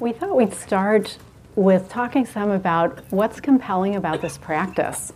we 0.00 0.12
thought 0.12 0.36
we'd 0.36 0.52
start 0.52 1.18
with 1.54 1.88
talking 1.88 2.26
some 2.26 2.50
about 2.50 3.00
what's 3.10 3.40
compelling 3.40 3.94
about 3.94 4.20
this 4.20 4.36
practice. 4.36 5.12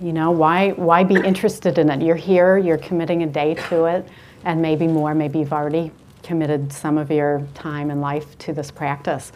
You 0.00 0.12
know, 0.12 0.30
why, 0.30 0.70
why 0.70 1.02
be 1.04 1.14
interested 1.14 1.78
in 1.78 1.88
it? 1.88 2.02
You're 2.02 2.16
here, 2.16 2.58
you're 2.58 2.78
committing 2.78 3.22
a 3.22 3.26
day 3.26 3.54
to 3.68 3.86
it, 3.86 4.06
and 4.44 4.60
maybe 4.60 4.86
more, 4.86 5.14
maybe 5.14 5.38
you've 5.38 5.52
already 5.52 5.92
committed 6.22 6.72
some 6.72 6.98
of 6.98 7.10
your 7.10 7.46
time 7.54 7.90
and 7.90 8.00
life 8.00 8.36
to 8.38 8.52
this 8.52 8.70
practice. 8.70 9.32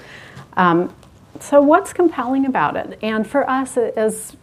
Um, 0.56 0.94
so, 1.40 1.60
what's 1.60 1.92
compelling 1.92 2.46
about 2.46 2.76
it? 2.76 2.98
And 3.02 3.26
for 3.26 3.48
us, 3.48 3.76
as 3.76 4.36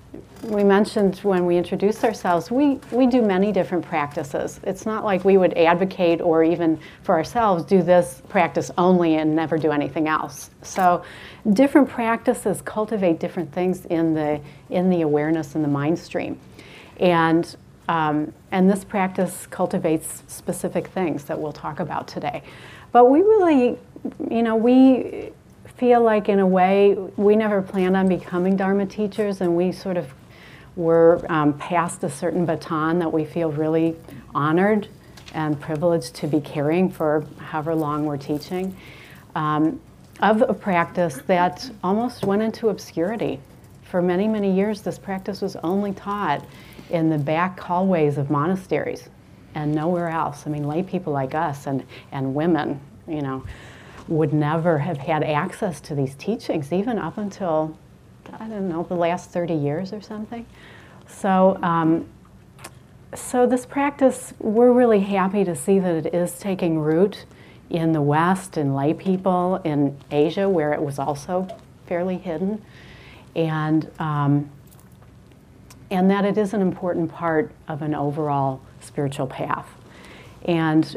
we 0.44 0.64
mentioned 0.64 1.18
when 1.20 1.46
we 1.46 1.58
introduced 1.58 2.04
ourselves, 2.04 2.52
we, 2.52 2.80
we 2.92 3.08
do 3.08 3.22
many 3.22 3.52
different 3.52 3.86
practices. 3.86 4.60
It's 4.64 4.86
not 4.86 5.06
like 5.06 5.24
we 5.24 5.38
would 5.38 5.54
advocate 5.58 6.22
or 6.22 6.44
even 6.44 6.80
for 7.04 7.16
ourselves 7.16 7.64
do 7.64 7.82
this 7.82 8.22
practice 8.28 8.70
only 8.78 9.16
and 9.16 9.36
never 9.36 9.58
do 9.58 9.72
anything 9.72 10.08
else. 10.08 10.50
So 10.62 11.04
different 11.54 11.90
practices 11.90 12.62
cultivate 12.62 13.20
different 13.20 13.52
things 13.54 13.86
in 13.86 14.14
the, 14.14 14.42
in 14.70 14.90
the 14.90 15.02
awareness 15.02 15.56
and 15.56 15.64
the 15.64 15.70
mind 15.70 15.98
stream. 15.98 16.40
And, 16.98 17.56
um, 17.88 18.34
and 18.52 18.70
this 18.70 18.84
practice 18.84 19.48
cultivates 19.48 20.24
specific 20.28 20.88
things 20.88 21.24
that 21.26 21.40
we'll 21.40 21.54
talk 21.54 21.80
about 21.80 22.08
today. 22.08 22.44
But 22.92 23.10
we 23.10 23.22
really, 23.22 23.78
you 24.30 24.44
know, 24.44 24.56
we 24.56 25.32
feel 25.84 26.02
like 26.02 26.30
in 26.30 26.40
a 26.40 26.48
way 26.48 26.94
we 27.18 27.36
never 27.36 27.62
planned 27.62 27.98
on 27.98 28.08
becoming 28.08 28.56
Dharma 28.56 28.86
teachers 28.86 29.42
and 29.42 29.54
we 29.54 29.70
sort 29.70 29.98
of 29.98 30.14
were 30.78 31.22
um, 31.28 31.58
passed 31.58 32.06
a 32.06 32.10
certain 32.10 32.46
baton 32.46 33.00
that 33.00 33.12
we 33.12 33.26
feel 33.26 33.52
really 33.52 33.94
honored 34.34 34.88
and 35.34 35.60
privileged 35.60 36.16
to 36.16 36.26
be 36.26 36.40
carrying 36.40 36.90
for 36.90 37.26
however 37.38 37.76
long 37.76 38.06
we're 38.06 38.16
teaching, 38.16 38.74
um, 39.36 39.78
of 40.22 40.42
a 40.44 40.54
practice 40.54 41.20
that 41.28 41.70
almost 41.84 42.24
went 42.24 42.42
into 42.42 42.70
obscurity. 42.70 43.38
For 43.84 44.02
many, 44.02 44.26
many 44.30 44.56
years, 44.56 44.84
this 44.84 44.98
practice 44.98 45.42
was 45.42 45.58
only 45.58 45.92
taught 45.92 46.46
in 46.92 47.10
the 47.10 47.18
back 47.18 47.60
hallways 47.60 48.18
of 48.18 48.30
monasteries 48.30 49.10
and 49.54 49.76
nowhere 49.76 50.08
else. 50.08 50.48
I 50.48 50.50
mean, 50.50 50.66
lay 50.66 50.82
people 50.82 51.12
like 51.12 51.36
us 51.36 51.68
and, 51.68 51.84
and 52.14 52.34
women, 52.34 52.80
you 53.06 53.22
know, 53.22 53.44
would 54.08 54.34
never 54.34 54.80
have 54.80 54.98
had 54.98 55.24
access 55.24 55.80
to 55.82 55.96
these 55.96 56.16
teachings, 56.16 56.74
even 56.74 56.98
up 56.98 57.18
until 57.18 57.78
I 58.32 58.48
don't 58.48 58.70
know, 58.70 58.84
the 58.84 58.96
last 58.96 59.32
30 59.32 59.54
years 59.54 59.94
or 59.94 60.02
something. 60.02 60.46
So, 61.08 61.60
um, 61.62 62.08
so 63.14 63.46
this 63.46 63.66
practice, 63.66 64.34
we're 64.40 64.72
really 64.72 65.02
happy 65.02 65.44
to 65.44 65.56
see 65.56 65.80
that 65.80 66.08
it 66.08 66.14
is 66.14 66.38
taking 66.40 66.80
root 66.80 67.26
in 67.70 67.92
the 67.92 68.02
West, 68.02 68.58
in 68.58 68.74
lay 68.74 68.94
people, 68.94 69.58
in 69.64 69.98
Asia, 70.12 70.50
where 70.50 70.74
it 70.74 70.82
was 70.82 71.00
also 71.00 71.48
fairly 71.86 72.18
hidden, 72.18 72.64
and, 73.36 73.90
um, 74.00 74.50
and 75.92 76.10
that 76.10 76.26
it 76.26 76.38
is 76.38 76.54
an 76.54 76.62
important 76.62 77.12
part 77.12 77.52
of 77.68 77.82
an 77.82 77.94
overall 77.94 78.62
spiritual 78.80 79.28
path. 79.28 79.68
And, 80.46 80.96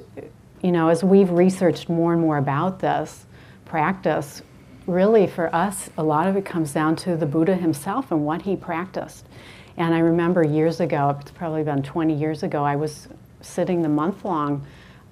you 0.66 0.72
know, 0.72 0.88
as 0.88 1.04
we've 1.04 1.30
researched 1.30 1.88
more 1.88 2.12
and 2.12 2.20
more 2.20 2.38
about 2.38 2.80
this 2.80 3.24
practice, 3.66 4.42
really 4.88 5.28
for 5.28 5.54
us, 5.54 5.90
a 5.96 6.02
lot 6.02 6.26
of 6.26 6.36
it 6.36 6.44
comes 6.44 6.72
down 6.72 6.96
to 6.96 7.16
the 7.16 7.24
Buddha 7.24 7.54
himself 7.54 8.10
and 8.10 8.26
what 8.26 8.42
he 8.42 8.56
practiced. 8.56 9.26
And 9.76 9.94
I 9.94 10.00
remember 10.00 10.42
years 10.42 10.80
ago, 10.80 11.16
it's 11.20 11.30
probably 11.30 11.62
been 11.62 11.84
20 11.84 12.12
years 12.12 12.42
ago, 12.42 12.64
I 12.64 12.74
was 12.74 13.06
sitting 13.42 13.82
the 13.82 13.88
month 13.88 14.24
long 14.24 14.66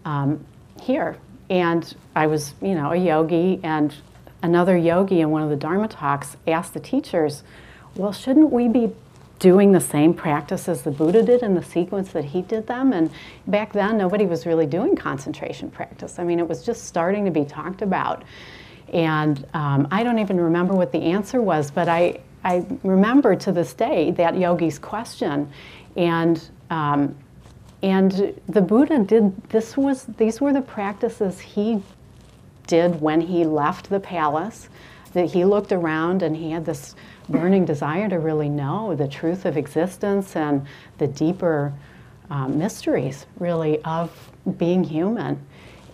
um, 0.04 0.44
here. 0.82 1.18
And 1.48 1.94
I 2.16 2.26
was, 2.26 2.54
you 2.60 2.74
know, 2.74 2.90
a 2.90 2.96
yogi, 2.96 3.60
and 3.62 3.94
another 4.42 4.76
yogi 4.76 5.20
in 5.20 5.30
one 5.30 5.44
of 5.44 5.50
the 5.50 5.56
Dharma 5.56 5.86
talks 5.86 6.36
asked 6.48 6.74
the 6.74 6.80
teachers, 6.80 7.44
well, 7.94 8.12
shouldn't 8.12 8.50
we 8.50 8.66
be 8.66 8.92
doing 9.38 9.72
the 9.72 9.80
same 9.80 10.14
practice 10.14 10.68
as 10.68 10.82
the 10.82 10.90
Buddha 10.90 11.22
did 11.22 11.42
in 11.42 11.54
the 11.54 11.62
sequence 11.62 12.12
that 12.12 12.24
he 12.24 12.42
did 12.42 12.66
them? 12.66 12.92
And 12.92 13.10
back 13.46 13.72
then, 13.72 13.98
nobody 13.98 14.26
was 14.26 14.46
really 14.46 14.66
doing 14.66 14.96
concentration 14.96 15.70
practice. 15.70 16.18
I 16.18 16.24
mean, 16.24 16.38
it 16.38 16.48
was 16.48 16.62
just 16.62 16.84
starting 16.84 17.24
to 17.24 17.30
be 17.30 17.44
talked 17.44 17.82
about. 17.82 18.24
And 18.92 19.46
um, 19.54 19.88
I 19.90 20.02
don't 20.02 20.18
even 20.18 20.40
remember 20.40 20.74
what 20.74 20.92
the 20.92 21.02
answer 21.02 21.42
was, 21.42 21.70
but 21.70 21.88
I, 21.88 22.20
I 22.44 22.64
remember 22.82 23.34
to 23.36 23.52
this 23.52 23.74
day 23.74 24.12
that 24.12 24.38
yogi's 24.38 24.78
question. 24.78 25.50
And, 25.96 26.48
um, 26.70 27.16
and 27.82 28.40
the 28.48 28.60
Buddha 28.60 29.00
did, 29.00 29.36
this 29.50 29.76
was, 29.76 30.04
these 30.04 30.40
were 30.40 30.52
the 30.52 30.62
practices 30.62 31.40
he 31.40 31.82
did 32.66 33.00
when 33.00 33.20
he 33.20 33.44
left 33.44 33.90
the 33.90 34.00
palace, 34.00 34.68
that 35.14 35.32
he 35.32 35.44
looked 35.44 35.72
around 35.72 36.22
and 36.22 36.36
he 36.36 36.50
had 36.50 36.64
this 36.64 36.94
burning 37.28 37.64
desire 37.64 38.08
to 38.08 38.18
really 38.18 38.48
know 38.48 38.94
the 38.94 39.08
truth 39.08 39.46
of 39.46 39.56
existence 39.56 40.36
and 40.36 40.66
the 40.98 41.06
deeper 41.06 41.72
um, 42.30 42.58
mysteries, 42.58 43.26
really, 43.38 43.82
of 43.84 44.30
being 44.58 44.84
human. 44.84 45.44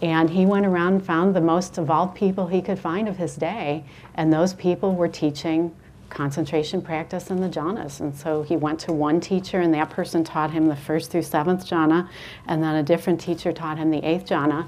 And 0.03 0.31
he 0.31 0.47
went 0.47 0.67
around 0.67 0.95
and 0.95 1.07
found 1.07 1.37
the 1.37 1.41
most 1.41 1.77
evolved 1.79 2.17
people 2.17 2.47
he 2.47 2.63
could 2.63 2.79
find 2.79 3.09
of 3.09 3.17
his 3.17 3.37
day, 3.37 3.85
and 4.15 4.33
those 4.33 4.55
people 4.55 4.95
were 4.95 5.09
teaching 5.09 5.75
concentration 6.09 6.83
practice 6.83 7.31
in 7.31 7.41
the 7.41 7.49
jhanas. 7.49 8.01
And 8.01 8.17
so 8.17 8.43
he 8.43 8.57
went 8.57 8.81
to 8.81 8.93
one 8.93 9.21
teacher, 9.21 9.61
and 9.61 9.73
that 9.75 9.91
person 9.91 10.25
taught 10.25 10.51
him 10.51 10.67
the 10.67 10.77
first 10.77 11.11
through 11.11 11.23
seventh 11.23 11.67
jhana, 11.67 12.09
and 12.49 12.63
then 12.63 12.77
a 12.77 12.83
different 12.83 13.21
teacher 13.21 13.53
taught 13.53 13.79
him 13.79 13.91
the 13.91 14.05
eighth 14.05 14.27
jhana. 14.27 14.67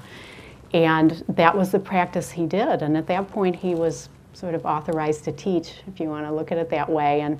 And 0.73 1.23
that 1.27 1.57
was 1.57 1.71
the 1.71 1.79
practice 1.79 2.31
he 2.31 2.45
did. 2.45 2.81
And 2.81 2.95
at 2.95 3.07
that 3.07 3.29
point, 3.29 3.57
he 3.57 3.75
was 3.75 4.09
sort 4.33 4.55
of 4.55 4.65
authorized 4.65 5.23
to 5.25 5.31
teach, 5.31 5.73
if 5.87 5.99
you 5.99 6.09
want 6.09 6.25
to 6.25 6.33
look 6.33 6.51
at 6.51 6.57
it 6.57 6.69
that 6.69 6.89
way. 6.89 7.21
And, 7.21 7.39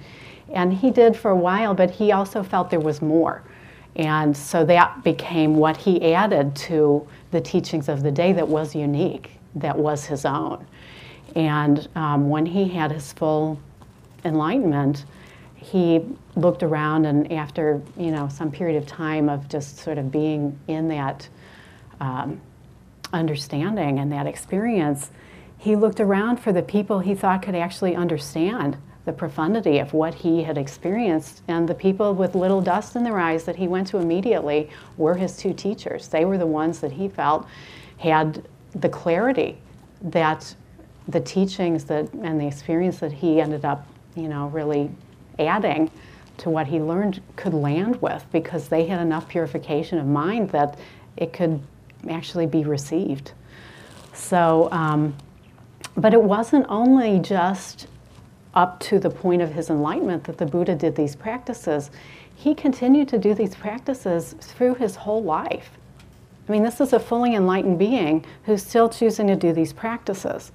and 0.54 0.74
he 0.74 0.92
did 0.92 1.16
for 1.16 1.32
a 1.32 1.36
while, 1.36 1.74
but 1.74 1.92
he 1.92 2.12
also 2.12 2.44
felt 2.44 2.70
there 2.70 2.80
was 2.80 3.02
more. 3.02 3.44
And 3.96 4.36
so 4.36 4.66
that 4.66 5.04
became 5.04 5.56
what 5.56 5.78
he 5.78 6.14
added 6.14 6.56
to 6.56 7.08
the 7.32 7.42
teachings 7.42 7.90
of 7.90 8.02
the 8.04 8.12
day 8.12 8.34
that 8.34 8.48
was 8.48 8.76
unique, 8.76 9.32
that 9.56 9.78
was 9.78 10.06
his 10.06 10.26
own. 10.26 10.66
And 11.36 11.88
um, 11.96 12.30
when 12.30 12.46
he 12.46 12.68
had 12.68 12.92
his 12.92 13.14
full 13.14 13.60
enlightenment, 14.26 15.06
he 15.56 16.02
looked 16.36 16.64
around 16.64 17.06
and 17.06 17.32
after 17.32 17.82
you 17.98 18.12
know 18.12 18.28
some 18.28 18.52
period 18.52 18.76
of 18.76 18.88
time 18.88 19.30
of 19.30 19.48
just 19.48 19.78
sort 19.78 19.98
of 19.98 20.12
being 20.12 20.60
in 20.68 20.88
that 20.90 21.28
um, 22.00 22.42
understanding 23.14 24.00
and 24.00 24.12
that 24.12 24.28
experience, 24.28 25.12
he 25.64 25.78
looked 25.78 26.02
around 26.02 26.42
for 26.42 26.52
the 26.52 26.62
people 26.62 27.00
he 27.00 27.16
thought 27.16 27.42
could 27.42 27.56
actually 27.56 27.96
understand 27.96 28.76
the 29.06 29.14
profundity 29.14 29.80
of 29.80 29.94
what 29.94 30.14
he 30.14 30.44
had 30.44 30.58
experienced. 30.58 31.42
And 31.48 31.70
the 31.70 31.74
people 31.74 32.14
with 32.14 32.36
little 32.36 32.60
dust 32.60 32.98
in 32.98 33.04
their 33.06 33.18
eyes 33.18 33.46
that 33.46 33.56
he 33.56 33.70
went 33.70 33.88
to 33.88 33.98
immediately 34.00 34.70
were 34.98 35.16
his 35.16 35.38
two 35.38 35.54
teachers. 35.54 36.10
They 36.10 36.26
were 36.26 36.38
the 36.38 36.46
ones 36.46 36.82
that 36.82 36.92
he 36.92 37.08
felt 37.08 37.48
had 37.98 38.46
the 38.76 38.90
clarity 38.90 39.58
that 40.02 40.54
the 41.08 41.22
teachings 41.22 41.86
that 41.86 42.12
and 42.12 42.42
the 42.42 42.48
experience 42.48 43.00
that 43.00 43.14
he 43.14 43.40
ended 43.40 43.64
up, 43.64 43.88
you 44.18 44.28
know, 44.28 44.48
really 44.48 44.92
adding 45.40 45.90
to 46.40 46.50
what 46.50 46.68
he 46.68 46.82
learned 46.82 47.22
could 47.38 47.54
land 47.54 48.02
with 48.02 48.26
because 48.34 48.68
they 48.68 48.86
had 48.86 49.00
enough 49.00 49.30
purification 49.30 49.98
of 49.98 50.08
mind 50.08 50.50
that 50.50 50.78
it 51.16 51.32
could 51.32 51.62
actually 52.10 52.48
be 52.48 52.66
received. 52.66 53.32
So, 54.12 54.68
um, 54.74 55.16
but 55.96 56.14
it 56.14 56.22
wasn't 56.22 56.66
only 56.70 57.20
just 57.20 57.88
up 58.54 58.80
to 58.80 59.00
the 59.00 59.10
point 59.10 59.42
of 59.42 59.52
his 59.52 59.70
enlightenment 59.70 60.24
that 60.26 60.38
the 60.38 60.46
Buddha 60.46 60.76
did 60.76 60.96
these 60.96 61.16
practices, 61.16 61.90
he 62.36 62.54
continued 62.54 63.08
to 63.10 63.18
do 63.18 63.34
these 63.34 63.56
practices 63.56 64.36
through 64.40 64.76
his 64.76 64.96
whole 64.96 65.24
life. 65.24 65.72
I 66.48 66.52
mean, 66.52 66.64
this 66.64 66.82
is 66.82 66.94
a 66.94 67.00
fully 67.00 67.36
enlightened 67.36 67.80
being 67.80 68.26
who's 68.44 68.64
still 68.64 68.90
choosing 68.90 69.28
to 69.28 69.36
do 69.36 69.54
these 69.54 69.72
practices. 69.72 70.52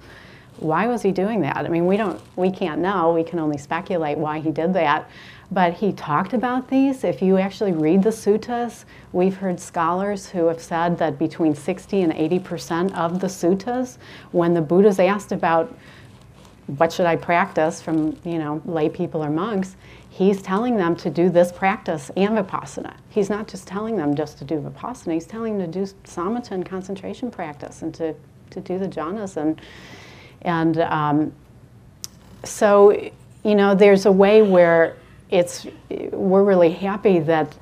Why 0.57 0.87
was 0.87 1.01
he 1.01 1.11
doing 1.11 1.41
that? 1.41 1.57
I 1.57 1.69
mean, 1.69 1.87
we 1.87 1.97
don't, 1.97 2.21
we 2.35 2.51
can't 2.51 2.81
know. 2.81 3.13
We 3.13 3.23
can 3.23 3.39
only 3.39 3.57
speculate 3.57 4.17
why 4.17 4.39
he 4.39 4.51
did 4.51 4.73
that. 4.73 5.09
But 5.51 5.73
he 5.73 5.91
talked 5.93 6.33
about 6.33 6.69
these. 6.69 7.03
If 7.03 7.21
you 7.21 7.37
actually 7.37 7.71
read 7.71 8.03
the 8.03 8.11
suttas, 8.11 8.85
we've 9.13 9.35
heard 9.35 9.59
scholars 9.59 10.29
who 10.29 10.45
have 10.45 10.61
said 10.61 10.97
that 10.99 11.17
between 11.17 11.55
60 11.55 12.01
and 12.01 12.13
80 12.13 12.39
percent 12.39 12.95
of 12.95 13.19
the 13.19 13.27
suttas, 13.27 13.97
when 14.31 14.53
the 14.53 14.61
Buddha's 14.61 14.99
asked 14.99 15.31
about 15.31 15.75
what 16.77 16.93
should 16.93 17.07
I 17.07 17.15
practice 17.15 17.81
from, 17.81 18.15
you 18.23 18.37
know, 18.37 18.61
lay 18.65 18.89
people 18.89 19.23
or 19.23 19.31
monks, 19.31 19.75
he's 20.09 20.41
telling 20.41 20.77
them 20.77 20.95
to 20.97 21.09
do 21.09 21.29
this 21.29 21.51
practice 21.51 22.11
and 22.15 22.37
vipassana. 22.37 22.95
He's 23.09 23.29
not 23.29 23.47
just 23.47 23.67
telling 23.67 23.97
them 23.97 24.13
just 24.13 24.37
to 24.39 24.45
do 24.45 24.59
vipassana, 24.59 25.13
he's 25.13 25.25
telling 25.25 25.57
them 25.57 25.71
to 25.71 25.79
do 25.79 25.91
samatha 26.03 26.51
and 26.51 26.65
concentration 26.65 27.31
practice 27.31 27.81
and 27.81 27.91
to, 27.95 28.13
to 28.51 28.59
do 28.61 28.77
the 28.77 28.87
jhanas. 28.87 29.37
And, 29.37 29.59
and 30.43 30.77
um, 30.81 31.33
so, 32.43 32.91
you 33.43 33.55
know, 33.55 33.73
there's 33.73 34.05
a 34.05 34.11
way 34.11 34.43
where 34.43 34.95
it's, 35.29 35.67
we're 35.89 36.43
really 36.43 36.71
happy 36.71 37.19
that 37.19 37.55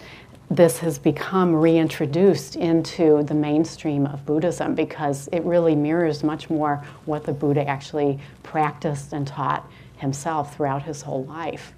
this 0.50 0.80
has 0.80 0.98
become 0.98 1.54
reintroduced 1.54 2.56
into 2.56 3.24
the 3.24 3.34
mainstream 3.34 4.06
of 4.06 4.26
Buddhism 4.26 4.76
because 4.76 5.28
it 5.34 5.44
really 5.44 5.76
mirrors 5.76 6.24
much 6.24 6.50
more 6.50 6.84
what 7.06 7.26
the 7.26 7.34
Buddha 7.34 7.68
actually 7.68 8.20
practiced 8.44 9.12
and 9.12 9.28
taught 9.28 9.70
himself 9.98 10.56
throughout 10.56 10.84
his 10.84 11.02
whole 11.02 11.26
life. 11.26 11.74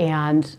And 0.00 0.56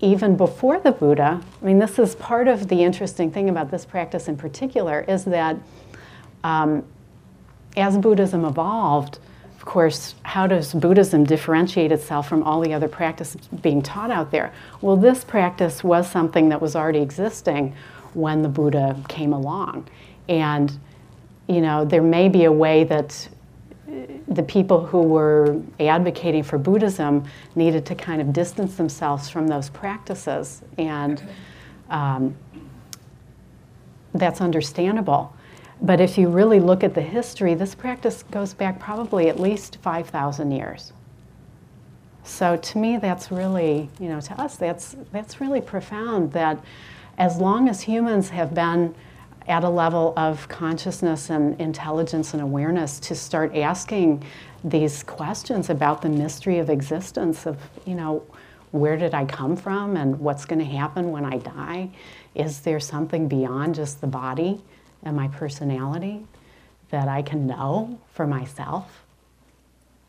even 0.00 0.36
before 0.36 0.80
the 0.80 0.92
Buddha, 0.92 1.40
I 1.60 1.64
mean, 1.64 1.78
this 1.78 1.98
is 1.98 2.14
part 2.14 2.48
of 2.48 2.68
the 2.68 2.82
interesting 2.82 3.30
thing 3.30 3.50
about 3.50 3.70
this 3.70 3.84
practice 3.84 4.28
in 4.28 4.36
particular 4.36 5.04
is 5.06 5.24
that 5.24 5.56
um, 6.42 6.84
as 7.76 7.98
Buddhism 7.98 8.44
evolved, 8.44 9.18
course, 9.66 10.14
how 10.22 10.46
does 10.46 10.72
Buddhism 10.72 11.24
differentiate 11.24 11.92
itself 11.92 12.28
from 12.28 12.42
all 12.42 12.60
the 12.60 12.72
other 12.72 12.88
practices 12.88 13.42
being 13.60 13.82
taught 13.82 14.10
out 14.10 14.30
there? 14.30 14.52
Well, 14.80 14.96
this 14.96 15.24
practice 15.24 15.84
was 15.84 16.10
something 16.10 16.48
that 16.48 16.62
was 16.62 16.74
already 16.74 17.00
existing 17.00 17.74
when 18.14 18.40
the 18.40 18.48
Buddha 18.48 18.96
came 19.08 19.34
along. 19.34 19.88
And, 20.28 20.72
you 21.48 21.60
know, 21.60 21.84
there 21.84 22.02
may 22.02 22.30
be 22.30 22.44
a 22.44 22.52
way 22.52 22.84
that 22.84 23.28
the 24.28 24.42
people 24.42 24.84
who 24.84 25.02
were 25.02 25.60
advocating 25.78 26.42
for 26.42 26.58
Buddhism 26.58 27.24
needed 27.54 27.86
to 27.86 27.94
kind 27.94 28.20
of 28.20 28.32
distance 28.32 28.76
themselves 28.76 29.28
from 29.28 29.46
those 29.46 29.70
practices, 29.70 30.62
and 30.78 31.22
um, 31.90 32.34
that's 34.14 34.40
understandable. 34.40 35.35
But 35.82 36.00
if 36.00 36.16
you 36.16 36.28
really 36.28 36.60
look 36.60 36.82
at 36.82 36.94
the 36.94 37.02
history, 37.02 37.54
this 37.54 37.74
practice 37.74 38.22
goes 38.24 38.54
back 38.54 38.80
probably 38.80 39.28
at 39.28 39.38
least 39.38 39.76
5,000 39.82 40.50
years. 40.50 40.92
So 42.24 42.56
to 42.56 42.78
me, 42.78 42.96
that's 42.96 43.30
really, 43.30 43.88
you 44.00 44.08
know, 44.08 44.20
to 44.20 44.40
us, 44.40 44.56
that's, 44.56 44.96
that's 45.12 45.40
really 45.40 45.60
profound 45.60 46.32
that 46.32 46.62
as 47.18 47.38
long 47.38 47.68
as 47.68 47.80
humans 47.80 48.30
have 48.30 48.52
been 48.52 48.94
at 49.48 49.62
a 49.62 49.68
level 49.68 50.12
of 50.16 50.48
consciousness 50.48 51.30
and 51.30 51.58
intelligence 51.60 52.32
and 52.32 52.42
awareness 52.42 52.98
to 52.98 53.14
start 53.14 53.54
asking 53.54 54.24
these 54.64 55.04
questions 55.04 55.70
about 55.70 56.02
the 56.02 56.08
mystery 56.08 56.58
of 56.58 56.68
existence 56.68 57.46
of, 57.46 57.56
you 57.84 57.94
know, 57.94 58.24
where 58.72 58.96
did 58.96 59.14
I 59.14 59.24
come 59.24 59.56
from 59.56 59.96
and 59.96 60.18
what's 60.18 60.44
going 60.44 60.58
to 60.58 60.64
happen 60.64 61.12
when 61.12 61.24
I 61.24 61.38
die? 61.38 61.90
Is 62.34 62.60
there 62.60 62.80
something 62.80 63.28
beyond 63.28 63.76
just 63.76 64.00
the 64.00 64.08
body 64.08 64.60
and 65.06 65.16
my 65.16 65.28
personality 65.28 66.26
that 66.90 67.08
I 67.08 67.22
can 67.22 67.46
know 67.46 67.98
for 68.12 68.26
myself? 68.26 69.04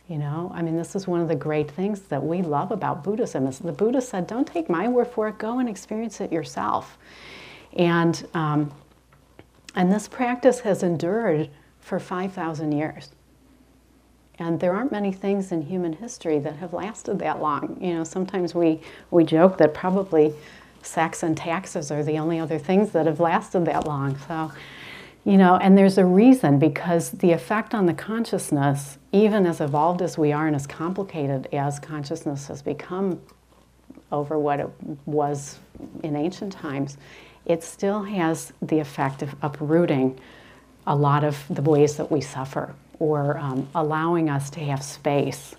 You 0.10 0.18
know, 0.18 0.52
I 0.54 0.62
mean, 0.62 0.78
this 0.78 0.96
is 0.96 1.08
one 1.08 1.22
of 1.22 1.28
the 1.28 1.36
great 1.36 1.70
things 1.72 2.02
that 2.02 2.24
we 2.24 2.42
love 2.42 2.72
about 2.72 3.04
Buddhism 3.04 3.46
is 3.48 3.60
the 3.60 3.74
Buddha 3.74 4.02
said, 4.02 4.28
don't 4.28 4.48
take 4.48 4.70
my 4.70 4.88
word 4.88 5.08
for 5.08 5.28
it, 5.28 5.38
go 5.38 5.60
and 5.60 5.68
experience 5.68 6.22
it 6.22 6.32
yourself. 6.32 6.98
And 7.74 8.26
um, 8.34 8.72
and 9.78 9.92
this 9.92 10.08
practice 10.08 10.62
has 10.62 10.82
endured 10.82 11.50
for 11.82 12.00
5,000 12.00 12.72
years. 12.72 13.12
And 14.40 14.60
there 14.60 14.74
aren't 14.74 14.92
many 14.92 15.14
things 15.14 15.52
in 15.52 15.62
human 15.62 15.94
history 15.94 16.40
that 16.40 16.56
have 16.56 16.74
lasted 16.74 17.20
that 17.20 17.40
long. 17.40 17.78
You 17.80 17.94
know, 17.94 18.04
sometimes 18.04 18.56
we, 18.56 18.82
we 19.12 19.24
joke 19.24 19.60
that 19.60 19.76
probably 19.76 20.34
sex 20.82 21.22
and 21.22 21.38
taxes 21.38 21.92
are 21.92 22.04
the 22.04 22.18
only 22.18 22.40
other 22.40 22.58
things 22.58 22.92
that 22.92 23.06
have 23.06 23.20
lasted 23.20 23.66
that 23.66 23.86
long. 23.86 24.18
So, 24.28 24.52
you 25.28 25.36
know, 25.36 25.58
and 25.58 25.78
there's 25.78 25.98
a 25.98 26.06
reason 26.06 26.58
because 26.58 27.12
the 27.12 27.34
effect 27.34 27.76
on 27.76 27.86
the 27.86 27.94
consciousness, 27.94 28.98
even 29.12 29.46
as 29.46 29.60
evolved 29.60 30.02
as 30.02 30.18
we 30.18 30.32
are 30.32 30.48
and 30.48 30.56
as 30.56 30.66
complicated 30.66 31.50
as 31.52 31.80
consciousness 31.80 32.48
has 32.48 32.62
become 32.62 33.22
over 34.10 34.40
what 34.40 34.62
it 34.62 34.70
was 35.06 35.60
in 36.02 36.16
ancient 36.16 36.54
times, 36.54 36.98
it 37.46 37.62
still 37.62 38.04
has 38.04 38.54
the 38.62 38.80
effect 38.80 39.22
of 39.22 39.36
uprooting 39.42 40.18
a 40.88 40.96
lot 40.96 41.26
of 41.26 41.44
the 41.50 41.62
ways 41.62 41.98
that 41.98 42.10
we 42.10 42.22
suffer 42.22 42.74
or 43.00 43.38
um, 43.38 43.68
allowing 43.76 44.30
us 44.30 44.50
to 44.50 44.62
have 44.62 44.82
space 44.82 45.56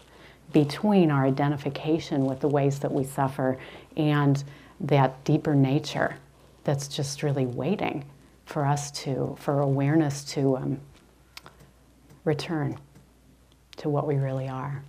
between 0.50 1.10
our 1.10 1.26
identification 1.26 2.24
with 2.24 2.40
the 2.40 2.48
ways 2.48 2.78
that 2.78 2.90
we 2.90 3.04
suffer 3.04 3.58
and 3.98 4.44
that 4.80 5.22
deeper 5.24 5.54
nature 5.54 6.16
that's 6.64 6.88
just 6.88 7.22
really 7.22 7.44
waiting 7.44 8.02
for 8.48 8.64
us 8.64 8.90
to, 8.90 9.36
for 9.38 9.60
awareness 9.60 10.24
to 10.24 10.56
um, 10.56 10.80
return 12.24 12.78
to 13.76 13.90
what 13.90 14.06
we 14.06 14.16
really 14.16 14.48
are. 14.48 14.82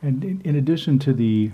And 0.00 0.24
in, 0.24 0.40
in 0.42 0.56
addition 0.56 0.98
to 1.00 1.12
the 1.12 1.50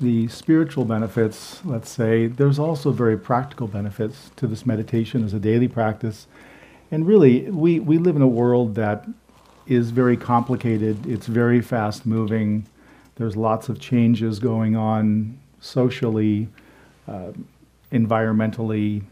the 0.00 0.26
spiritual 0.28 0.86
benefits, 0.86 1.60
let's 1.62 1.90
say, 1.90 2.26
there's 2.26 2.58
also 2.58 2.90
very 2.90 3.18
practical 3.18 3.66
benefits 3.66 4.30
to 4.36 4.46
this 4.46 4.64
meditation 4.64 5.22
as 5.22 5.34
a 5.34 5.38
daily 5.38 5.68
practice. 5.68 6.26
And 6.90 7.06
really, 7.06 7.50
we, 7.50 7.80
we 7.80 7.98
live 7.98 8.16
in 8.16 8.22
a 8.22 8.26
world 8.26 8.74
that 8.76 9.06
is 9.66 9.90
very 9.90 10.16
complicated, 10.16 11.06
it's 11.06 11.26
very 11.26 11.60
fast 11.60 12.06
moving, 12.06 12.66
there's 13.16 13.36
lots 13.36 13.68
of 13.68 13.78
changes 13.78 14.38
going 14.38 14.74
on 14.74 15.38
socially, 15.60 16.48
uh, 17.06 17.32
environmentally, 17.92 19.02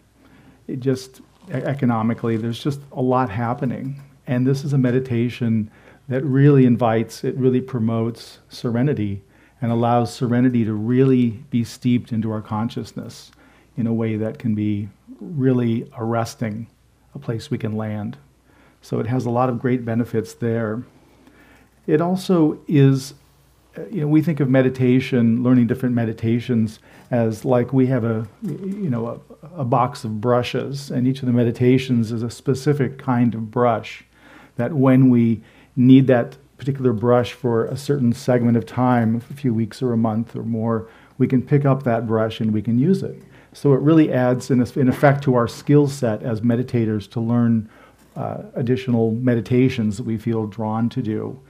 just 0.79 1.21
economically. 1.51 2.37
There's 2.37 2.63
just 2.63 2.81
a 2.93 3.03
lot 3.03 3.31
happening. 3.31 4.03
And 4.27 4.47
this 4.47 4.65
is 4.65 4.73
a 4.73 4.79
meditation 4.79 5.71
that 6.09 6.25
really 6.25 6.67
invites, 6.67 7.25
it 7.25 7.35
really 7.37 7.61
promotes 7.61 8.39
serenity 8.49 9.23
and 9.61 9.73
allows 9.73 10.13
serenity 10.13 10.65
to 10.65 10.73
really 10.73 11.43
be 11.51 11.65
steeped 11.65 12.13
into 12.13 12.31
our 12.31 12.43
consciousness 12.43 13.31
in 13.77 13.87
a 13.87 13.93
way 13.93 14.17
that 14.17 14.39
can 14.39 14.55
be 14.55 14.89
really 15.21 15.91
arresting, 15.97 16.67
a 17.15 17.19
place 17.19 17.51
we 17.51 17.59
can 17.59 17.77
land. 17.77 18.17
So 18.83 19.01
it 19.01 19.07
has 19.07 19.27
a 19.27 19.31
lot 19.31 19.49
of 19.49 19.61
great 19.61 19.85
benefits 19.85 20.35
there. 20.35 20.83
It 21.87 22.01
also 22.01 22.61
is, 22.69 23.15
you 23.91 24.01
know, 24.01 24.09
we 24.09 24.23
think 24.23 24.41
of 24.41 24.49
meditation, 24.49 25.43
learning 25.43 25.67
different 25.67 25.95
meditations, 25.95 26.79
as 27.11 27.45
like 27.45 27.73
we 27.73 27.87
have 27.87 28.05
a, 28.05 28.27
you 28.43 28.91
know, 28.91 29.07
a, 29.07 29.61
a 29.61 29.65
box 29.65 30.05
of 30.05 30.21
brushes, 30.21 30.91
and 30.91 31.07
each 31.07 31.21
of 31.21 31.27
the 31.27 31.33
meditations 31.33 32.13
is 32.13 32.23
a 32.23 32.31
specific 32.31 32.99
kind 32.99 33.35
of 33.35 33.51
brush 33.51 34.05
that 34.57 34.73
when 34.73 35.11
we 35.11 35.43
need 35.77 36.07
that 36.07 36.37
particular 36.57 36.93
brush 36.93 37.33
for 37.33 37.67
a 37.67 37.77
certain 37.77 38.13
segment 38.13 38.57
of 38.57 38.67
time, 38.67 39.23
a 39.31 39.35
few 39.35 39.55
weeks 39.55 39.81
or 39.81 39.93
a 39.93 39.97
month 39.97 40.35
or 40.35 40.43
more, 40.43 40.89
we 41.17 41.27
can 41.27 41.43
pick 41.43 41.65
up 41.65 41.85
that 41.85 42.07
brush 42.07 42.41
and 42.41 42.53
we 42.53 42.63
can 42.63 42.79
use 42.79 43.03
it. 43.03 43.23
So 43.53 43.73
it 43.73 43.81
really 43.81 44.13
adds, 44.13 44.51
in, 44.51 44.61
in 44.61 44.89
effect, 44.89 45.25
to 45.25 45.35
our 45.35 45.49
skill 45.49 45.89
set 45.89 46.23
as 46.23 46.41
meditators 46.41 47.11
to 47.13 47.21
learn 47.21 47.69
uh, 48.17 48.43
additional 48.55 49.13
meditations 49.13 49.97
that 49.97 50.05
we 50.05 50.19
feel 50.19 50.47
drawn 50.47 50.89
to 50.91 51.03
do. 51.03 51.41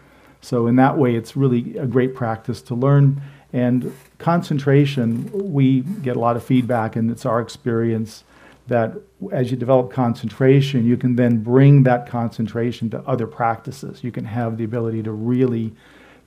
So, 0.41 0.67
in 0.67 0.77
that 0.77 0.97
way, 0.97 1.15
it's 1.15 1.37
really 1.37 1.77
a 1.77 1.87
great 1.87 2.15
practice 2.15 2.63
to 2.63 2.75
learn. 2.75 3.21
And 3.53 3.95
concentration, 4.19 5.31
we 5.33 5.81
get 5.81 6.17
a 6.17 6.21
lot 6.21 6.37
of 6.37 6.45
feedback, 6.45 6.97
and 6.97 7.11
it's 7.11 7.27
our 7.27 7.41
experience 7.41 8.25
that 8.69 8.93
as 9.33 9.51
you 9.51 9.57
develop 9.57 9.91
concentration, 9.91 10.87
you 10.87 10.97
can 10.97 11.17
then 11.17 11.43
bring 11.43 11.83
that 11.85 12.07
concentration 12.07 12.91
to 12.91 13.01
other 13.01 13.27
practices. 13.27 14.05
You 14.05 14.13
can 14.13 14.27
have 14.27 14.59
the 14.59 14.65
ability 14.65 15.03
to 15.05 15.13
really 15.13 15.73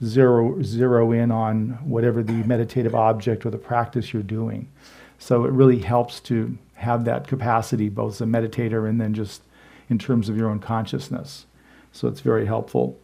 zero, 0.04 0.62
zero 0.64 1.12
in 1.12 1.32
on 1.32 1.78
whatever 1.84 2.24
the 2.24 2.34
meditative 2.34 2.96
object 2.96 3.46
or 3.46 3.52
the 3.52 3.58
practice 3.58 4.12
you're 4.12 4.24
doing. 4.24 4.68
So 5.20 5.46
it 5.46 5.52
really 5.52 5.80
helps 5.80 6.20
to 6.22 6.58
have 6.74 7.06
that 7.06 7.28
capacity, 7.28 7.90
both 7.90 8.14
as 8.14 8.22
a 8.22 8.26
meditator 8.26 8.90
and 8.90 9.00
then 9.00 9.14
just 9.14 9.44
in 9.88 10.00
terms 10.00 10.30
of 10.30 10.36
your 10.36 10.50
own 10.50 10.60
consciousness. 10.60 11.46
So 11.92 12.08
it's 12.08 12.22
very 12.22 12.48
helpful. 12.48 12.98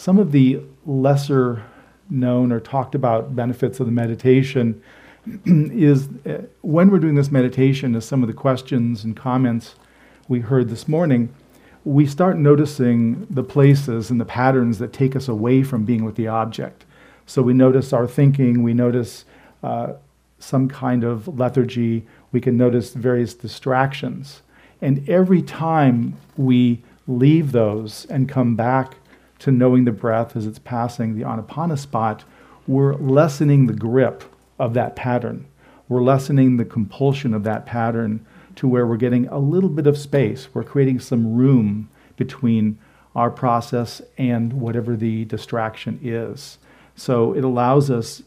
Some 0.00 0.18
of 0.18 0.32
the 0.32 0.62
lesser 0.86 1.62
known 2.08 2.52
or 2.52 2.58
talked 2.58 2.94
about 2.94 3.36
benefits 3.36 3.80
of 3.80 3.86
the 3.86 3.92
meditation 3.92 4.82
is 5.44 6.08
uh, 6.24 6.44
when 6.62 6.90
we're 6.90 7.00
doing 7.00 7.16
this 7.16 7.30
meditation, 7.30 7.94
as 7.94 8.06
some 8.06 8.22
of 8.22 8.26
the 8.26 8.32
questions 8.32 9.04
and 9.04 9.14
comments 9.14 9.74
we 10.26 10.40
heard 10.40 10.70
this 10.70 10.88
morning, 10.88 11.28
we 11.84 12.06
start 12.06 12.38
noticing 12.38 13.26
the 13.28 13.42
places 13.42 14.08
and 14.08 14.18
the 14.18 14.24
patterns 14.24 14.78
that 14.78 14.94
take 14.94 15.14
us 15.14 15.28
away 15.28 15.62
from 15.62 15.84
being 15.84 16.02
with 16.02 16.14
the 16.14 16.28
object. 16.28 16.86
So 17.26 17.42
we 17.42 17.52
notice 17.52 17.92
our 17.92 18.06
thinking, 18.06 18.62
we 18.62 18.72
notice 18.72 19.26
uh, 19.62 19.92
some 20.38 20.66
kind 20.66 21.04
of 21.04 21.28
lethargy, 21.28 22.06
we 22.32 22.40
can 22.40 22.56
notice 22.56 22.94
various 22.94 23.34
distractions. 23.34 24.40
And 24.80 25.06
every 25.10 25.42
time 25.42 26.16
we 26.38 26.80
leave 27.06 27.52
those 27.52 28.06
and 28.06 28.30
come 28.30 28.56
back 28.56 28.94
to 29.40 29.50
knowing 29.50 29.84
the 29.84 29.92
breath 29.92 30.36
as 30.36 30.46
it's 30.46 30.58
passing 30.58 31.16
the 31.16 31.24
anapana 31.24 31.78
spot, 31.78 32.24
we're 32.66 32.94
lessening 32.94 33.66
the 33.66 33.72
grip 33.72 34.24
of 34.58 34.74
that 34.74 34.96
pattern. 34.96 35.46
We're 35.88 36.02
lessening 36.02 36.56
the 36.56 36.64
compulsion 36.64 37.34
of 37.34 37.42
that 37.44 37.66
pattern 37.66 38.24
to 38.56 38.68
where 38.68 38.86
we're 38.86 38.96
getting 38.96 39.26
a 39.28 39.38
little 39.38 39.70
bit 39.70 39.86
of 39.86 39.98
space. 39.98 40.48
We're 40.54 40.64
creating 40.64 41.00
some 41.00 41.34
room 41.34 41.88
between 42.16 42.78
our 43.16 43.30
process 43.30 44.00
and 44.16 44.52
whatever 44.52 44.94
the 44.96 45.24
distraction 45.24 45.98
is. 46.02 46.58
So 46.94 47.34
it 47.34 47.42
allows 47.42 47.90
us 47.90 48.22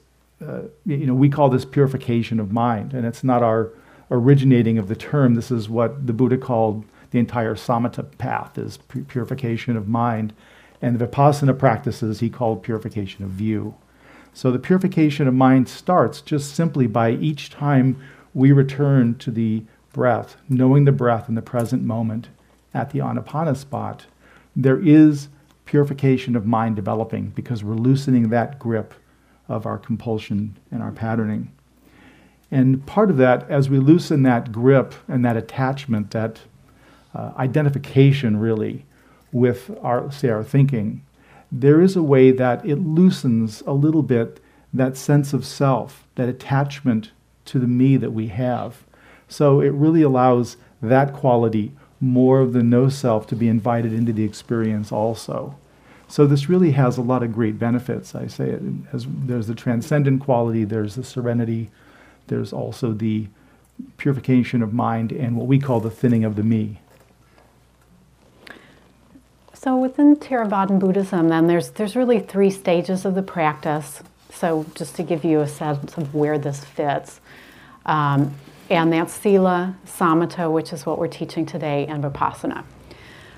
uh, 0.48 0.64
you 0.86 1.06
know, 1.06 1.14
we 1.14 1.30
call 1.30 1.50
this 1.50 1.66
purification 1.66 2.40
of 2.40 2.52
mind, 2.52 2.94
and 2.94 3.06
it's 3.06 3.24
not 3.24 3.44
our 3.44 3.70
originating 4.12 4.78
of 4.78 4.88
the 4.88 4.96
term. 4.96 5.36
This 5.36 5.52
is 5.52 5.70
what 5.70 6.06
the 6.06 6.14
Buddha 6.14 6.38
called 6.38 6.84
the 7.12 7.20
entire 7.20 7.56
samatha 7.56 8.18
path 8.18 8.58
is 8.58 8.78
purification 9.08 9.78
of 9.78 9.88
mind, 9.88 10.34
and 10.84 11.00
the 11.00 11.08
vipassana 11.08 11.58
practices 11.58 12.20
he 12.20 12.30
called 12.30 12.62
purification 12.62 13.24
of 13.24 13.32
view. 13.32 13.74
So 14.34 14.52
the 14.52 14.60
purification 14.60 15.30
of 15.30 15.34
mind 15.34 15.70
starts 15.70 16.20
just 16.20 16.54
simply 16.54 16.88
by 16.88 17.12
each 17.12 17.50
time 17.50 18.04
we 18.34 18.52
return 18.52 19.16
to 19.20 19.32
the 19.32 19.64
breath, 19.94 20.36
knowing 20.50 20.84
the 20.84 20.92
breath 20.92 21.30
in 21.30 21.36
the 21.36 21.42
present 21.42 21.84
moment 21.84 22.28
at 22.74 22.90
the 22.90 23.00
anapana 23.00 23.56
spot. 23.56 24.08
There 24.58 24.78
is 24.78 25.30
purification 25.64 26.36
of 26.36 26.46
mind 26.46 26.76
developing 26.76 27.30
because 27.30 27.64
we're 27.64 27.76
loosening 27.76 28.30
that 28.30 28.60
grip 28.60 28.94
of 29.48 29.66
our 29.66 29.78
compulsion 29.78 30.58
and 30.70 30.84
our 30.84 30.92
patterning. 30.92 31.50
And 32.52 32.86
part 32.86 33.10
of 33.10 33.16
that, 33.18 33.50
as 33.50 33.70
we 33.70 33.80
loosen 33.80 34.24
that 34.24 34.52
grip 34.52 34.94
and 35.08 35.24
that 35.24 35.38
attachment, 35.38 36.12
that 36.12 36.42
uh, 37.16 37.32
identification 37.38 38.38
really 38.38 38.86
with 39.34 39.78
our, 39.82 40.10
say, 40.12 40.30
our 40.30 40.44
thinking, 40.44 41.04
there 41.52 41.82
is 41.82 41.96
a 41.96 42.04
way 42.04 42.32
that 42.32 42.66
it 42.66 42.78
loosens 42.78 43.62
a 43.68 43.74
little 43.74 44.04
bit 44.04 44.40
that 44.74 44.98
sense 44.98 45.34
of 45.34 45.46
self, 45.46 46.08
that 46.16 46.30
attachment 46.30 47.12
to 47.46 47.60
the 47.60 47.68
me 47.68 47.98
that 47.98 48.12
we 48.12 48.28
have. 48.28 48.84
So 49.28 49.60
it 49.60 49.70
really 49.74 50.02
allows 50.02 50.58
that 50.82 51.14
quality, 51.14 51.72
more 52.00 52.40
of 52.40 52.54
the 52.54 52.64
no 52.64 52.90
self, 52.90 53.28
to 53.28 53.36
be 53.36 53.48
invited 53.48 53.94
into 53.94 54.14
the 54.14 54.24
experience 54.24 54.92
also. 54.92 55.56
So 56.08 56.28
this 56.28 56.50
really 56.50 56.72
has 56.72 56.98
a 56.98 57.02
lot 57.02 57.24
of 57.24 57.34
great 57.34 57.58
benefits. 57.58 58.14
I 58.14 58.28
say 58.28 58.50
it 58.50 58.62
as 58.92 59.08
there's 59.08 59.48
the 59.48 59.56
transcendent 59.56 60.22
quality, 60.22 60.64
there's 60.64 60.96
the 60.96 61.04
serenity, 61.04 61.72
there's 62.28 62.54
also 62.54 62.94
the 62.94 63.28
purification 63.98 64.62
of 64.62 64.74
mind 64.74 65.12
and 65.12 65.36
what 65.36 65.48
we 65.48 65.60
call 65.60 65.80
the 65.80 65.90
thinning 65.90 66.24
of 66.24 66.36
the 66.36 66.44
me. 66.44 66.80
So 69.64 69.78
within 69.78 70.18
Theravadan 70.18 70.78
Buddhism, 70.78 71.30
then 71.30 71.48
there's 71.48 71.70
there's 71.70 71.96
really 71.96 72.20
three 72.20 72.50
stages 72.50 73.06
of 73.06 73.16
the 73.16 73.22
practice. 73.22 74.04
So 74.30 74.66
just 74.76 74.98
to 74.98 75.04
give 75.04 75.24
you 75.24 75.40
a 75.40 75.48
sense 75.48 75.96
of 75.96 76.14
where 76.14 76.38
this 76.38 76.66
fits, 76.66 77.22
um, 77.86 78.36
and 78.70 78.92
that's 78.92 79.14
sila, 79.14 79.74
samatha, 79.86 80.52
which 80.52 80.74
is 80.74 80.86
what 80.86 81.00
we're 81.00 81.08
teaching 81.08 81.46
today, 81.46 81.88
and 81.88 82.04
vipassana. 82.04 82.66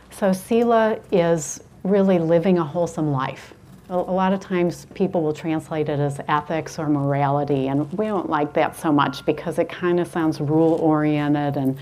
So 0.09 0.33
sila 0.33 0.97
is 1.11 1.61
really 1.83 2.17
living 2.17 2.57
a 2.57 2.63
wholesome 2.63 3.11
life. 3.11 3.53
A, 3.89 3.95
lot 3.95 4.33
of 4.33 4.39
times 4.39 4.87
people 4.95 5.21
will 5.21 5.33
translate 5.33 5.89
it 5.89 5.99
as 5.99 6.19
ethics 6.27 6.79
or 6.79 6.89
morality, 6.89 7.67
and 7.67 7.91
we 7.93 8.07
don't 8.07 8.31
like 8.31 8.51
that 8.53 8.75
so 8.75 8.91
much 8.91 9.23
because 9.27 9.59
it 9.59 9.69
kind 9.69 9.99
of 9.99 10.07
sounds 10.07 10.41
rule 10.41 10.73
oriented 10.81 11.55
and 11.55 11.77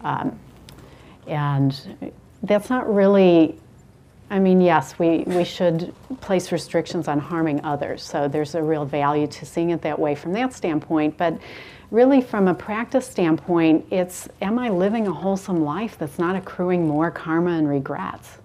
um, 0.00 0.36
and 1.28 2.12
that's 2.42 2.68
not 2.68 2.92
really 2.92 3.56
I 4.30 4.38
mean, 4.38 4.60
yes, 4.60 4.98
we, 4.98 5.18
we 5.26 5.44
should 5.44 5.94
place 6.20 6.50
restrictions 6.50 7.08
on 7.08 7.18
harming 7.18 7.62
others. 7.64 8.02
So 8.02 8.26
there's 8.26 8.54
a 8.54 8.62
real 8.62 8.84
value 8.84 9.26
to 9.26 9.46
seeing 9.46 9.70
it 9.70 9.82
that 9.82 9.98
way 9.98 10.14
from 10.14 10.32
that 10.32 10.52
standpoint. 10.52 11.16
But 11.18 11.38
really, 11.90 12.20
from 12.20 12.48
a 12.48 12.54
practice 12.54 13.06
standpoint, 13.06 13.86
it's 13.90 14.28
am 14.40 14.58
I 14.58 14.70
living 14.70 15.06
a 15.06 15.12
wholesome 15.12 15.62
life 15.62 15.98
that's 15.98 16.18
not 16.18 16.36
accruing 16.36 16.88
more 16.88 17.10
karma 17.10 17.52
and 17.52 17.68
regrets? 17.68 18.38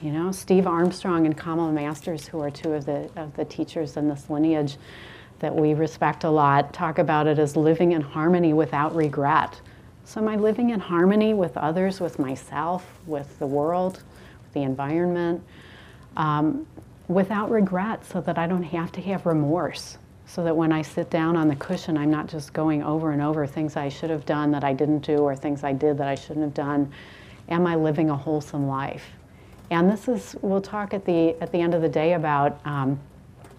You 0.00 0.12
know, 0.12 0.32
Steve 0.32 0.66
Armstrong 0.66 1.26
and 1.26 1.36
Kamala 1.36 1.72
Masters, 1.72 2.26
who 2.26 2.40
are 2.40 2.50
two 2.50 2.72
of 2.72 2.86
the, 2.86 3.10
of 3.16 3.34
the 3.36 3.44
teachers 3.44 3.96
in 3.96 4.08
this 4.08 4.30
lineage 4.30 4.76
that 5.40 5.54
we 5.54 5.74
respect 5.74 6.24
a 6.24 6.30
lot, 6.30 6.72
talk 6.72 6.98
about 6.98 7.26
it 7.26 7.38
as 7.38 7.56
living 7.56 7.92
in 7.92 8.00
harmony 8.00 8.52
without 8.52 8.94
regret. 8.94 9.60
So, 10.04 10.20
am 10.20 10.28
I 10.28 10.36
living 10.36 10.70
in 10.70 10.80
harmony 10.80 11.34
with 11.34 11.56
others, 11.56 12.00
with 12.00 12.18
myself, 12.18 12.98
with 13.06 13.38
the 13.38 13.46
world, 13.46 14.02
the 14.52 14.62
environment, 14.62 15.42
um, 16.16 16.66
without 17.08 17.50
regret, 17.50 18.04
so 18.04 18.20
that 18.20 18.38
I 18.38 18.46
don't 18.46 18.62
have 18.62 18.92
to 18.92 19.00
have 19.02 19.26
remorse? 19.26 19.98
So 20.26 20.44
that 20.44 20.54
when 20.54 20.72
I 20.72 20.82
sit 20.82 21.08
down 21.08 21.36
on 21.36 21.48
the 21.48 21.56
cushion, 21.56 21.96
I'm 21.96 22.10
not 22.10 22.26
just 22.26 22.52
going 22.52 22.82
over 22.82 23.12
and 23.12 23.22
over 23.22 23.46
things 23.46 23.76
I 23.76 23.88
should 23.88 24.10
have 24.10 24.26
done 24.26 24.50
that 24.50 24.62
I 24.62 24.74
didn't 24.74 25.00
do 25.00 25.18
or 25.18 25.34
things 25.34 25.64
I 25.64 25.72
did 25.72 25.96
that 25.98 26.08
I 26.08 26.14
shouldn't 26.14 26.44
have 26.44 26.54
done. 26.54 26.92
Am 27.48 27.66
I 27.66 27.76
living 27.76 28.10
a 28.10 28.16
wholesome 28.16 28.68
life? 28.68 29.04
And 29.70 29.90
this 29.90 30.06
is, 30.06 30.36
we'll 30.42 30.60
talk 30.60 30.92
at 30.92 31.04
the, 31.04 31.34
at 31.42 31.50
the 31.50 31.58
end 31.58 31.74
of 31.74 31.80
the 31.80 31.88
day 31.88 32.12
about 32.12 32.60
um, 32.66 33.00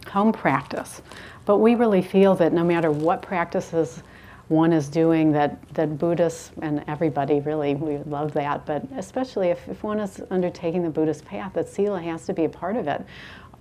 home 0.08 0.32
practice. 0.32 1.02
But 1.46 1.58
we 1.58 1.76
really 1.76 2.02
feel 2.02 2.36
that 2.36 2.54
no 2.54 2.64
matter 2.64 2.92
what 2.92 3.22
practices 3.22 4.04
one 4.50 4.74
is 4.74 4.90
doing, 4.90 5.32
that, 5.32 5.58
that 5.76 5.98
Buddhists 5.98 6.52
and 6.62 6.84
everybody 6.88 7.40
really, 7.40 7.76
we 7.76 7.98
love 8.00 8.34
that, 8.34 8.66
but 8.66 8.84
especially 8.98 9.50
if, 9.50 9.68
if 9.70 9.84
one 9.84 10.00
is 10.00 10.22
undertaking 10.32 10.82
the 10.84 10.90
Buddhist 10.90 11.24
path, 11.24 11.54
that 11.54 11.70
Sila 11.70 12.02
has 12.02 12.26
to 12.26 12.34
be 12.34 12.46
a 12.46 12.50
part 12.50 12.76
of 12.76 12.88
it. 12.88 13.06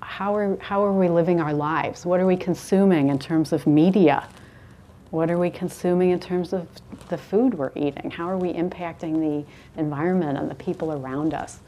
How 0.01 0.35
are, 0.35 0.57
how 0.61 0.83
are 0.83 0.93
we 0.93 1.09
living 1.09 1.41
our 1.41 1.53
lives? 1.53 2.07
What 2.07 2.21
are 2.21 2.27
we 2.27 2.37
consuming 2.37 3.11
in 3.11 3.19
terms 3.19 3.53
of 3.53 3.67
media? 3.67 4.27
What 5.11 5.31
are 5.31 5.39
we 5.39 5.51
consuming 5.51 6.11
in 6.11 6.21
terms 6.21 6.55
of 6.55 6.67
the 7.11 7.19
food 7.19 7.55
we're 7.55 7.73
eating? 7.75 8.11
How 8.11 8.29
are 8.29 8.39
we 8.39 8.55
impacting 8.55 9.21
the 9.21 9.81
environment 9.81 10.39
and 10.39 10.51
the 10.51 10.55
people 10.55 10.93
around 10.93 11.35
us? 11.35 11.61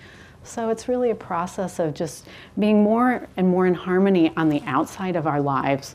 So 0.45 0.71
it's 0.71 0.89
really 0.89 1.11
a 1.11 1.15
process 1.15 1.79
of 1.79 1.93
just 1.93 2.27
being 2.59 2.83
more 2.83 3.29
and 3.37 3.49
more 3.49 3.67
in 3.67 3.75
harmony 3.75 4.33
on 4.37 4.49
the 4.49 4.63
outside 4.67 5.17
of 5.17 5.27
our 5.27 5.41
lives 5.41 5.95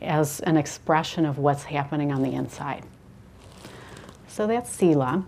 as 0.00 0.40
an 0.40 0.56
expression 0.56 1.24
of 1.24 1.38
what's 1.38 1.64
happening 1.64 2.12
on 2.12 2.22
the 2.22 2.32
inside. 2.32 2.84
So 4.28 4.46
that's 4.46 4.70
Sila. 4.70 5.24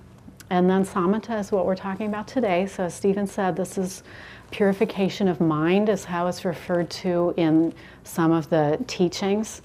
And 0.51 0.71
then 0.71 0.85
Samatha 0.85 1.41
is 1.41 1.51
what 1.51 1.67
we're 1.67 1.77
talking 1.77 2.07
about 2.07 2.29
today. 2.29 2.67
So, 2.67 2.85
as 2.85 2.95
Stephen 2.95 3.27
said, 3.27 3.57
this 3.57 3.79
is 3.79 4.05
purification 4.51 5.27
of 5.27 5.41
mind, 5.41 5.89
is 5.89 6.05
how 6.05 6.29
it's 6.29 6.45
referred 6.45 6.89
to 6.91 7.35
in 7.37 7.75
some 8.05 8.31
of 8.31 8.49
the 8.49 8.79
teachings. 8.87 9.63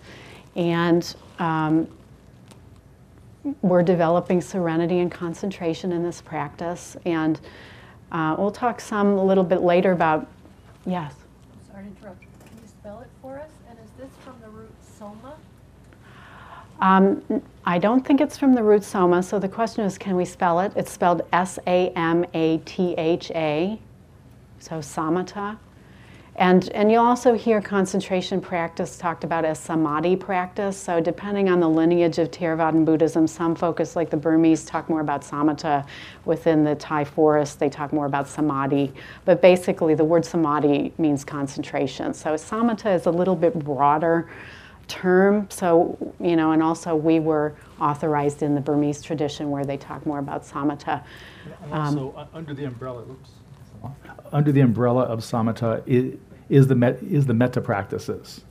And 0.56 1.16
um, 1.38 1.88
we're 3.62 3.84
developing 3.84 4.42
serenity 4.42 5.00
and 5.00 5.12
concentration 5.12 5.92
in 5.92 6.04
this 6.04 6.20
practice. 6.22 6.98
And 7.06 7.40
uh, 8.12 8.36
we'll 8.38 8.52
talk 8.52 8.82
some 8.82 9.08
a 9.18 9.24
little 9.24 9.44
bit 9.44 9.62
later 9.62 9.92
about, 9.92 10.28
yes? 10.86 11.14
Sorry 11.72 11.84
to 11.84 11.90
interrupt. 11.90 12.22
Can 12.22 12.58
you 12.62 12.68
spell 12.68 13.00
it 13.02 13.10
for 13.22 13.40
us? 13.40 13.50
And 13.70 13.78
is 13.80 13.92
this 14.00 14.10
from 14.24 14.36
the 14.42 14.50
root 14.50 14.72
soma? 15.02 15.34
Um, 16.80 17.42
I 17.66 17.80
don't 17.80 18.06
think 18.06 18.22
it's 18.22 18.38
from 18.38 18.54
the 18.54 18.62
root 18.62 18.84
soma. 18.84 19.24
So 19.24 19.40
the 19.40 19.50
question 19.50 19.84
is, 19.84 19.98
can 19.98 20.16
we 20.16 20.26
spell 20.26 20.60
it? 20.60 20.74
It's 20.76 20.92
spelled 20.92 21.24
S 21.34 21.58
A 21.66 21.90
M 21.96 22.24
A 22.36 22.60
T 22.66 22.94
H 22.94 23.32
A. 23.32 23.80
So 24.60 24.76
samatha. 24.76 25.58
And, 26.36 26.70
and 26.70 26.92
you'll 26.92 27.04
also 27.04 27.34
hear 27.34 27.62
concentration 27.62 28.40
practice 28.40 28.98
talked 28.98 29.24
about 29.24 29.44
as 29.44 29.60
samadhi 29.60 30.16
practice. 30.16 30.78
So, 30.78 31.02
depending 31.02 31.50
on 31.50 31.60
the 31.60 31.68
lineage 31.68 32.20
of 32.20 32.32
Theravadan 32.32 32.86
Buddhism, 32.86 33.28
some 33.28 33.54
focus, 33.54 33.98
like 33.98 34.10
the 34.10 34.18
Burmese, 34.18 34.64
talk 34.64 34.88
more 34.88 35.02
about 35.02 35.24
samatha. 35.24 35.86
Within 36.24 36.64
the 36.64 36.76
Thai 36.76 37.04
forest, 37.04 37.60
they 37.60 37.70
talk 37.70 37.92
more 37.92 38.06
about 38.06 38.30
samadhi. 38.30 38.94
But 39.26 39.42
basically, 39.42 39.94
the 39.94 40.06
word 40.06 40.24
samadhi 40.24 40.94
means 40.98 41.26
concentration. 41.26 42.14
So, 42.14 42.36
samatha 42.36 42.96
is 42.96 43.08
a 43.08 43.12
little 43.12 43.36
bit 43.36 43.54
broader 43.60 44.30
term. 44.92 45.48
So, 45.50 45.98
you 46.20 46.36
know, 46.36 46.52
and 46.52 46.62
also 46.62 46.96
we 46.96 47.20
were 47.20 47.56
authorized 47.80 48.44
in 48.44 48.54
the 48.54 48.62
Burmese 48.62 49.02
tradition 49.02 49.50
where 49.50 49.64
they 49.64 49.78
talk 49.78 50.06
more 50.06 50.20
about 50.20 50.44
samatha. 50.44 51.04
also, 51.72 52.14
um, 52.18 52.28
under 52.34 52.54
the 52.54 52.66
umbrella, 52.66 53.04
oops 53.10 53.32
under 54.32 54.52
the 54.52 54.62
umbrella 54.62 55.04
of 55.04 55.20
samatha 55.20 55.82
is, 55.86 56.18
is 56.50 56.68
the 56.68 56.76
met, 56.76 57.02
is 57.04 57.26
the 57.26 57.34
metta 57.34 57.62
practices. 57.62 58.42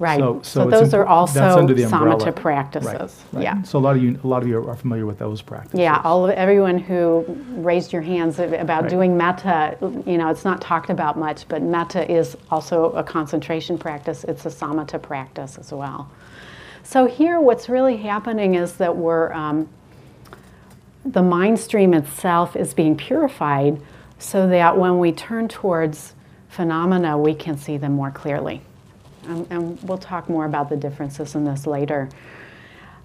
Right. 0.00 0.18
So, 0.18 0.40
so, 0.42 0.64
so 0.64 0.70
those 0.70 0.94
are 0.94 1.04
also 1.04 1.66
samatha 1.66 2.34
practices. 2.34 2.86
Right, 3.32 3.34
right. 3.34 3.42
Yeah. 3.42 3.62
So 3.62 3.78
a 3.78 3.80
lot 3.80 3.96
of 3.96 4.02
you, 4.02 4.18
a 4.24 4.26
lot 4.26 4.42
of 4.42 4.48
you 4.48 4.66
are 4.66 4.74
familiar 4.74 5.04
with 5.04 5.18
those 5.18 5.42
practices. 5.42 5.78
Yeah. 5.78 6.00
All 6.02 6.24
of 6.24 6.30
everyone 6.30 6.78
who 6.78 7.22
raised 7.50 7.92
your 7.92 8.00
hands 8.00 8.38
about 8.38 8.84
right. 8.84 8.90
doing 8.90 9.14
metta, 9.14 9.76
you 10.06 10.16
know, 10.16 10.30
it's 10.30 10.42
not 10.42 10.62
talked 10.62 10.88
about 10.88 11.18
much, 11.18 11.46
but 11.48 11.60
metta 11.60 12.10
is 12.10 12.34
also 12.50 12.92
a 12.92 13.04
concentration 13.04 13.76
practice. 13.76 14.24
It's 14.24 14.46
a 14.46 14.48
samatha 14.48 15.02
practice 15.02 15.58
as 15.58 15.70
well. 15.70 16.10
So 16.82 17.04
here, 17.04 17.38
what's 17.38 17.68
really 17.68 17.98
happening 17.98 18.54
is 18.54 18.72
that 18.76 18.96
we're 18.96 19.30
um, 19.34 19.68
the 21.04 21.22
mind 21.22 21.58
stream 21.58 21.92
itself 21.92 22.56
is 22.56 22.72
being 22.72 22.96
purified 22.96 23.78
so 24.18 24.48
that 24.48 24.78
when 24.78 24.98
we 24.98 25.12
turn 25.12 25.46
towards 25.46 26.14
phenomena, 26.48 27.18
we 27.18 27.34
can 27.34 27.58
see 27.58 27.76
them 27.76 27.92
more 27.92 28.10
clearly. 28.10 28.62
And, 29.26 29.46
and, 29.50 29.82
we'll 29.82 29.98
talk 29.98 30.28
more 30.28 30.46
about 30.46 30.68
the 30.68 30.76
differences 30.76 31.34
in 31.34 31.44
this 31.44 31.66
later. 31.66 32.08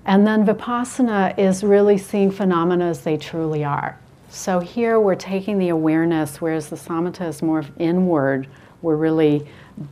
And 0.05 0.25
then 0.25 0.45
vipassana 0.45 1.37
is 1.37 1.63
really 1.63 1.97
seeing 1.97 2.31
phenomena 2.31 2.85
as 2.85 3.01
they 3.01 3.17
truly 3.17 3.63
are. 3.63 3.99
So 4.29 4.59
here 4.59 4.99
we're 4.99 5.15
taking 5.15 5.57
the 5.59 5.69
awareness, 5.69 6.41
whereas 6.41 6.69
the 6.69 6.75
samatha 6.75 7.27
is 7.27 7.41
more 7.41 7.65
inward. 7.79 8.47
We're 8.81 8.95
really 8.95 9.47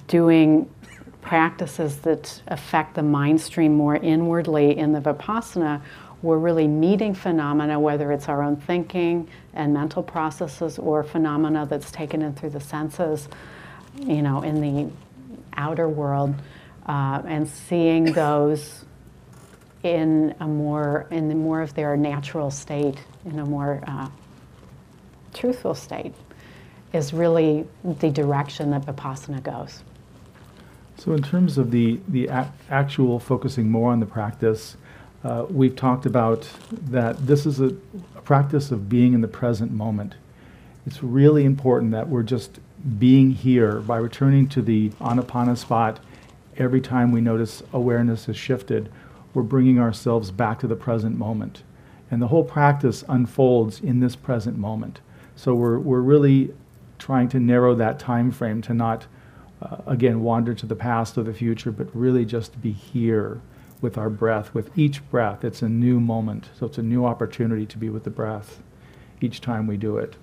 doing 0.07 0.69
practices 1.21 1.97
that 1.97 2.41
affect 2.47 2.95
the 2.95 3.03
mind 3.03 3.41
stream 3.41 3.73
more 3.73 3.95
inwardly 3.95 4.77
in 4.77 4.91
the 4.91 4.99
Vipassana, 4.99 5.81
we're 6.23 6.37
really 6.37 6.67
meeting 6.67 7.13
phenomena, 7.13 7.77
whether 7.77 8.11
it's 8.13 8.29
our 8.29 8.41
own 8.41 8.55
thinking 8.55 9.27
and 9.53 9.73
mental 9.73 10.01
processes 10.01 10.79
or 10.79 11.03
phenomena 11.03 11.67
that's 11.69 11.91
taken 11.91 12.21
in 12.21 12.33
through 12.33 12.51
the 12.51 12.61
senses, 12.61 13.27
you 13.99 14.21
know, 14.21 14.41
in 14.41 14.61
the 14.61 14.91
outer 15.57 15.87
world, 15.87 16.35
uh, 16.85 17.21
and 17.25 17.47
seeing 17.47 18.05
those 18.13 18.85
in 19.83 20.33
a 20.39 20.47
more 20.47 21.07
in 21.11 21.27
the 21.27 21.35
more 21.35 21.61
of 21.61 21.73
their 21.73 21.97
natural 21.97 22.49
state, 22.51 22.97
in 23.25 23.39
a 23.39 23.45
more 23.45 23.83
uh, 23.87 24.07
truthful 25.33 25.75
state, 25.75 26.13
is 26.93 27.13
really 27.13 27.65
the 27.83 28.09
direction 28.09 28.71
that 28.71 28.85
Vipassana 28.85 29.41
goes. 29.43 29.83
So, 30.97 31.13
in 31.13 31.23
terms 31.23 31.57
of 31.57 31.71
the, 31.71 31.99
the 32.07 32.29
actual 32.69 33.19
focusing 33.19 33.69
more 33.69 33.91
on 33.91 33.99
the 33.99 34.05
practice, 34.05 34.77
uh, 35.23 35.45
we've 35.49 35.75
talked 35.75 36.05
about 36.05 36.47
that 36.71 37.25
this 37.25 37.45
is 37.45 37.59
a, 37.59 37.75
a 38.15 38.21
practice 38.21 38.71
of 38.71 38.87
being 38.89 39.13
in 39.13 39.21
the 39.21 39.27
present 39.27 39.71
moment. 39.71 40.15
It's 40.85 41.01
really 41.01 41.45
important 41.45 41.91
that 41.91 42.07
we're 42.09 42.23
just 42.23 42.59
being 42.99 43.31
here 43.31 43.79
by 43.79 43.97
returning 43.97 44.47
to 44.49 44.61
the 44.61 44.89
anapana 44.99 45.57
spot 45.57 45.99
every 46.57 46.81
time 46.81 47.11
we 47.11 47.21
notice 47.21 47.63
awareness 47.71 48.25
has 48.25 48.37
shifted. 48.37 48.91
We're 49.33 49.43
bringing 49.43 49.79
ourselves 49.79 50.31
back 50.31 50.59
to 50.59 50.67
the 50.67 50.75
present 50.75 51.17
moment. 51.17 51.63
And 52.11 52.21
the 52.21 52.27
whole 52.27 52.43
practice 52.43 53.03
unfolds 53.07 53.79
in 53.79 53.99
this 53.99 54.15
present 54.15 54.57
moment. 54.57 54.99
So 55.35 55.55
we're, 55.55 55.79
we're 55.79 56.01
really 56.01 56.53
trying 56.99 57.29
to 57.29 57.39
narrow 57.39 57.73
that 57.75 57.99
time 57.99 58.31
frame 58.31 58.61
to 58.63 58.73
not, 58.73 59.07
uh, 59.61 59.77
again, 59.87 60.21
wander 60.21 60.53
to 60.53 60.65
the 60.65 60.75
past 60.75 61.17
or 61.17 61.23
the 61.23 61.33
future, 61.33 61.71
but 61.71 61.87
really 61.95 62.25
just 62.25 62.61
be 62.61 62.71
here 62.71 63.41
with 63.81 63.97
our 63.97 64.09
breath. 64.09 64.53
With 64.53 64.77
each 64.77 65.07
breath, 65.09 65.43
it's 65.43 65.61
a 65.61 65.69
new 65.69 65.99
moment. 65.99 66.49
So 66.57 66.67
it's 66.67 66.77
a 66.77 66.83
new 66.83 67.05
opportunity 67.05 67.65
to 67.65 67.77
be 67.77 67.89
with 67.89 68.03
the 68.03 68.09
breath 68.09 68.61
each 69.19 69.41
time 69.41 69.67
we 69.67 69.77
do 69.77 69.97
it. 69.97 70.15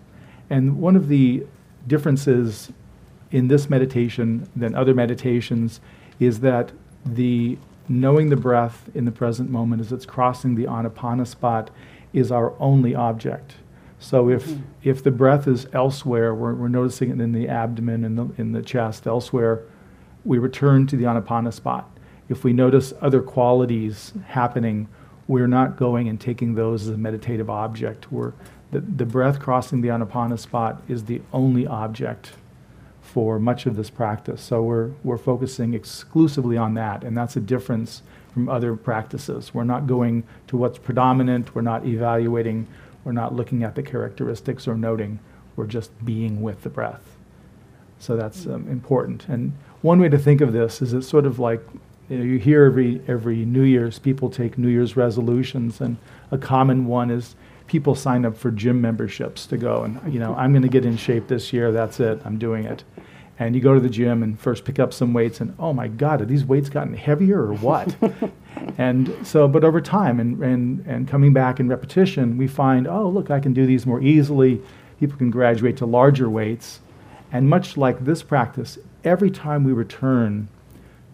And 0.48 0.78
one 0.78 0.94
of 0.94 1.08
the 1.08 1.46
differences 1.86 2.72
in 3.30 3.48
this 3.48 3.70
meditation 3.70 4.48
than 4.56 4.74
other 4.74 4.94
meditations 4.94 5.80
is 6.18 6.40
that 6.40 6.72
the 7.04 7.56
knowing 7.88 8.28
the 8.28 8.36
breath 8.36 8.88
in 8.94 9.04
the 9.04 9.10
present 9.12 9.50
moment 9.50 9.80
as 9.80 9.92
it's 9.92 10.06
crossing 10.06 10.54
the 10.54 10.64
anapana 10.64 11.26
spot 11.26 11.70
is 12.12 12.30
our 12.30 12.52
only 12.60 12.94
object. 12.94 13.54
So 13.98 14.28
if 14.30 14.48
Mhm. 14.48 14.60
if 14.82 15.02
the 15.02 15.10
breath 15.10 15.46
is 15.46 15.66
elsewhere, 15.72 16.34
we're, 16.34 16.54
we're 16.54 16.68
noticing 16.68 17.10
it 17.10 17.20
in 17.20 17.32
the 17.32 17.48
abdomen 17.48 18.04
and 18.04 18.16
the, 18.18 18.28
in 18.38 18.52
the 18.52 18.62
chest 18.62 19.06
elsewhere, 19.06 19.60
we 20.24 20.38
return 20.38 20.86
to 20.88 20.96
the 20.96 21.04
anapana 21.04 21.52
spot. 21.52 21.90
If 22.28 22.44
we 22.44 22.52
notice 22.52 22.92
other 23.00 23.20
qualities 23.20 24.12
happening, 24.28 24.88
we're 25.30 25.46
not 25.46 25.76
going 25.76 26.08
and 26.08 26.20
taking 26.20 26.56
those 26.56 26.88
as 26.88 26.88
a 26.88 26.98
meditative 26.98 27.48
object. 27.48 28.10
We're, 28.10 28.32
the, 28.72 28.80
the 28.80 29.06
breath 29.06 29.38
crossing 29.38 29.80
the 29.80 29.86
anapana 29.86 30.36
spot 30.36 30.82
is 30.88 31.04
the 31.04 31.22
only 31.32 31.68
object 31.68 32.32
for 33.00 33.38
much 33.38 33.64
of 33.64 33.76
this 33.76 33.90
practice. 33.90 34.42
So 34.42 34.60
we're, 34.60 34.90
we're 35.04 35.18
focusing 35.18 35.72
exclusively 35.72 36.56
on 36.56 36.74
that, 36.74 37.04
and 37.04 37.16
that's 37.16 37.36
a 37.36 37.40
difference 37.40 38.02
from 38.34 38.48
other 38.48 38.74
practices. 38.74 39.54
We're 39.54 39.62
not 39.62 39.86
going 39.86 40.24
to 40.48 40.56
what's 40.56 40.78
predominant, 40.78 41.54
we're 41.54 41.62
not 41.62 41.86
evaluating, 41.86 42.66
we're 43.04 43.12
not 43.12 43.32
looking 43.32 43.62
at 43.62 43.76
the 43.76 43.84
characteristics 43.84 44.66
or 44.66 44.74
noting, 44.74 45.20
we're 45.54 45.68
just 45.68 45.92
being 46.04 46.42
with 46.42 46.62
the 46.62 46.70
breath. 46.70 47.16
So 48.00 48.16
that's 48.16 48.46
um, 48.46 48.66
important. 48.66 49.28
And 49.28 49.52
one 49.80 50.00
way 50.00 50.08
to 50.08 50.18
think 50.18 50.40
of 50.40 50.52
this 50.52 50.82
is 50.82 50.92
it's 50.92 51.06
sort 51.06 51.24
of 51.24 51.38
like 51.38 51.64
you, 52.10 52.18
know, 52.18 52.24
you 52.24 52.38
hear 52.38 52.64
every, 52.64 53.00
every 53.08 53.44
New 53.46 53.62
Year's 53.62 53.98
people 53.98 54.28
take 54.28 54.58
New 54.58 54.68
Year's 54.68 54.96
resolutions, 54.96 55.80
and 55.80 55.96
a 56.30 56.36
common 56.36 56.86
one 56.86 57.10
is 57.10 57.36
people 57.70 57.94
sign 57.94 58.24
up 58.24 58.36
for 58.36 58.50
gym 58.50 58.80
memberships 58.80 59.46
to 59.46 59.56
go 59.56 59.84
and 59.84 60.12
you 60.12 60.18
know 60.18 60.34
i'm 60.34 60.50
going 60.50 60.60
to 60.60 60.68
get 60.68 60.84
in 60.84 60.96
shape 60.96 61.28
this 61.28 61.52
year 61.52 61.70
that's 61.70 62.00
it 62.00 62.20
i'm 62.24 62.36
doing 62.36 62.64
it. 62.64 62.82
And 63.38 63.54
you 63.54 63.62
go 63.62 63.72
to 63.72 63.80
the 63.80 63.88
gym 63.88 64.22
and 64.22 64.38
first 64.38 64.66
pick 64.66 64.78
up 64.78 64.92
some 64.92 65.14
weights 65.14 65.40
and 65.40 65.54
oh 65.58 65.72
my 65.72 65.86
god 65.86 66.18
have 66.18 66.28
these 66.28 66.44
weights 66.44 66.68
gotten 66.68 66.94
heavier 66.94 67.40
or 67.40 67.54
what? 67.54 67.94
And 68.76 69.14
so 69.26 69.46
but 69.46 69.62
over 69.62 69.80
time 69.80 70.18
and, 70.20 70.42
and 70.42 70.84
and 70.86 71.08
coming 71.08 71.32
back 71.32 71.60
in 71.60 71.68
repetition 71.68 72.36
we 72.36 72.46
find 72.46 72.86
oh 72.88 73.08
look 73.08 73.30
i 73.30 73.38
can 73.40 73.54
do 73.54 73.64
these 73.66 73.86
more 73.86 74.02
easily. 74.02 74.60
People 74.98 75.16
can 75.16 75.30
graduate 75.30 75.76
to 75.78 75.86
larger 75.86 76.28
weights. 76.28 76.80
And 77.32 77.48
much 77.48 77.76
like 77.76 78.04
this 78.04 78.22
practice 78.22 78.78
every 79.04 79.30
time 79.30 79.62
we 79.64 79.72
return 79.72 80.48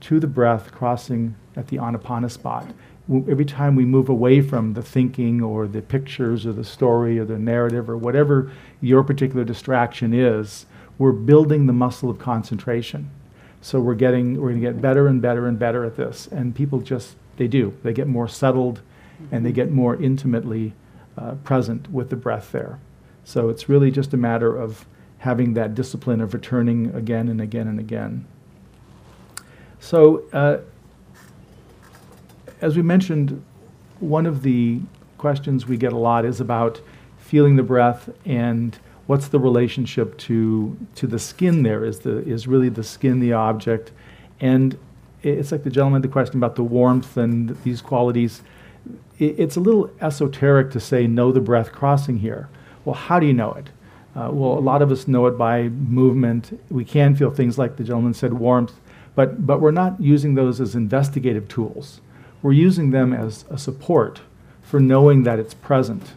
to 0.00 0.20
the 0.20 0.26
breath 0.26 0.72
crossing 0.72 1.34
at 1.56 1.68
the 1.68 1.76
anapana 1.76 2.30
spot 2.30 2.72
every 3.08 3.44
time 3.44 3.76
we 3.76 3.84
move 3.84 4.08
away 4.08 4.40
from 4.40 4.72
the 4.72 4.82
thinking 4.82 5.42
or 5.42 5.66
the 5.66 5.80
pictures 5.80 6.44
or 6.44 6.52
the 6.52 6.64
story 6.64 7.18
or 7.18 7.24
the 7.24 7.38
narrative 7.38 7.88
or 7.88 7.96
whatever 7.96 8.50
your 8.80 9.04
particular 9.04 9.44
distraction 9.44 10.12
is, 10.12 10.66
we're 10.98 11.12
building 11.12 11.66
the 11.66 11.72
muscle 11.72 12.10
of 12.10 12.18
concentration. 12.18 13.10
So 13.60 13.80
we're 13.80 13.94
getting 13.94 14.40
we're 14.40 14.50
going 14.50 14.60
to 14.60 14.72
get 14.72 14.80
better 14.80 15.06
and 15.06 15.22
better 15.22 15.46
and 15.46 15.58
better 15.58 15.84
at 15.84 15.96
this, 15.96 16.28
and 16.28 16.54
people 16.54 16.80
just 16.80 17.16
they 17.36 17.48
do 17.48 17.76
they 17.82 17.92
get 17.92 18.06
more 18.06 18.28
settled, 18.28 18.80
and 19.32 19.44
they 19.44 19.52
get 19.52 19.70
more 19.70 19.96
intimately 19.96 20.72
uh, 21.16 21.34
present 21.36 21.90
with 21.90 22.10
the 22.10 22.16
breath 22.16 22.52
there. 22.52 22.78
So 23.24 23.48
it's 23.48 23.68
really 23.68 23.90
just 23.90 24.14
a 24.14 24.16
matter 24.16 24.56
of 24.56 24.86
having 25.18 25.54
that 25.54 25.74
discipline 25.74 26.20
of 26.20 26.34
returning 26.34 26.94
again 26.94 27.28
and 27.28 27.40
again 27.40 27.66
and 27.66 27.80
again. 27.80 28.26
So. 29.86 30.22
Uh, 30.32 30.58
as 32.60 32.76
we 32.76 32.82
mentioned, 32.82 33.42
one 34.00 34.26
of 34.26 34.42
the 34.42 34.80
questions 35.18 35.66
we 35.66 35.76
get 35.76 35.92
a 35.92 35.96
lot 35.96 36.24
is 36.24 36.40
about 36.40 36.80
feeling 37.18 37.56
the 37.56 37.62
breath 37.62 38.08
and 38.24 38.78
what's 39.06 39.28
the 39.28 39.38
relationship 39.38 40.16
to 40.18 40.76
to 40.94 41.06
the 41.06 41.18
skin 41.18 41.62
there? 41.62 41.84
Is 41.84 42.00
the 42.00 42.18
is 42.26 42.46
really 42.46 42.68
the 42.68 42.84
skin 42.84 43.20
the 43.20 43.32
object? 43.32 43.92
And 44.40 44.78
it's 45.22 45.50
like 45.52 45.64
the 45.64 45.70
gentleman 45.70 46.02
the 46.02 46.08
question 46.08 46.36
about 46.36 46.56
the 46.56 46.64
warmth 46.64 47.16
and 47.16 47.50
these 47.62 47.80
qualities. 47.80 48.42
It's 49.18 49.56
a 49.56 49.60
little 49.60 49.90
esoteric 50.00 50.70
to 50.72 50.80
say 50.80 51.06
know 51.06 51.32
the 51.32 51.40
breath 51.40 51.72
crossing 51.72 52.18
here. 52.18 52.48
Well 52.84 52.94
how 52.94 53.18
do 53.18 53.26
you 53.26 53.32
know 53.32 53.52
it? 53.52 53.68
Uh, 54.14 54.30
well 54.32 54.58
a 54.58 54.60
lot 54.60 54.82
of 54.82 54.90
us 54.90 55.08
know 55.08 55.26
it 55.26 55.38
by 55.38 55.68
movement. 55.68 56.60
We 56.70 56.84
can 56.84 57.16
feel 57.16 57.30
things 57.30 57.58
like 57.58 57.76
the 57.76 57.84
gentleman 57.84 58.14
said 58.14 58.34
warmth 58.34 58.74
but 59.16 59.44
but 59.44 59.60
we're 59.60 59.72
not 59.72 60.00
using 60.00 60.36
those 60.36 60.60
as 60.60 60.76
investigative 60.76 61.48
tools 61.48 62.00
we're 62.42 62.52
using 62.52 62.90
them 62.90 63.12
as 63.12 63.44
a 63.50 63.58
support 63.58 64.20
for 64.62 64.78
knowing 64.78 65.24
that 65.24 65.40
it's 65.40 65.52
present. 65.52 66.12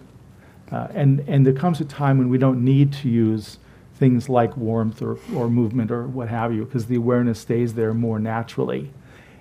Uh, 0.72 0.88
and, 0.94 1.22
and 1.22 1.44
there 1.44 1.54
comes 1.54 1.82
a 1.82 1.86
time 1.86 2.20
when 2.20 2.30
we 2.30 2.38
don't 2.38 2.64
need 2.64 2.94
to 2.94 3.10
use 3.10 3.58
things 3.96 4.30
like 4.30 4.56
warmth 4.56 5.02
or, 5.02 5.18
or 5.36 5.50
movement 5.50 5.90
or 5.90 6.06
what 6.06 6.30
have 6.30 6.54
you, 6.54 6.66
because 6.66 6.86
the 6.86 6.96
awareness 6.96 7.40
stays 7.40 7.74
there 7.74 7.96
more 7.96 8.20
naturally. 8.20 8.92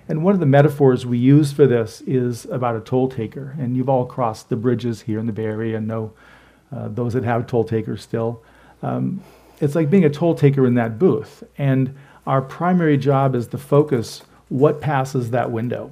And 0.07 0.23
one 0.23 0.33
of 0.33 0.39
the 0.39 0.47
metaphors 0.47 1.05
we 1.05 1.19
use 1.19 1.51
for 1.51 1.67
this 1.67 2.01
is 2.07 2.45
about 2.45 2.75
a 2.75 2.79
toll 2.79 3.07
taker. 3.07 3.55
And 3.59 3.77
you've 3.77 3.89
all 3.89 4.07
crossed 4.07 4.49
the 4.49 4.55
bridges 4.55 5.01
here 5.01 5.19
in 5.19 5.27
the 5.27 5.31
Bay 5.31 5.45
Area 5.45 5.77
and 5.77 5.87
know 5.87 6.13
uh, 6.75 6.87
those 6.87 7.13
that 7.13 7.23
have 7.23 7.45
toll 7.45 7.63
takers 7.63 8.01
still. 8.01 8.43
Um, 8.81 9.21
it's 9.61 9.75
like 9.75 9.91
being 9.91 10.05
a 10.05 10.09
toll 10.09 10.33
taker 10.33 10.65
in 10.65 10.73
that 10.73 10.97
booth. 10.97 11.43
And 11.57 11.95
our 12.27 12.41
primary 12.41 12.97
job 12.97 13.35
is 13.35 13.47
to 13.47 13.57
focus 13.57 14.23
what 14.49 14.81
passes 14.81 15.31
that 15.31 15.51
window. 15.51 15.91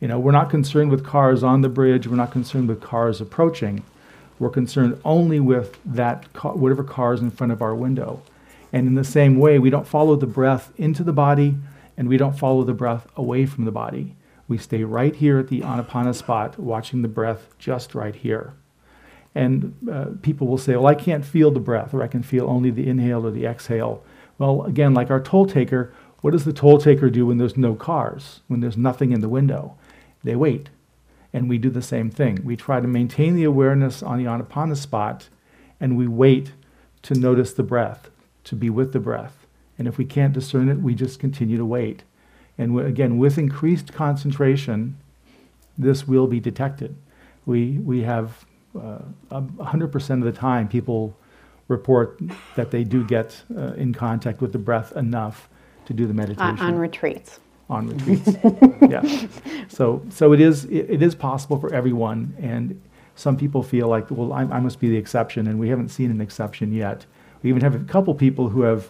You 0.00 0.08
know, 0.08 0.18
we're 0.18 0.32
not 0.32 0.50
concerned 0.50 0.90
with 0.90 1.04
cars 1.04 1.42
on 1.42 1.62
the 1.62 1.68
bridge. 1.68 2.06
We're 2.06 2.16
not 2.16 2.30
concerned 2.30 2.68
with 2.68 2.80
cars 2.80 3.20
approaching. 3.20 3.82
We're 4.38 4.50
concerned 4.50 5.00
only 5.04 5.40
with 5.40 5.78
that 5.84 6.24
whatever 6.42 6.84
car 6.84 7.14
is 7.14 7.20
in 7.20 7.30
front 7.30 7.52
of 7.52 7.62
our 7.62 7.74
window. 7.74 8.22
And 8.72 8.86
in 8.86 8.94
the 8.94 9.04
same 9.04 9.38
way, 9.38 9.58
we 9.58 9.70
don't 9.70 9.86
follow 9.86 10.16
the 10.16 10.26
breath 10.26 10.72
into 10.76 11.02
the 11.02 11.12
body 11.12 11.56
and 11.96 12.08
we 12.08 12.18
don't 12.18 12.38
follow 12.38 12.62
the 12.62 12.74
breath 12.74 13.06
away 13.16 13.46
from 13.46 13.64
the 13.64 13.70
body. 13.70 14.14
We 14.48 14.58
stay 14.58 14.84
right 14.84 15.14
here 15.14 15.38
at 15.38 15.48
the 15.48 15.60
anapana 15.60 16.14
spot, 16.14 16.58
watching 16.58 17.02
the 17.02 17.08
breath 17.08 17.48
just 17.58 17.94
right 17.94 18.14
here. 18.14 18.52
And 19.34 19.74
uh, 19.90 20.06
people 20.22 20.46
will 20.46 20.58
say, 20.58 20.76
well, 20.76 20.86
I 20.86 20.94
can't 20.94 21.24
feel 21.24 21.50
the 21.50 21.60
breath, 21.60 21.92
or 21.92 22.02
I 22.02 22.06
can 22.06 22.22
feel 22.22 22.48
only 22.48 22.70
the 22.70 22.88
inhale 22.88 23.26
or 23.26 23.30
the 23.30 23.44
exhale. 23.44 24.04
Well, 24.38 24.62
again, 24.62 24.94
like 24.94 25.10
our 25.10 25.20
toll 25.20 25.46
taker, 25.46 25.92
what 26.20 26.32
does 26.32 26.44
the 26.44 26.52
toll 26.52 26.78
taker 26.78 27.08
do 27.10 27.26
when 27.26 27.38
there's 27.38 27.56
no 27.56 27.74
cars, 27.74 28.40
when 28.48 28.60
there's 28.60 28.76
nothing 28.76 29.12
in 29.12 29.20
the 29.20 29.28
window? 29.28 29.76
They 30.24 30.36
wait. 30.36 30.70
And 31.32 31.48
we 31.48 31.58
do 31.58 31.70
the 31.70 31.82
same 31.82 32.10
thing. 32.10 32.40
We 32.44 32.56
try 32.56 32.80
to 32.80 32.88
maintain 32.88 33.34
the 33.34 33.44
awareness 33.44 34.02
on 34.02 34.22
the 34.22 34.76
spot, 34.76 35.28
and 35.80 35.96
we 35.96 36.06
wait 36.06 36.52
to 37.02 37.14
notice 37.14 37.52
the 37.52 37.62
breath, 37.62 38.10
to 38.44 38.56
be 38.56 38.70
with 38.70 38.92
the 38.92 39.00
breath. 39.00 39.46
And 39.78 39.86
if 39.86 39.98
we 39.98 40.04
can't 40.04 40.32
discern 40.32 40.68
it, 40.68 40.78
we 40.78 40.94
just 40.94 41.20
continue 41.20 41.58
to 41.58 41.64
wait. 41.64 42.02
And 42.58 42.78
again, 42.80 43.18
with 43.18 43.36
increased 43.36 43.92
concentration, 43.92 44.96
this 45.76 46.08
will 46.08 46.26
be 46.26 46.40
detected. 46.40 46.96
We, 47.44 47.78
we 47.78 48.02
have 48.02 48.46
uh, 48.74 49.00
100% 49.30 50.10
of 50.10 50.22
the 50.22 50.32
time 50.32 50.68
people 50.68 51.16
report 51.68 52.20
that 52.54 52.70
they 52.70 52.84
do 52.84 53.04
get 53.04 53.42
uh, 53.56 53.72
in 53.72 53.92
contact 53.92 54.40
with 54.40 54.52
the 54.52 54.58
breath 54.58 54.92
enough 54.96 55.48
to 55.86 55.92
do 55.92 56.06
the 56.06 56.14
meditation. 56.14 56.58
On, 56.58 56.74
on 56.74 56.78
retreats. 56.78 57.40
on 57.68 57.88
retreats. 57.88 58.36
yeah. 58.88 59.26
So, 59.68 60.02
so 60.10 60.32
it 60.32 60.40
is 60.40 60.64
it, 60.64 60.90
it 60.90 61.02
is 61.02 61.14
possible 61.14 61.58
for 61.58 61.72
everyone, 61.74 62.34
and 62.40 62.80
some 63.14 63.36
people 63.36 63.62
feel 63.62 63.88
like, 63.88 64.10
well, 64.10 64.32
I, 64.32 64.42
I 64.42 64.60
must 64.60 64.78
be 64.78 64.88
the 64.88 64.96
exception, 64.96 65.46
and 65.46 65.58
we 65.58 65.68
haven't 65.68 65.88
seen 65.88 66.10
an 66.10 66.20
exception 66.20 66.72
yet. 66.72 67.06
We 67.42 67.50
even 67.50 67.62
have 67.62 67.74
a 67.74 67.84
couple 67.84 68.14
people 68.14 68.48
who 68.48 68.62
have 68.62 68.88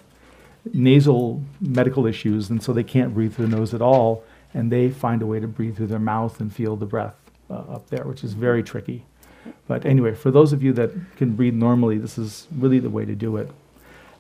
nasal 0.73 1.43
medical 1.61 2.07
issues, 2.07 2.51
and 2.51 2.63
so 2.63 2.73
they 2.73 2.85
can't 2.85 3.15
breathe 3.15 3.35
through 3.35 3.47
their 3.47 3.59
nose 3.59 3.73
at 3.73 3.83
all, 3.83 4.25
and 4.53 4.71
they 4.71 4.91
find 4.91 5.23
a 5.23 5.27
way 5.27 5.41
to 5.41 5.47
breathe 5.47 5.77
through 5.77 5.87
their 5.87 5.99
mouth 5.99 6.41
and 6.41 6.53
feel 6.53 6.77
the 6.77 6.87
breath 6.87 7.17
uh, 7.51 7.55
up 7.55 7.89
there, 7.89 8.05
which 8.05 8.25
is 8.25 8.33
very 8.35 8.63
tricky. 8.63 9.05
But 9.67 9.85
anyway, 9.85 10.15
for 10.15 10.31
those 10.31 10.53
of 10.53 10.63
you 10.63 10.73
that 10.75 10.93
can 11.17 11.35
breathe 11.35 11.55
normally, 11.55 11.99
this 11.99 12.19
is 12.19 12.47
really 12.57 12.79
the 12.79 12.91
way 12.91 13.05
to 13.05 13.15
do 13.15 13.37
it. 13.37 13.51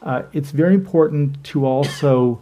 Uh, 0.02 0.22
it's 0.32 0.50
very 0.50 0.74
important 0.74 1.42
to 1.44 1.64
also, 1.64 2.40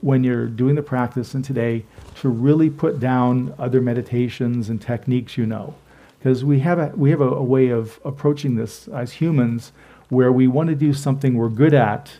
when 0.00 0.24
you're 0.24 0.46
doing 0.46 0.74
the 0.74 0.82
practice 0.82 1.34
and 1.34 1.44
today, 1.44 1.84
to 2.16 2.28
really 2.28 2.70
put 2.70 3.00
down 3.00 3.54
other 3.58 3.80
meditations 3.80 4.68
and 4.68 4.80
techniques 4.80 5.36
you 5.36 5.46
know. 5.46 5.74
Because 6.18 6.44
we 6.44 6.60
have, 6.60 6.78
a, 6.78 6.92
we 6.94 7.10
have 7.10 7.20
a, 7.20 7.30
a 7.30 7.42
way 7.42 7.68
of 7.68 7.98
approaching 8.04 8.54
this 8.54 8.86
as 8.88 9.12
humans 9.12 9.72
where 10.08 10.30
we 10.30 10.46
want 10.46 10.68
to 10.68 10.74
do 10.74 10.92
something 10.92 11.34
we're 11.34 11.48
good 11.48 11.74
at 11.74 12.12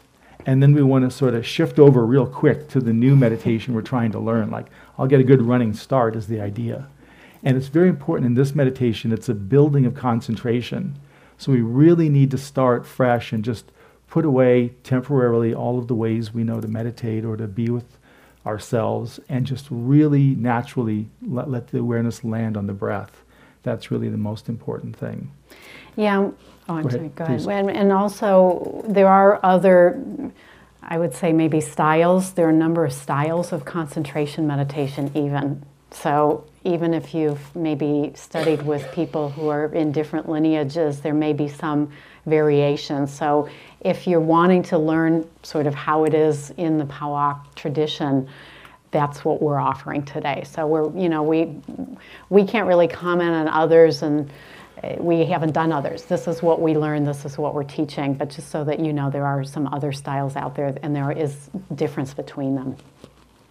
and 0.46 0.62
then 0.62 0.74
we 0.74 0.82
want 0.82 1.08
to 1.08 1.16
sort 1.16 1.34
of 1.34 1.46
shift 1.46 1.78
over 1.78 2.04
real 2.04 2.26
quick 2.26 2.68
to 2.68 2.80
the 2.80 2.92
new 2.92 3.14
meditation 3.14 3.74
we're 3.74 3.82
trying 3.82 4.12
to 4.12 4.18
learn. 4.18 4.50
Like, 4.50 4.66
I'll 4.98 5.06
get 5.06 5.20
a 5.20 5.24
good 5.24 5.42
running 5.42 5.72
start, 5.72 6.16
is 6.16 6.26
the 6.26 6.40
idea. 6.40 6.88
And 7.42 7.56
it's 7.56 7.68
very 7.68 7.88
important 7.88 8.26
in 8.26 8.34
this 8.34 8.54
meditation, 8.54 9.12
it's 9.12 9.28
a 9.28 9.34
building 9.34 9.84
of 9.84 9.94
concentration. 9.94 10.98
So 11.38 11.50
we 11.52 11.60
really 11.60 12.08
need 12.08 12.30
to 12.30 12.38
start 12.38 12.86
fresh 12.86 13.32
and 13.32 13.44
just 13.44 13.72
put 14.08 14.24
away 14.24 14.74
temporarily 14.84 15.54
all 15.54 15.78
of 15.78 15.88
the 15.88 15.94
ways 15.94 16.32
we 16.32 16.44
know 16.44 16.60
to 16.60 16.68
meditate 16.68 17.24
or 17.24 17.36
to 17.36 17.48
be 17.48 17.68
with 17.68 17.98
ourselves 18.46 19.18
and 19.28 19.46
just 19.46 19.66
really 19.70 20.34
naturally 20.34 21.08
let, 21.26 21.50
let 21.50 21.68
the 21.68 21.78
awareness 21.78 22.22
land 22.22 22.56
on 22.56 22.66
the 22.66 22.72
breath. 22.72 23.24
That's 23.62 23.90
really 23.90 24.08
the 24.08 24.18
most 24.18 24.48
important 24.48 24.96
thing. 24.96 25.30
Yeah. 25.96 26.30
Oh, 26.68 26.74
I'm 26.74 26.82
Go 26.82 26.90
sorry. 26.90 27.00
ahead, 27.00 27.14
Go 27.14 27.24
ahead. 27.24 27.48
And, 27.48 27.70
and 27.70 27.92
also, 27.92 28.84
there 28.86 29.08
are 29.08 29.40
other, 29.42 30.02
I 30.82 30.98
would 30.98 31.14
say 31.14 31.32
maybe 31.32 31.60
styles. 31.60 32.32
There 32.32 32.46
are 32.46 32.50
a 32.50 32.54
number 32.54 32.84
of 32.84 32.92
styles 32.92 33.52
of 33.52 33.64
concentration 33.64 34.46
meditation, 34.46 35.10
even. 35.14 35.64
So, 35.90 36.44
even 36.64 36.94
if 36.94 37.14
you've 37.14 37.54
maybe 37.54 38.12
studied 38.14 38.62
with 38.62 38.90
people 38.92 39.30
who 39.30 39.48
are 39.48 39.66
in 39.74 39.92
different 39.92 40.28
lineages, 40.28 41.00
there 41.00 41.14
may 41.14 41.32
be 41.32 41.48
some 41.48 41.90
variation. 42.26 43.06
So, 43.06 43.48
if 43.80 44.06
you're 44.06 44.20
wanting 44.20 44.62
to 44.64 44.78
learn 44.78 45.28
sort 45.42 45.66
of 45.66 45.74
how 45.74 46.04
it 46.04 46.14
is 46.14 46.50
in 46.56 46.78
the 46.78 46.84
Pa-Auk 46.86 47.54
tradition, 47.56 48.28
that's 48.92 49.24
what 49.24 49.42
we're 49.42 49.58
offering 49.58 50.04
today. 50.04 50.44
So 50.46 50.66
we're, 50.66 50.96
you 50.96 51.08
know, 51.08 51.22
we 51.22 51.56
we 52.28 52.44
can't 52.44 52.68
really 52.68 52.86
comment 52.86 53.30
on 53.30 53.48
others, 53.48 54.02
and 54.02 54.30
uh, 54.84 54.94
we 54.98 55.24
haven't 55.24 55.52
done 55.52 55.72
others. 55.72 56.04
This 56.04 56.28
is 56.28 56.42
what 56.42 56.60
we 56.60 56.76
learned. 56.76 57.08
This 57.08 57.24
is 57.24 57.36
what 57.38 57.54
we're 57.54 57.64
teaching. 57.64 58.14
But 58.14 58.28
just 58.30 58.50
so 58.50 58.62
that 58.64 58.78
you 58.78 58.92
know, 58.92 59.10
there 59.10 59.26
are 59.26 59.42
some 59.42 59.66
other 59.72 59.92
styles 59.92 60.36
out 60.36 60.54
there, 60.54 60.76
and 60.82 60.94
there 60.94 61.10
is 61.10 61.50
difference 61.74 62.14
between 62.14 62.54
them. 62.54 62.76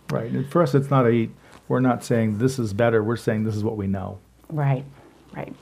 Right. 0.09 0.31
And 0.31 0.49
for 0.49 0.61
us, 0.61 0.75
it's 0.75 0.89
not 0.89 1.07
a, 1.07 1.27
we're 1.71 1.79
not 1.79 2.03
saying 2.03 2.37
this 2.37 2.59
is 2.59 2.73
better, 2.73 3.01
we're 3.01 3.15
saying 3.15 3.45
this 3.45 3.55
is 3.55 3.63
what 3.63 3.77
we 3.77 3.87
know. 3.87 4.19
Right, 4.49 4.83
right. 5.33 5.55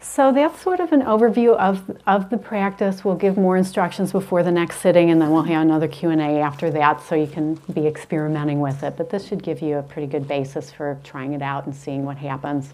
So 0.00 0.30
that's 0.30 0.60
sort 0.60 0.78
of 0.78 0.92
an 0.92 1.02
overview 1.02 1.56
of, 1.56 1.98
of 2.06 2.30
the 2.30 2.36
practice. 2.36 3.04
We'll 3.04 3.16
give 3.16 3.36
more 3.36 3.56
instructions 3.56 4.12
before 4.12 4.42
the 4.42 4.52
next 4.52 4.80
sitting, 4.80 5.10
and 5.10 5.20
then 5.20 5.30
we'll 5.30 5.42
have 5.42 5.62
another 5.62 5.88
Q&A 5.88 6.40
after 6.40 6.70
that, 6.70 7.02
so 7.02 7.14
you 7.14 7.26
can 7.26 7.54
be 7.72 7.86
experimenting 7.86 8.60
with 8.60 8.82
it. 8.82 8.96
But 8.96 9.10
this 9.10 9.26
should 9.26 9.42
give 9.42 9.60
you 9.62 9.78
a 9.78 9.82
pretty 9.82 10.06
good 10.06 10.28
basis 10.28 10.70
for 10.70 10.98
trying 11.02 11.32
it 11.32 11.42
out 11.42 11.66
and 11.66 11.74
seeing 11.74 12.04
what 12.04 12.18
happens. 12.18 12.72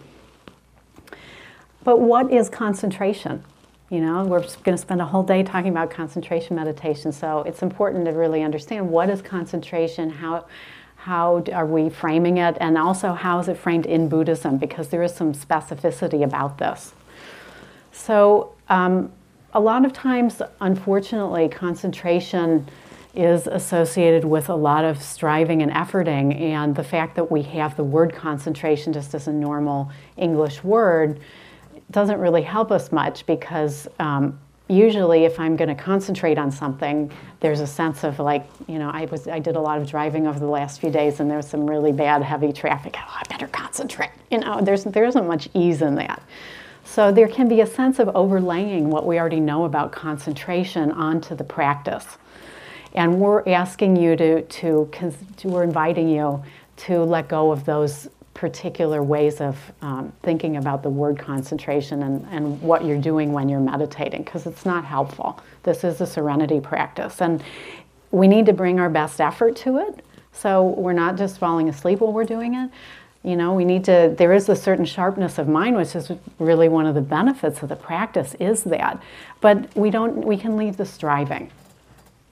But 1.85 2.01
what 2.01 2.33
is 2.33 2.49
concentration? 2.49 3.43
You 3.89 4.01
know, 4.01 4.25
we're 4.25 4.41
going 4.41 4.77
to 4.77 4.79
spend 4.79 5.01
a 5.01 5.07
whole 5.07 5.23
day 5.23 5.43
talking 5.43 5.71
about 5.71 5.91
concentration 5.91 6.57
meditation, 6.57 7.13
so 7.13 7.43
it's 7.43 7.63
important 7.63 8.05
to 8.07 8.13
really 8.13 8.43
understand 8.43 8.89
what 8.89 9.11
is 9.11 9.23
concentration, 9.23 10.11
how, 10.11 10.47
how 11.05 11.43
are 11.53 11.67
we 11.67 11.91
framing 11.91 12.37
it, 12.37 12.57
and 12.61 12.79
also 12.79 13.13
how 13.13 13.41
is 13.41 13.49
it 13.49 13.57
framed 13.57 13.87
in 13.87 14.09
Buddhism, 14.09 14.57
because 14.57 14.87
there 14.89 15.03
is 15.03 15.13
some 15.13 15.35
specificity 15.35 16.23
about 16.23 16.59
this. 16.59 16.93
So, 17.91 18.53
um, 18.69 19.11
a 19.53 19.59
lot 19.59 19.85
of 19.85 19.93
times, 19.93 20.41
unfortunately, 20.61 21.49
concentration 21.49 22.69
is 23.15 23.49
associated 23.49 24.25
with 24.25 24.49
a 24.49 24.55
lot 24.55 24.85
of 24.85 25.03
striving 25.03 25.61
and 25.61 25.73
efforting, 25.73 26.41
and 26.41 26.77
the 26.77 26.85
fact 26.85 27.17
that 27.17 27.33
we 27.33 27.43
have 27.43 27.77
the 27.77 27.85
word 27.85 28.15
concentration 28.15 28.93
just 28.93 29.13
as 29.13 29.27
a 29.27 29.33
normal 29.33 29.91
English 30.17 30.63
word 30.63 31.19
doesn't 31.91 32.21
really 32.21 32.43
help 32.43 32.71
us 32.71 32.93
much 32.93 33.27
because 33.27 33.89
um, 33.99 34.39
usually 34.69 35.25
if 35.25 35.39
i'm 35.41 35.57
going 35.57 35.69
to 35.69 35.83
concentrate 35.83 36.39
on 36.39 36.51
something 36.51 37.11
there's 37.41 37.61
a 37.61 37.67
sense 37.67 38.05
of 38.05 38.19
like 38.19 38.47
you 38.69 38.79
know 38.79 38.91
i 38.91 39.05
was 39.07 39.29
i 39.29 39.39
did 39.39 39.57
a 39.57 39.61
lot 39.61 39.79
of 39.79 39.89
driving 39.89 40.27
over 40.27 40.39
the 40.39 40.47
last 40.47 40.81
few 40.81 40.91
days 40.91 41.21
and 41.21 41.31
there's 41.31 41.49
some 41.49 41.69
really 41.69 41.93
bad 41.93 42.23
heavy 42.23 42.53
traffic. 42.53 42.95
Oh, 42.99 43.19
i 43.21 43.23
better 43.29 43.49
concentrate 43.49 44.11
you 44.31 44.39
know 44.39 44.61
there's 44.61 44.85
there 44.85 45.05
isn't 45.05 45.27
much 45.27 45.49
ease 45.55 45.83
in 45.83 45.95
that. 45.97 46.23
So 46.85 47.11
there 47.11 47.29
can 47.29 47.49
be 47.49 47.61
a 47.61 47.67
sense 47.67 47.99
of 47.99 48.09
overlaying 48.15 48.91
what 48.91 49.07
we 49.07 49.19
already 49.19 49.41
know 49.41 49.65
about 49.65 49.93
concentration 49.93 50.91
onto 50.93 51.35
the 51.35 51.45
practice. 51.45 52.05
And 52.95 53.19
we're 53.19 53.49
asking 53.49 53.97
you 53.97 54.17
to, 54.17 54.43
to, 54.43 54.91
to 55.39 55.49
we're 55.49 55.63
inviting 55.63 56.09
you 56.09 56.43
to 56.79 57.03
let 57.03 57.29
go 57.29 57.51
of 57.51 57.65
those 57.65 58.09
particular 58.35 59.03
ways 59.03 59.41
of 59.41 59.57
um, 59.83 60.13
thinking 60.23 60.57
about 60.57 60.83
the 60.83 60.89
word 60.89 61.19
concentration 61.19 62.03
and, 62.03 62.27
and 62.31 62.61
what 62.63 62.85
you're 62.85 63.01
doing 63.01 63.33
when 63.33 63.49
you're 63.49 63.61
meditating 63.61 64.23
because 64.23 64.47
it's 64.47 64.65
not 64.65 64.85
helpful. 64.85 65.41
This 65.63 65.85
is 65.85 66.01
a 66.01 66.07
serenity 66.07 66.61
practice, 66.61 67.21
and 67.21 67.43
we 68.11 68.29
need 68.29 68.47
to 68.47 68.53
bring 68.53 68.81
our 68.81 68.91
best 68.91 69.21
effort 69.21 69.57
to 69.57 69.79
it. 69.79 70.05
So 70.33 70.69
we're 70.69 70.93
not 70.93 71.17
just 71.17 71.39
falling 71.39 71.69
asleep 71.69 72.01
while 72.01 72.13
we're 72.13 72.25
doing 72.25 72.55
it. 72.55 72.71
You 73.23 73.37
know, 73.37 73.55
we 73.55 73.65
need 73.65 73.85
to, 73.85 74.15
there 74.17 74.33
is 74.33 74.49
a 74.49 74.57
certain 74.57 74.85
sharpness 74.85 75.39
of 75.39 75.47
mind, 75.47 75.77
which 75.77 75.95
is 75.95 76.11
really 76.39 76.69
one 76.69 76.87
of 76.87 76.95
the 76.95 77.01
benefits 77.01 77.63
of 77.63 77.69
the 77.69 77.77
practice, 77.77 78.35
is 78.41 78.65
that. 78.65 79.01
But 79.41 79.75
we 79.77 79.91
don't, 79.91 80.25
we 80.25 80.37
can 80.37 80.57
leave 80.57 80.77
the 80.77 80.87
striving. 80.87 81.51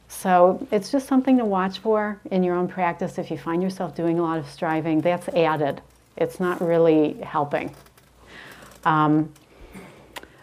So 0.08 0.66
it's 0.72 0.90
just 0.90 1.06
something 1.06 1.38
to 1.38 1.44
watch 1.44 1.78
for 1.78 2.20
in 2.32 2.42
your 2.42 2.56
own 2.56 2.66
practice. 2.66 3.16
If 3.16 3.30
you 3.30 3.38
find 3.38 3.62
yourself 3.62 3.94
doing 3.94 4.18
a 4.18 4.22
lot 4.22 4.38
of 4.38 4.50
striving, 4.50 5.00
that's 5.00 5.28
added. 5.28 5.80
It's 6.16 6.40
not 6.40 6.61
really 6.61 7.14
helping. 7.23 7.75
Um, 8.85 9.33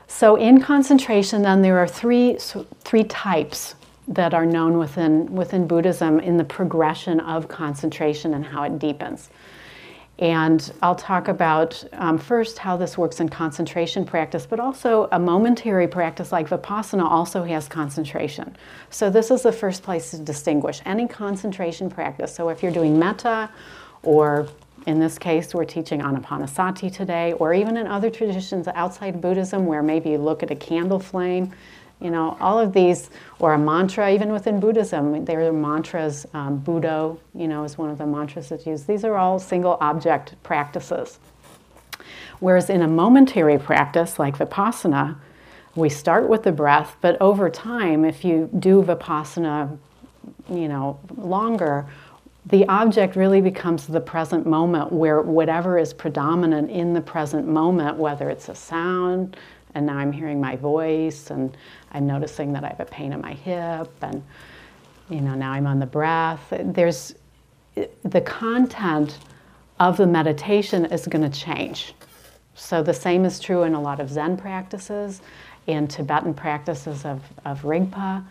so 0.08 0.36
in 0.36 0.62
concentration, 0.62 1.41
then 1.41 1.62
there 1.62 1.77
are 1.77 1.88
three 1.88 2.38
three 2.82 3.03
types 3.03 3.75
that 4.08 4.34
are 4.34 4.45
known 4.45 4.77
within 4.77 5.34
within 5.34 5.67
Buddhism 5.67 6.19
in 6.19 6.38
the 6.38 6.43
progression 6.43 7.19
of 7.19 7.47
concentration 7.47 8.34
and 8.34 8.45
how 8.45 8.63
it 8.63 8.80
deepens. 8.80 9.30
And 10.19 10.73
I'll 10.82 10.95
talk 10.95 11.27
about 11.27 11.84
um, 11.93 12.17
first 12.17 12.58
how 12.58 12.75
this 12.75 12.97
works 12.97 13.19
in 13.19 13.30
concentration 13.30 14.03
practice, 14.03 14.47
but 14.47 14.60
also 14.60 15.08
a 15.12 15.19
momentary 15.19 15.88
practice 15.88 16.32
like 16.32 16.49
Vipassana 16.49 17.03
also 17.03 17.43
has 17.43 17.67
concentration. 17.67 18.56
So, 18.89 19.12
this 19.12 19.30
is 19.30 19.43
the 19.43 19.51
first 19.51 19.84
place 19.84 20.10
to 20.12 20.17
distinguish 20.17 20.82
any 20.86 21.08
concentration 21.08 21.89
practice. 21.89 22.34
So, 22.34 22.49
if 22.49 22.63
you're 22.63 22.71
doing 22.71 22.97
metta, 22.97 23.51
or 24.01 24.47
in 24.88 25.00
this 25.00 25.19
case, 25.19 25.54
we're 25.54 25.65
teaching 25.65 26.00
anapanasati 26.00 26.95
today, 26.95 27.34
or 27.34 27.54
even 27.54 27.76
in 27.76 27.88
other 27.88 28.10
traditions 28.10 28.69
outside 28.69 29.19
Buddhism 29.19 29.65
where 29.65 29.84
maybe 29.84 30.12
you 30.12 30.17
look 30.17 30.41
at 30.43 30.50
a 30.50 30.56
candle 30.56 30.97
flame, 30.97 31.52
you 32.00 32.10
know, 32.10 32.38
all 32.39 32.58
of 32.58 32.71
these, 32.71 33.10
or 33.39 33.54
a 33.54 33.58
mantra, 33.58 34.10
even 34.13 34.32
within 34.32 34.62
Buddhism, 34.62 35.26
there 35.26 35.41
are 35.45 35.52
mantras. 35.52 36.26
Um, 36.34 36.62
Buddho, 36.62 37.19
you 37.36 37.50
know, 37.50 37.65
is 37.65 37.78
one 37.78 37.89
of 37.89 37.97
the 37.97 38.06
mantras 38.06 38.47
that's 38.47 38.65
used. 38.65 38.88
These 38.88 39.04
are 39.04 39.15
all 39.15 39.39
single 39.39 39.78
object 39.82 40.41
practices. 40.41 41.19
Whereas 42.39 42.69
in 42.69 42.82
a 42.82 42.88
momentary 42.88 43.58
practice 43.58 44.17
like 44.17 44.38
Vipassana, 44.38 45.17
we 45.76 45.89
start 45.89 46.30
with 46.30 46.43
the 46.43 46.52
breath, 46.54 46.95
but 47.02 47.21
over 47.21 47.50
time, 47.50 48.06
if 48.06 48.23
you 48.23 48.50
do 48.58 48.84
Vipassana, 48.84 49.78
you 50.50 50.67
know, 50.69 51.00
longer, 51.17 51.88
the 52.49 52.65
object 52.67 53.15
really 53.15 53.41
becomes 53.41 53.88
the 53.88 53.99
present 53.99 54.45
moment 54.45 54.91
where 54.91 55.21
whatever 55.21 55.77
is 55.77 55.93
predominant 55.93 56.71
in 56.71 56.93
the 56.93 57.01
present 57.01 57.45
moment, 57.45 57.97
whether 57.97 58.29
it's 58.29 58.47
a 58.47 58.55
sound, 58.55 59.36
and 59.75 59.86
now 59.86 59.97
I'm 59.97 60.13
hearing 60.13 60.39
my 60.39 60.55
voice, 60.55 61.29
and 61.29 61.57
I'm 61.91 62.07
noticing 62.07 62.53
that 62.53 62.63
I 62.63 62.69
have 62.69 62.79
a 62.79 62.86
pain 62.86 63.12
in 63.12 63.21
my 63.21 63.33
hip, 63.33 63.91
and 64.01 64.23
you 65.10 65.19
know 65.19 65.36
now 65.36 65.51
I'm 65.51 65.67
on 65.67 65.79
the 65.79 65.86
breath. 65.86 66.41
There's 66.51 67.15
the 68.03 68.21
content 68.21 69.19
of 69.79 69.97
the 69.97 70.07
meditation 70.07 70.86
is 70.86 71.05
going 71.05 71.29
to 71.29 71.38
change. 71.38 71.93
So 72.55 72.81
the 72.81 72.93
same 72.93 73.25
is 73.25 73.39
true 73.39 73.63
in 73.63 73.73
a 73.73 73.81
lot 73.81 73.99
of 73.99 74.10
Zen 74.10 74.38
practices, 74.38 75.21
in 75.67 75.88
Tibetan 75.88 76.33
practices 76.33 77.05
of, 77.05 77.21
of 77.45 77.62
Rigpa. 77.62 78.25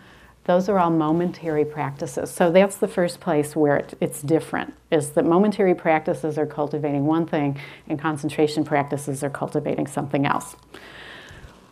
Those 0.46 0.68
are 0.68 0.78
all 0.78 0.90
momentary 0.90 1.64
practices. 1.64 2.30
So 2.30 2.52
that's 2.52 2.76
the 2.76 2.87
first 2.87 3.18
place 3.18 3.56
where 3.56 3.76
it, 3.78 3.94
it's 4.00 4.22
different, 4.22 4.74
is 4.92 5.11
that 5.11 5.24
momentary 5.24 5.74
practices 5.74 6.38
are 6.38 6.46
cultivating 6.46 7.04
one 7.04 7.26
thing 7.26 7.59
and 7.88 7.98
concentration 7.98 8.64
practices 8.64 9.24
are 9.24 9.30
cultivating 9.30 9.88
something 9.88 10.24
else. 10.24 10.54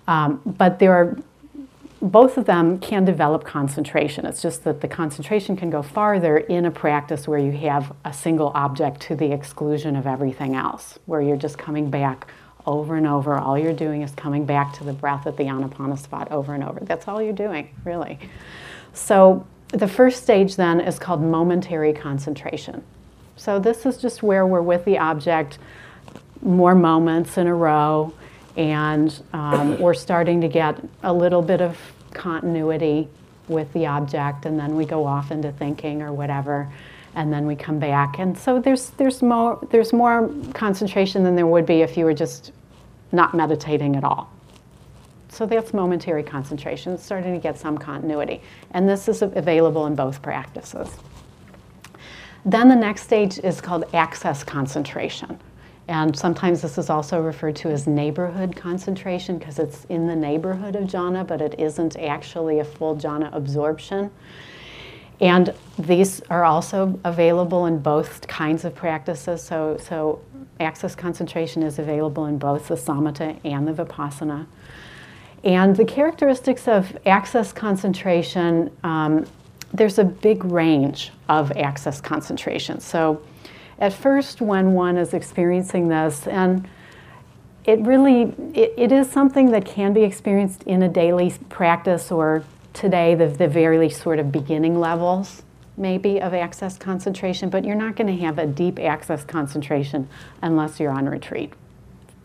Um, 0.08 0.42
but 0.44 0.80
there 0.80 0.92
are, 0.92 1.16
both 2.02 2.36
of 2.36 2.46
them 2.46 2.80
can 2.80 3.04
develop 3.04 3.44
concentration. 3.44 4.26
It's 4.26 4.42
just 4.42 4.64
that 4.64 4.80
the 4.80 4.88
concentration 4.88 5.56
can 5.56 5.70
go 5.70 5.80
farther 5.80 6.38
in 6.38 6.64
a 6.64 6.70
practice 6.70 7.28
where 7.28 7.38
you 7.38 7.52
have 7.52 7.94
a 8.04 8.12
single 8.12 8.50
object 8.56 9.00
to 9.02 9.14
the 9.14 9.32
exclusion 9.32 9.94
of 9.94 10.04
everything 10.06 10.56
else, 10.56 10.98
where 11.06 11.22
you're 11.22 11.36
just 11.36 11.58
coming 11.58 11.90
back 11.90 12.26
over 12.66 12.96
and 12.96 13.06
over. 13.06 13.36
All 13.36 13.58
you're 13.58 13.72
doing 13.72 14.02
is 14.02 14.12
coming 14.12 14.44
back 14.44 14.72
to 14.74 14.84
the 14.84 14.92
breath 14.92 15.26
at 15.26 15.36
the 15.36 15.44
anapana 15.44 15.98
spot 15.98 16.30
over 16.30 16.54
and 16.54 16.64
over. 16.64 16.80
That's 16.80 17.08
all 17.08 17.20
you're 17.20 17.32
doing, 17.32 17.68
really. 17.84 18.18
So 18.92 19.46
the 19.68 19.88
first 19.88 20.22
stage 20.22 20.56
then 20.56 20.80
is 20.80 20.98
called 20.98 21.20
momentary 21.20 21.92
concentration. 21.92 22.82
So 23.36 23.58
this 23.58 23.84
is 23.84 23.96
just 23.98 24.22
where 24.22 24.46
we're 24.46 24.62
with 24.62 24.84
the 24.84 24.98
object 24.98 25.58
more 26.42 26.74
moments 26.74 27.38
in 27.38 27.46
a 27.46 27.54
row, 27.54 28.12
and 28.56 29.22
um, 29.32 29.78
we're 29.80 29.94
starting 29.94 30.40
to 30.42 30.48
get 30.48 30.78
a 31.02 31.12
little 31.12 31.42
bit 31.42 31.60
of 31.60 31.78
continuity 32.12 33.08
with 33.48 33.72
the 33.72 33.86
object, 33.86 34.46
and 34.46 34.58
then 34.58 34.76
we 34.76 34.84
go 34.84 35.04
off 35.04 35.30
into 35.30 35.52
thinking 35.52 36.02
or 36.02 36.12
whatever, 36.12 36.70
and 37.14 37.32
then 37.32 37.46
we 37.46 37.56
come 37.56 37.78
back. 37.78 38.18
And 38.18 38.36
so 38.36 38.60
there's 38.60 38.90
there's 38.90 39.22
more 39.22 39.58
there's 39.70 39.92
more 39.92 40.30
concentration 40.52 41.22
than 41.24 41.36
there 41.36 41.46
would 41.46 41.66
be 41.66 41.82
if 41.82 41.96
you 41.96 42.04
were 42.04 42.14
just 42.14 42.52
not 43.12 43.34
meditating 43.34 43.96
at 43.96 44.04
all. 44.04 44.30
So 45.28 45.46
that's 45.46 45.74
momentary 45.74 46.22
concentration, 46.22 46.92
it's 46.92 47.02
starting 47.02 47.34
to 47.34 47.40
get 47.40 47.58
some 47.58 47.76
continuity. 47.76 48.40
And 48.70 48.88
this 48.88 49.08
is 49.08 49.20
available 49.22 49.86
in 49.86 49.96
both 49.96 50.22
practices. 50.22 50.88
Then 52.44 52.68
the 52.68 52.76
next 52.76 53.02
stage 53.02 53.38
is 53.38 53.60
called 53.60 53.84
access 53.94 54.44
concentration. 54.44 55.40
And 55.88 56.16
sometimes 56.16 56.62
this 56.62 56.78
is 56.78 56.88
also 56.88 57.20
referred 57.20 57.56
to 57.56 57.68
as 57.70 57.86
neighborhood 57.86 58.54
concentration 58.54 59.38
because 59.38 59.58
it's 59.58 59.84
in 59.86 60.06
the 60.06 60.16
neighborhood 60.16 60.76
of 60.76 60.84
jhana, 60.84 61.26
but 61.26 61.40
it 61.40 61.58
isn't 61.58 61.96
actually 61.96 62.60
a 62.60 62.64
full 62.64 62.96
jhana 62.96 63.34
absorption. 63.34 64.10
And 65.24 65.54
these 65.78 66.20
are 66.28 66.44
also 66.44 67.00
available 67.02 67.64
in 67.64 67.78
both 67.78 68.28
kinds 68.28 68.66
of 68.66 68.74
practices. 68.74 69.42
So, 69.42 69.78
so 69.78 70.20
access 70.60 70.94
concentration 70.94 71.62
is 71.62 71.78
available 71.78 72.26
in 72.26 72.36
both 72.36 72.68
the 72.68 72.74
samatha 72.74 73.40
and 73.42 73.66
the 73.66 73.72
vipassana. 73.72 74.44
And 75.42 75.74
the 75.74 75.84
characteristics 75.86 76.68
of 76.68 76.94
access 77.06 77.54
concentration, 77.54 78.70
um, 78.84 79.24
there's 79.72 79.98
a 79.98 80.04
big 80.04 80.44
range 80.44 81.10
of 81.30 81.50
access 81.52 82.02
concentration. 82.02 82.78
So 82.80 83.22
at 83.78 83.94
first, 83.94 84.42
when 84.42 84.74
one 84.74 84.98
is 84.98 85.14
experiencing 85.14 85.88
this, 85.88 86.26
and 86.26 86.68
it 87.64 87.80
really, 87.80 88.34
it, 88.52 88.74
it 88.76 88.92
is 88.92 89.10
something 89.10 89.52
that 89.52 89.64
can 89.64 89.94
be 89.94 90.02
experienced 90.02 90.64
in 90.64 90.82
a 90.82 90.88
daily 90.88 91.32
practice 91.48 92.12
or 92.12 92.44
today, 92.74 93.14
the, 93.14 93.28
the 93.28 93.48
very 93.48 93.88
sort 93.88 94.18
of 94.18 94.30
beginning 94.30 94.78
levels 94.78 95.42
maybe 95.76 96.20
of 96.20 96.34
access 96.34 96.76
concentration, 96.76 97.50
but 97.50 97.64
you're 97.64 97.74
not 97.74 97.96
going 97.96 98.06
to 98.06 98.24
have 98.24 98.38
a 98.38 98.46
deep 98.46 98.78
access 98.78 99.24
concentration 99.24 100.08
unless 100.42 100.78
you're 100.78 100.92
on 100.92 101.08
retreat. 101.08 101.52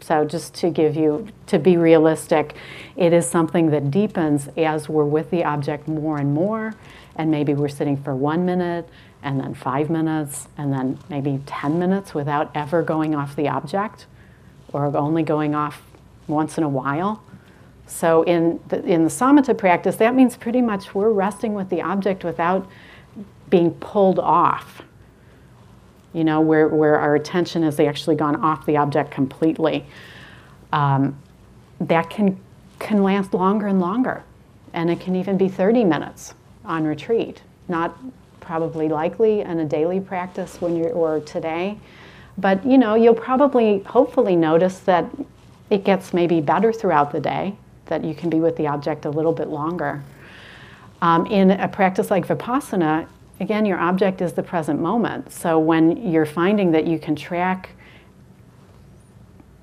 So, 0.01 0.23
just 0.23 0.53
to 0.55 0.69
give 0.69 0.95
you, 0.95 1.27
to 1.47 1.59
be 1.59 1.75
realistic, 1.75 2.55
it 2.95 3.11
is 3.11 3.27
something 3.27 3.69
that 3.71 3.91
deepens 3.91 4.47
as 4.55 4.87
we're 4.87 5.03
with 5.03 5.29
the 5.29 5.43
object 5.43 5.87
more 5.87 6.17
and 6.17 6.33
more, 6.33 6.73
and 7.17 7.29
maybe 7.29 7.53
we're 7.53 7.67
sitting 7.67 7.97
for 8.01 8.15
one 8.15 8.45
minute, 8.45 8.87
and 9.23 9.39
then 9.39 9.53
five 9.53 9.89
minutes, 9.89 10.47
and 10.57 10.71
then 10.71 10.97
maybe 11.09 11.41
10 11.45 11.77
minutes 11.77 12.13
without 12.13 12.49
ever 12.55 12.81
going 12.81 13.13
off 13.13 13.35
the 13.35 13.49
object, 13.49 14.05
or 14.71 14.95
only 14.95 15.21
going 15.21 15.53
off 15.53 15.81
once 16.27 16.57
in 16.57 16.63
a 16.63 16.69
while. 16.69 17.21
So, 17.89 18.21
in 18.23 18.59
the, 18.69 18.83
in 18.85 19.03
the 19.03 19.09
samatha 19.09 19.57
practice, 19.57 19.95
that 19.97 20.15
means 20.15 20.37
pretty 20.37 20.61
much 20.61 20.93
we're 20.93 21.09
resting 21.09 21.53
with 21.53 21.69
the 21.69 21.81
object 21.81 22.23
without 22.23 22.69
being 23.49 23.71
pulled 23.71 24.19
off 24.19 24.83
you 26.13 26.23
know, 26.23 26.41
where, 26.41 26.67
where 26.67 26.97
our 26.97 27.15
attention 27.15 27.63
has 27.63 27.79
actually 27.79 28.15
gone 28.15 28.35
off 28.37 28.65
the 28.65 28.77
object 28.77 29.11
completely, 29.11 29.85
um, 30.73 31.17
that 31.79 32.09
can, 32.09 32.39
can 32.79 33.03
last 33.03 33.33
longer 33.33 33.67
and 33.67 33.79
longer. 33.79 34.23
And 34.73 34.89
it 34.89 34.99
can 34.99 35.15
even 35.15 35.37
be 35.37 35.47
30 35.47 35.83
minutes 35.83 36.33
on 36.65 36.83
retreat. 36.83 37.41
Not 37.67 37.97
probably 38.39 38.89
likely 38.89 39.41
in 39.41 39.59
a 39.59 39.65
daily 39.65 39.99
practice 39.99 40.59
when 40.59 40.75
you're, 40.75 40.91
or 40.91 41.19
today. 41.21 41.77
But, 42.37 42.65
you 42.65 42.77
know, 42.77 42.95
you'll 42.95 43.13
probably, 43.13 43.79
hopefully 43.79 44.35
notice 44.35 44.79
that 44.79 45.05
it 45.69 45.83
gets 45.83 46.13
maybe 46.13 46.41
better 46.41 46.73
throughout 46.73 47.11
the 47.11 47.19
day, 47.19 47.55
that 47.89 48.03
you 48.03 48.15
can 48.15 48.29
be 48.29 48.39
with 48.39 48.55
the 48.55 48.67
object 48.67 49.05
a 49.05 49.09
little 49.09 49.33
bit 49.33 49.49
longer. 49.49 50.03
Um, 51.01 51.25
in 51.27 51.51
a 51.51 51.67
practice 51.67 52.09
like 52.09 52.27
Vipassana, 52.27 53.07
again, 53.39 53.65
your 53.65 53.79
object 53.79 54.21
is 54.21 54.33
the 54.33 54.43
present 54.43 54.81
moment. 54.81 55.31
So 55.31 55.59
when 55.59 56.11
you're 56.11 56.25
finding 56.25 56.71
that 56.71 56.87
you 56.87 56.99
can 56.99 57.15
track 57.15 57.69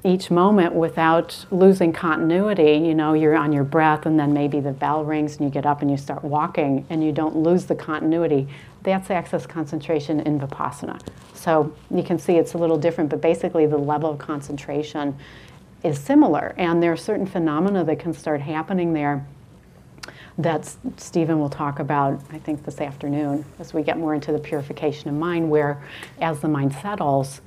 each 0.07 0.31
moment 0.31 0.73
without 0.73 1.45
losing 1.51 1.93
continuity, 1.93 2.75
you 2.75 2.95
know, 2.95 3.13
you're 3.13 3.35
on 3.35 3.53
your 3.53 3.65
breath 3.65 4.07
and 4.07 4.19
then 4.19 4.33
maybe 4.33 4.61
the 4.61 4.73
bell 4.73 5.05
rings 5.05 5.37
and 5.37 5.45
you 5.45 5.51
get 5.51 5.67
up 5.67 5.83
and 5.83 5.91
you 5.91 5.97
start 5.97 6.23
walking 6.23 6.87
and 6.91 7.03
you 7.03 7.11
don't 7.11 7.37
lose 7.37 7.67
the 7.67 7.75
continuity. 7.75 8.47
That's 8.85 9.11
access 9.11 9.47
concentration 9.47 10.21
in 10.21 10.39
Vipassana. 10.39 11.01
So 11.35 11.75
you 11.91 12.05
can 12.05 12.21
see 12.21 12.37
it's 12.37 12.55
a 12.55 12.59
little 12.59 12.79
different, 12.79 13.11
but 13.11 13.21
basically 13.21 13.67
the 13.67 13.77
level 13.77 14.11
of 14.11 14.19
concentration 14.19 15.17
is 15.87 15.99
similar. 15.99 16.55
And 16.57 16.83
there 16.83 16.93
are 16.93 16.97
certain 16.97 17.27
phenomena 17.27 17.85
that 17.85 17.99
can 17.99 18.13
start 18.13 18.41
happening 18.41 18.93
there 18.93 19.27
that 20.39 20.71
Stephen 20.99 21.39
will 21.39 21.49
talk 21.49 21.79
about, 21.79 22.21
I 22.31 22.39
think, 22.39 22.65
this 22.65 22.81
afternoon 22.81 23.45
as 23.59 23.73
we 23.73 23.83
get 23.83 23.97
more 23.97 24.15
into 24.15 24.33
the 24.33 24.39
purification 24.39 25.09
of 25.09 25.15
mind, 25.15 25.49
where 25.49 25.83
as 26.21 26.41
the 26.41 26.49
mind 26.49 26.75
settles, 26.75 27.41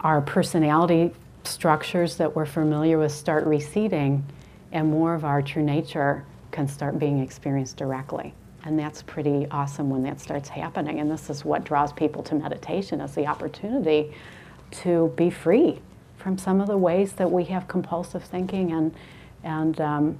our 0.00 0.20
personality 0.20 1.14
structures 1.44 2.16
that 2.16 2.34
we're 2.34 2.46
familiar 2.46 2.98
with 2.98 3.12
start 3.12 3.46
receding, 3.46 4.24
and 4.72 4.90
more 4.90 5.14
of 5.14 5.24
our 5.24 5.40
true 5.40 5.62
nature 5.62 6.24
can 6.50 6.66
start 6.66 6.98
being 6.98 7.20
experienced 7.20 7.76
directly. 7.76 8.34
And 8.64 8.76
that's 8.76 9.02
pretty 9.02 9.46
awesome 9.52 9.88
when 9.88 10.02
that 10.02 10.20
starts 10.20 10.48
happening. 10.48 10.98
And 10.98 11.08
this 11.08 11.30
is 11.30 11.44
what 11.44 11.62
draws 11.62 11.92
people 11.92 12.24
to 12.24 12.34
meditation 12.34 13.00
is 13.00 13.14
the 13.14 13.26
opportunity 13.26 14.12
to 14.72 15.12
be 15.16 15.30
free 15.30 15.80
from 16.26 16.36
some 16.36 16.60
of 16.60 16.66
the 16.66 16.76
ways 16.76 17.12
that 17.12 17.30
we 17.30 17.44
have 17.44 17.68
compulsive 17.68 18.24
thinking 18.24 18.72
and, 18.72 18.92
and 19.44 19.80
um, 19.80 20.18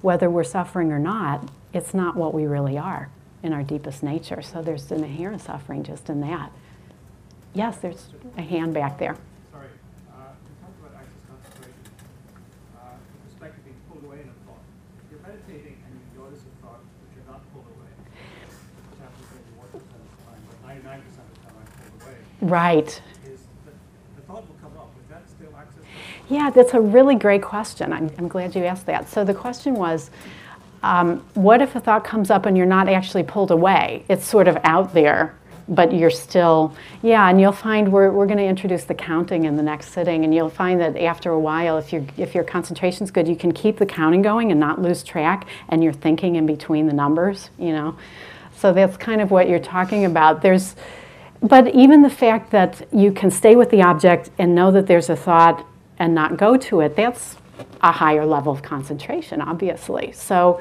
whether 0.00 0.28
we're 0.28 0.42
suffering 0.42 0.90
or 0.90 0.98
not, 0.98 1.48
it's 1.72 1.94
not 1.94 2.16
what 2.16 2.34
we 2.34 2.44
really 2.44 2.76
are 2.76 3.08
in 3.44 3.52
our 3.52 3.62
deepest 3.62 4.02
nature. 4.02 4.42
So 4.42 4.60
there's 4.60 4.90
an 4.90 5.04
inherent 5.04 5.42
suffering 5.42 5.84
just 5.84 6.10
in 6.10 6.20
that. 6.22 6.50
Yes, 7.54 7.76
there's 7.76 8.08
a 8.36 8.42
hand 8.42 8.74
back 8.74 8.98
there. 8.98 9.14
Sorry, 9.52 9.68
uh, 10.10 10.34
you 10.42 10.54
talked 10.58 10.74
about 10.80 10.98
access 10.98 11.22
concentration 11.30 11.78
uh, 12.82 12.98
respect 13.24 13.54
to 13.54 13.60
being 13.62 13.76
pulled 13.88 14.02
away 14.02 14.26
in 14.26 14.26
a 14.26 14.34
thought. 14.42 14.58
If 15.06 15.12
you're 15.12 15.22
meditating 15.22 15.78
and 15.86 15.94
you 15.94 16.18
notice 16.18 16.42
a 16.42 16.66
thought 16.66 16.82
but 16.82 17.14
you're 17.14 17.30
not 17.30 17.46
pulled 17.54 17.70
away, 17.78 17.94
which 18.90 18.98
happens 18.98 19.22
maybe 19.38 19.54
1% 19.54 19.70
of 19.70 20.02
the 20.02 20.18
time, 20.26 20.42
but 20.50 20.58
99% 20.66 20.98
of 20.98 21.30
the 21.30 21.38
time 21.46 21.54
I'm 21.62 21.70
pulled 21.78 22.02
away, 22.02 22.18
Right. 22.42 22.88
is 23.24 23.46
the, 23.64 23.70
the 24.16 24.22
thought 24.26 24.42
will 24.48 24.58
come 24.60 24.76
up. 24.76 24.90
Is 24.98 25.08
that 25.10 25.22
still 25.30 25.54
access? 25.56 25.84
Yeah, 26.32 26.48
that's 26.48 26.72
a 26.72 26.80
really 26.80 27.14
great 27.14 27.42
question. 27.42 27.92
I'm, 27.92 28.10
I'm 28.16 28.26
glad 28.26 28.56
you 28.56 28.64
asked 28.64 28.86
that. 28.86 29.06
So 29.10 29.22
the 29.22 29.34
question 29.34 29.74
was, 29.74 30.10
um, 30.82 31.18
what 31.34 31.60
if 31.60 31.76
a 31.76 31.80
thought 31.80 32.04
comes 32.04 32.30
up 32.30 32.46
and 32.46 32.56
you're 32.56 32.64
not 32.64 32.88
actually 32.88 33.22
pulled 33.22 33.50
away? 33.50 34.06
It's 34.08 34.24
sort 34.24 34.48
of 34.48 34.56
out 34.64 34.94
there, 34.94 35.36
but 35.68 35.92
you're 35.92 36.10
still, 36.10 36.74
yeah, 37.02 37.28
and 37.28 37.38
you'll 37.38 37.52
find 37.52 37.92
we're, 37.92 38.10
we're 38.10 38.24
going 38.24 38.38
to 38.38 38.46
introduce 38.46 38.84
the 38.84 38.94
counting 38.94 39.44
in 39.44 39.58
the 39.58 39.62
next 39.62 39.90
sitting, 39.90 40.24
and 40.24 40.34
you'll 40.34 40.48
find 40.48 40.80
that 40.80 40.96
after 40.96 41.32
a 41.32 41.38
while, 41.38 41.76
if, 41.76 41.92
you 41.92 42.06
if 42.16 42.34
your 42.34 42.44
concentration's 42.44 43.10
good, 43.10 43.28
you 43.28 43.36
can 43.36 43.52
keep 43.52 43.76
the 43.76 43.84
counting 43.84 44.22
going 44.22 44.50
and 44.50 44.58
not 44.58 44.80
lose 44.80 45.02
track, 45.02 45.46
and 45.68 45.84
you're 45.84 45.92
thinking 45.92 46.36
in 46.36 46.46
between 46.46 46.86
the 46.86 46.94
numbers, 46.94 47.50
you 47.58 47.72
know? 47.72 47.94
So 48.56 48.72
that's 48.72 48.96
kind 48.96 49.20
of 49.20 49.30
what 49.30 49.50
you're 49.50 49.58
talking 49.58 50.06
about. 50.06 50.40
There's, 50.40 50.76
but 51.42 51.74
even 51.74 52.00
the 52.00 52.10
fact 52.10 52.52
that 52.52 52.88
you 52.90 53.12
can 53.12 53.30
stay 53.30 53.54
with 53.54 53.68
the 53.68 53.82
object 53.82 54.30
and 54.38 54.54
know 54.54 54.70
that 54.70 54.86
there's 54.86 55.10
a 55.10 55.16
thought 55.16 55.66
and 55.98 56.14
not 56.14 56.36
go 56.36 56.56
to 56.56 56.80
it, 56.80 56.96
that's 56.96 57.36
a 57.82 57.92
higher 57.92 58.24
level 58.24 58.52
of 58.52 58.62
concentration, 58.62 59.40
obviously. 59.40 60.12
So, 60.12 60.60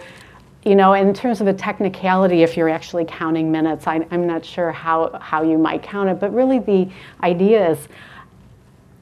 you 0.64 0.76
know, 0.76 0.94
in 0.94 1.14
terms 1.14 1.42
of 1.42 1.48
a 1.48 1.54
technicality, 1.54 2.44
if 2.44 2.56
you're 2.56 2.70
actually 2.70 3.06
counting 3.06 3.52
minutes, 3.52 3.88
I, 3.88 4.06
am 4.12 4.28
not 4.28 4.46
sure 4.46 4.72
how, 4.72 5.18
how 5.20 5.42
you 5.44 5.58
might 5.58 5.82
count 5.82 6.10
it, 6.10 6.20
but 6.20 6.34
really 6.34 6.60
the 6.60 6.90
idea 7.24 7.72
is 7.72 7.88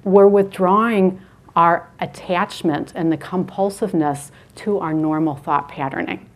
we're 0.03 0.27
withdrawing 0.27 1.21
our 1.55 1.89
attachment 1.99 2.93
and 2.95 3.11
the 3.11 3.17
compulsiveness 3.17 4.31
to 4.55 4.79
our 4.79 4.93
normal 4.93 5.35
thought 5.35 5.67
patterning. 5.67 6.29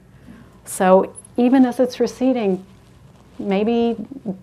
So 0.65 1.15
even 1.37 1.65
as 1.65 1.79
it's 1.79 1.99
receding, 1.99 2.65
maybe 3.39 3.95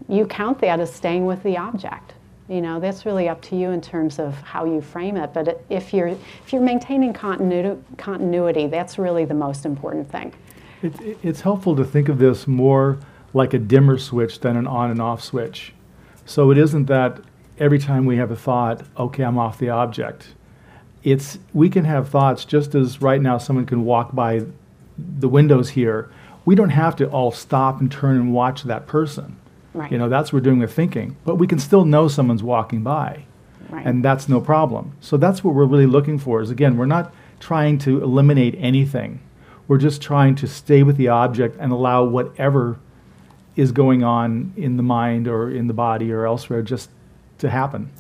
you 0.09 0.27
count 0.27 0.61
that 0.61 0.81
as 0.81 0.93
staying 0.93 1.27
with 1.27 1.43
the 1.43 1.57
object. 1.57 2.15
You 2.51 2.61
know, 2.61 2.81
that's 2.81 3.07
really 3.07 3.29
up 3.29 3.41
to 3.43 3.57
you 3.57 3.71
in 3.71 3.81
terms 3.81 4.19
of 4.19 4.35
how 4.43 4.65
you 4.65 4.81
frame 4.81 5.17
it. 5.17 5.33
But 5.33 5.63
if 5.71 5.95
you're 5.95 6.09
if 6.09 6.53
you're 6.53 6.61
maintaining 6.61 7.13
continuity, 7.13 7.81
continuity, 7.97 8.67
that's 8.67 8.99
really 8.99 9.25
the 9.25 9.35
most 9.35 9.65
important 9.65 10.11
thing. 10.11 10.33
It, 10.83 11.01
it- 11.01 11.19
it's 11.23 11.41
helpful 11.43 11.77
to 11.77 11.85
think 11.85 12.09
of 12.09 12.19
this 12.19 12.49
more 12.49 12.99
like 13.35 13.55
a 13.55 13.59
dimmer 13.59 13.99
switch 13.99 14.41
than 14.41 14.57
an 14.57 14.67
on 14.67 14.91
and 14.91 15.01
off 15.01 15.23
switch. 15.23 15.73
So 16.27 16.51
it 16.51 16.59
isn't 16.59 16.87
that 16.87 17.21
every 17.61 17.79
time 17.79 18.05
we 18.05 18.17
have 18.17 18.33
a 18.33 18.37
thought, 18.37 18.83
okay, 18.99 19.23
I'm 19.23 19.39
off 19.39 19.59
the 19.59 19.71
object. 19.71 20.35
It's 21.05 21.39
we 21.55 21.71
can 21.71 21.85
have 21.85 22.09
thoughts 22.09 22.45
just 22.45 22.75
as 22.75 23.01
right 23.01 23.23
now 23.23 23.39
someone 23.39 23.65
can 23.65 23.85
walk 23.85 24.13
by 24.13 24.43
the 24.99 25.29
windows 25.29 25.71
here. 25.71 26.11
We 26.45 26.57
don't 26.57 26.71
have 26.71 26.97
to 26.97 27.07
all 27.11 27.31
stop 27.31 27.81
and 27.81 27.93
turn 27.93 28.17
and 28.17 28.35
watch 28.35 28.65
that 28.65 28.89
person. 28.89 29.37
Right. 29.73 29.91
You 29.91 29.99
know, 29.99 30.09
that's 30.09 30.33
what 30.33 30.39
we're 30.39 30.45
doing 30.45 30.59
with 30.59 30.73
thinking. 30.73 31.17
But 31.25 31.37
we 31.37 31.47
can 31.47 31.59
still 31.59 31.85
know 31.85 32.09
someone's 32.09 32.43
walking 32.43 32.83
by. 32.83 33.25
Right. 33.69 33.87
And 33.87 34.05
that's 34.05 34.29
no 34.29 34.41
problem. 34.41 34.97
So 35.01 35.17
that's 35.17 35.45
what 35.45 35.55
we're 35.55 35.65
really 35.65 35.87
looking 35.87 36.19
for 36.19 36.41
is 36.41 36.51
again, 36.51 36.77
we're 36.77 36.87
not 36.87 37.15
trying 37.39 37.79
to 37.79 38.03
eliminate 38.03 38.57
anything. 38.59 39.21
We're 39.69 39.79
just 39.79 40.03
trying 40.03 40.35
to 40.37 40.49
stay 40.49 40.83
with 40.83 40.97
the 40.97 41.09
object 41.09 41.57
and 41.61 41.71
allow 41.71 42.05
whatever 42.05 42.79
is 43.55 43.71
going 43.71 44.03
on 44.03 44.53
in 44.57 44.77
the 44.77 44.83
mind 44.83 45.29
or 45.29 45.51
in 45.51 45.69
the 45.69 45.75
body 45.75 46.11
or 46.13 46.27
elsewhere 46.27 46.63
just 46.63 46.91
to 47.41 47.49
happen. 47.51 47.91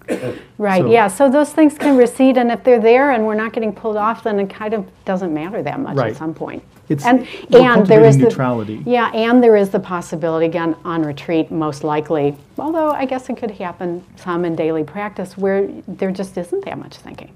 Right, 0.59 0.83
So- 0.83 0.91
yeah, 0.91 1.09
so 1.09 1.29
those 1.31 1.53
things 1.53 1.77
can 1.77 1.97
recede, 1.97 2.37
and 2.37 2.51
if 2.51 2.63
they're 2.63 2.81
there 2.81 3.11
and 3.11 3.27
we're 3.27 3.35
not 3.35 3.53
getting 3.53 3.73
pulled 3.73 3.97
off, 3.97 4.23
then 4.23 4.39
it 4.39 4.51
kind 4.51 4.75
of 4.75 4.87
doesn't 5.05 5.33
matter 5.33 5.63
that 5.63 5.81
much 5.81 5.97
Right. 5.97 6.11
at 6.13 6.17
some 6.17 6.35
point. 6.35 6.63
It's- 6.89 7.07
and 7.07 7.21
and 7.21 7.27
there 7.49 7.61
is 7.61 8.17
cultivating 8.17 8.19
the 8.19 8.25
neutrality. 8.25 8.83
Yeah, 8.85 9.11
and 9.13 9.43
there 9.43 9.57
is 9.57 9.71
the 9.71 9.79
possibility 9.81 10.47
again 10.47 10.75
on 10.85 11.03
retreat, 11.03 11.51
most 11.51 11.85
likely. 11.85 12.37
Although 12.59 12.91
I 12.91 13.05
guess 13.05 13.29
it 13.31 13.37
could 13.37 13.53
happen 13.53 14.03
some 14.17 14.45
in 14.45 14.57
daily 14.57 14.85
practice 14.85 15.39
where 15.39 15.69
there 15.87 16.11
just 16.11 16.37
isn't 16.37 16.65
that 16.65 16.79
much 16.79 16.97
thinking. 16.97 17.31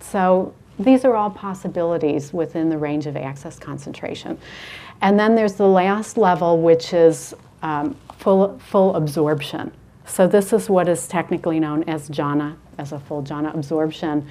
So 0.00 0.52
these 0.78 1.04
are 1.04 1.14
all 1.14 1.30
possibilities 1.30 2.32
within 2.32 2.70
the 2.70 2.78
range 2.78 3.06
of 3.06 3.16
access 3.16 3.58
concentration. 3.58 4.38
And 5.02 5.18
then 5.18 5.34
there's 5.34 5.54
the 5.54 5.66
last 5.68 6.16
level, 6.16 6.58
which 6.60 6.92
is 6.94 7.34
um, 7.62 7.96
full, 8.18 8.58
full 8.58 8.94
absorption. 8.96 9.72
So 10.10 10.26
this 10.26 10.52
is 10.52 10.68
what 10.68 10.88
is 10.88 11.06
technically 11.06 11.60
known 11.60 11.84
as 11.84 12.08
jhana, 12.08 12.56
as 12.78 12.92
a 12.92 12.98
full 12.98 13.22
jhana 13.22 13.54
absorption. 13.54 14.28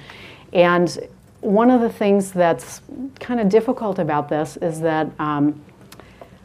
And 0.52 1.08
one 1.40 1.70
of 1.70 1.80
the 1.80 1.88
things 1.88 2.32
that's 2.32 2.82
kind 3.18 3.40
of 3.40 3.48
difficult 3.48 3.98
about 3.98 4.28
this 4.28 4.58
is 4.58 4.80
that 4.82 5.10
um, 5.18 5.58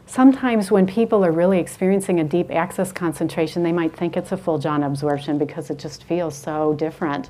sometimes 0.05 0.71
when 0.71 0.87
people 0.87 1.25
are 1.25 1.33
really 1.33 1.59
experiencing 1.59 2.21
a 2.21 2.23
deep 2.23 2.49
access 2.49 2.93
concentration, 2.93 3.61
they 3.61 3.73
might 3.73 3.93
think 3.93 4.15
it's 4.15 4.31
a 4.31 4.37
full 4.37 4.57
jhana 4.57 4.87
absorption 4.87 5.37
because 5.37 5.69
it 5.69 5.77
just 5.77 6.05
feels 6.05 6.33
so 6.33 6.73
different 6.73 7.29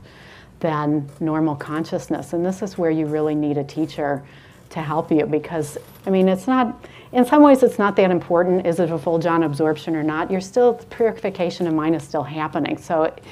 than 0.60 1.10
normal 1.20 1.56
consciousness. 1.56 2.34
And 2.34 2.46
this 2.46 2.62
is 2.62 2.78
where 2.78 2.92
you 2.92 3.08
really 3.08 3.36
need 3.36 3.58
a 3.58 3.64
teacher 3.64 4.24
to 4.72 4.82
help 4.82 5.12
you 5.12 5.26
because, 5.26 5.78
I 6.06 6.10
mean, 6.10 6.28
it's 6.28 6.48
not, 6.48 6.86
in 7.12 7.26
some 7.26 7.42
ways, 7.44 7.64
it's 7.64 7.80
not 7.80 7.96
that 7.96 8.12
important. 8.12 8.66
Is 8.66 8.80
it 8.80 8.92
a 8.92 8.98
full 8.98 9.20
jhana 9.20 9.46
absorption 9.46 9.96
or 9.96 10.04
not? 10.04 10.30
You're 10.30 10.42
still, 10.42 10.74
purification 10.74 11.68
of 11.68 11.74
mind 11.74 11.96
is 11.96 12.04
still 12.04 12.24
happening. 12.24 12.78
So 12.78 13.04
it, 13.04 13.24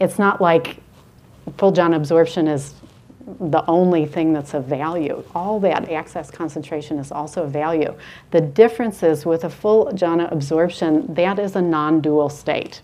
it's 0.00 0.18
not 0.18 0.40
like 0.40 0.78
full 1.58 1.72
jhana 1.72 1.96
absorption 1.96 2.48
is 2.48 2.74
the 3.40 3.64
only 3.66 4.06
thing 4.06 4.32
that's 4.32 4.54
of 4.54 4.66
value. 4.66 5.24
All 5.34 5.58
that 5.60 5.90
access 5.90 6.30
concentration 6.30 6.98
is 6.98 7.10
also 7.10 7.44
of 7.44 7.50
value. 7.50 7.94
The 8.30 8.40
difference 8.40 9.02
is 9.02 9.24
with 9.24 9.44
a 9.44 9.50
full 9.50 9.86
jhana 9.86 10.30
absorption, 10.30 11.12
that 11.14 11.38
is 11.38 11.56
a 11.56 11.62
non 11.62 12.00
dual 12.00 12.28
state. 12.28 12.82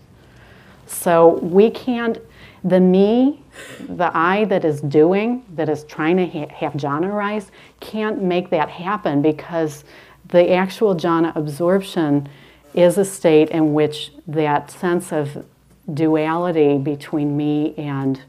So 0.87 1.37
we 1.39 1.69
can't, 1.69 2.17
the 2.63 2.79
me, 2.79 3.40
the 3.79 4.15
I 4.15 4.45
that 4.45 4.65
is 4.65 4.81
doing, 4.81 5.43
that 5.55 5.69
is 5.69 5.83
trying 5.83 6.17
to 6.17 6.27
ha- 6.27 6.53
have 6.53 6.73
jhana 6.73 7.13
rise, 7.13 7.51
can't 7.79 8.21
make 8.21 8.49
that 8.51 8.69
happen 8.69 9.21
because 9.21 9.83
the 10.29 10.51
actual 10.51 10.95
jhana 10.95 11.35
absorption 11.35 12.29
is 12.73 12.97
a 12.97 13.05
state 13.05 13.49
in 13.49 13.73
which 13.73 14.11
that 14.27 14.71
sense 14.71 15.11
of 15.11 15.45
duality 15.93 16.77
between 16.77 17.35
me 17.35 17.73
and 17.77 18.21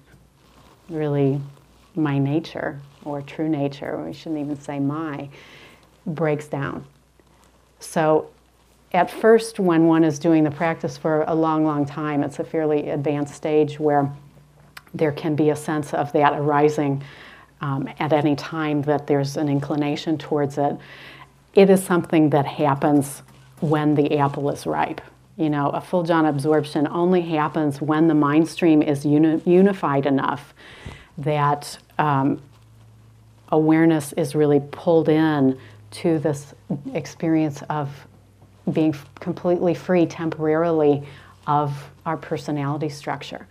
really 0.88 1.40
my 1.94 2.18
nature 2.18 2.80
or 3.04 3.22
true 3.22 3.48
nature, 3.48 4.02
we 4.04 4.12
shouldn't 4.12 4.40
even 4.40 4.60
say 4.60 4.78
my, 4.78 5.28
breaks 6.06 6.46
down. 6.46 6.84
So 7.80 8.30
at 8.92 9.10
first, 9.10 9.58
when 9.58 9.86
one 9.86 10.04
is 10.04 10.18
doing 10.18 10.44
the 10.44 10.50
practice 10.50 10.96
for 10.96 11.24
a 11.26 11.34
long, 11.34 11.64
long 11.64 11.84
time, 11.86 12.22
it's 12.22 12.38
a 12.38 12.44
fairly 12.44 12.90
advanced 12.90 13.34
stage 13.34 13.80
where 13.80 14.12
there 14.94 15.12
can 15.12 15.34
be 15.34 15.50
a 15.50 15.56
sense 15.56 15.94
of 15.94 16.12
that 16.12 16.32
arising 16.34 17.02
um, 17.60 17.88
at 17.98 18.12
any 18.12 18.36
time 18.36 18.82
that 18.82 19.06
there's 19.06 19.36
an 19.36 19.48
inclination 19.48 20.18
towards 20.18 20.58
it. 20.58 20.76
It 21.54 21.70
is 21.70 21.82
something 21.82 22.30
that 22.30 22.46
happens 22.46 23.22
when 23.60 23.94
the 23.94 24.18
apple 24.18 24.50
is 24.50 24.66
ripe. 24.66 25.00
You 25.36 25.48
know, 25.48 25.70
a 25.70 25.80
full 25.80 26.04
jhana 26.04 26.28
absorption 26.28 26.86
only 26.88 27.22
happens 27.22 27.80
when 27.80 28.08
the 28.08 28.14
mind 28.14 28.48
stream 28.48 28.82
is 28.82 29.06
uni- 29.06 29.40
unified 29.46 30.06
enough 30.06 30.52
that 31.18 31.78
um, 31.98 32.42
awareness 33.50 34.12
is 34.14 34.34
really 34.34 34.60
pulled 34.72 35.08
in 35.08 35.58
to 35.92 36.18
this 36.18 36.54
experience 36.94 37.62
of 37.70 38.06
being 38.72 38.94
completely 39.20 39.74
free 39.74 40.06
temporarily 40.06 41.06
of 41.46 41.90
our 42.06 42.16
personality 42.16 42.88
structure. 42.88 43.46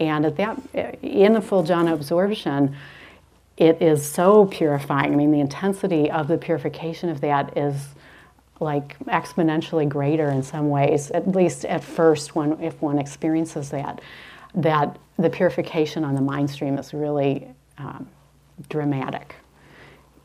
And 0.00 0.24
at 0.24 0.36
that, 0.36 0.58
in 1.02 1.34
the 1.34 1.42
full 1.42 1.62
jhana 1.62 1.92
absorption, 1.92 2.74
it 3.58 3.82
is 3.82 4.10
so 4.10 4.46
purifying. 4.46 5.12
I 5.12 5.16
mean, 5.16 5.30
the 5.30 5.40
intensity 5.40 6.10
of 6.10 6.26
the 6.26 6.38
purification 6.38 7.10
of 7.10 7.20
that 7.20 7.56
is 7.56 7.76
like 8.58 8.98
exponentially 9.00 9.88
greater 9.88 10.30
in 10.30 10.42
some 10.42 10.70
ways, 10.70 11.10
at 11.10 11.28
least 11.28 11.66
at 11.66 11.84
first, 11.84 12.34
when 12.34 12.58
if 12.62 12.80
one 12.80 12.98
experiences 12.98 13.68
that, 13.70 14.00
that 14.54 14.98
the 15.18 15.28
purification 15.28 16.04
on 16.04 16.14
the 16.14 16.20
mind 16.22 16.50
stream 16.50 16.78
is 16.78 16.94
really 16.94 17.48
um, 17.76 18.08
dramatic. 18.70 19.34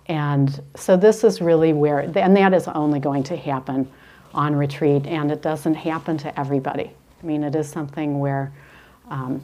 And 0.08 0.62
so 0.76 0.96
this 0.96 1.24
is 1.24 1.42
really 1.42 1.74
where, 1.74 2.00
and 2.00 2.38
that 2.38 2.54
is 2.54 2.68
only 2.70 3.00
going 3.00 3.24
to 3.24 3.36
happen 3.36 3.92
on 4.34 4.56
retreat, 4.56 5.08
and 5.08 5.32
it 5.32 5.42
doesn't 5.42 5.76
happen 5.76 6.18
to 6.20 6.40
everybody. 6.40 6.92
I 7.22 7.26
mean, 7.26 7.44
it 7.44 7.56
is 7.56 7.68
something 7.68 8.20
where 8.20 8.54
um, 9.10 9.44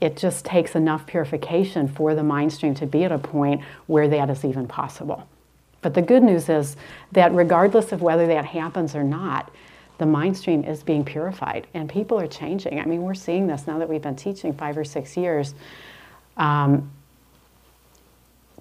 it 0.00 0.16
just 0.16 0.44
takes 0.44 0.74
enough 0.74 1.06
purification 1.06 1.86
for 1.86 2.14
the 2.14 2.22
mind 2.22 2.52
stream 2.52 2.74
to 2.76 2.86
be 2.86 3.04
at 3.04 3.12
a 3.12 3.18
point 3.18 3.60
where 3.86 4.08
that 4.08 4.30
is 4.30 4.44
even 4.44 4.66
possible. 4.66 5.26
But 5.82 5.94
the 5.94 6.02
good 6.02 6.22
news 6.22 6.48
is 6.48 6.76
that 7.12 7.32
regardless 7.32 7.92
of 7.92 8.02
whether 8.02 8.26
that 8.26 8.44
happens 8.44 8.94
or 8.94 9.04
not, 9.04 9.50
the 9.98 10.06
mind 10.06 10.36
stream 10.36 10.64
is 10.64 10.82
being 10.82 11.04
purified 11.04 11.66
and 11.74 11.88
people 11.88 12.18
are 12.18 12.26
changing. 12.26 12.80
I 12.80 12.86
mean, 12.86 13.02
we're 13.02 13.14
seeing 13.14 13.46
this 13.46 13.66
now 13.66 13.78
that 13.78 13.88
we've 13.88 14.00
been 14.00 14.16
teaching 14.16 14.54
five 14.54 14.78
or 14.78 14.84
six 14.84 15.16
years. 15.16 15.54
Um, 16.38 16.90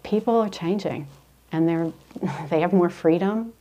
people 0.04 0.36
are 0.38 0.50
changing 0.50 1.08
and 1.52 1.68
they're, 1.68 1.92
they 2.50 2.60
have 2.60 2.74
more 2.74 2.90
freedom. 2.90 3.54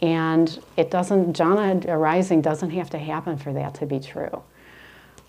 And 0.00 0.60
it 0.76 0.90
doesn't, 0.90 1.36
jhana 1.36 1.86
arising 1.88 2.40
doesn't 2.40 2.70
have 2.70 2.90
to 2.90 2.98
happen 2.98 3.36
for 3.36 3.52
that 3.52 3.74
to 3.74 3.86
be 3.86 3.98
true. 3.98 4.42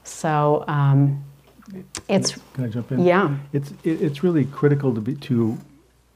So 0.04 0.64
um, 0.68 1.24
it's, 2.08 2.36
Can 2.54 2.66
I 2.66 2.68
jump 2.68 2.92
in? 2.92 3.06
yeah, 3.06 3.38
It's, 3.54 3.72
it, 3.84 4.02
it's 4.02 4.24
really 4.24 4.46
critical 4.46 4.94
to, 4.94 5.02
be, 5.02 5.16
to 5.16 5.58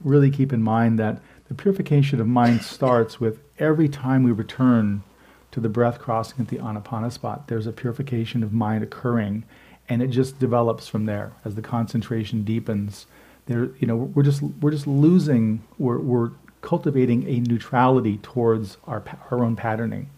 really 0.03 0.31
keep 0.31 0.53
in 0.53 0.61
mind 0.61 0.99
that 0.99 1.21
the 1.47 1.53
purification 1.53 2.19
of 2.19 2.27
mind 2.27 2.61
starts 2.63 3.19
with 3.19 3.39
every 3.59 3.89
time 3.89 4.23
we 4.23 4.31
return 4.31 5.03
to 5.51 5.59
the 5.59 5.69
breath 5.69 5.99
crossing 5.99 6.39
at 6.39 6.47
the 6.47 6.57
anapana 6.57 7.11
spot. 7.11 7.47
There's 7.47 7.67
a 7.67 7.71
purification 7.71 8.41
of 8.43 8.54
mind 8.54 8.83
occurring, 8.83 9.43
and 9.87 10.01
it 10.01 10.08
just 10.08 10.39
develops 10.39 10.87
from 10.87 11.06
there 11.06 11.33
as 11.45 11.56
the 11.56 11.62
concentration 11.62 12.43
deepens. 12.43 13.06
There, 13.45 13.69
you 13.79 13.85
know, 13.85 13.95
we're 13.95 14.23
just 14.23 14.41
we're 14.41 14.71
just 14.71 14.87
losing. 14.87 15.62
We're, 15.77 15.99
we're 15.99 16.31
cultivating 16.62 17.27
a 17.27 17.41
neutrality 17.41 18.17
towards 18.23 18.77
our 18.87 19.04
our 19.29 19.43
own 19.43 19.56
patterning 19.56 20.10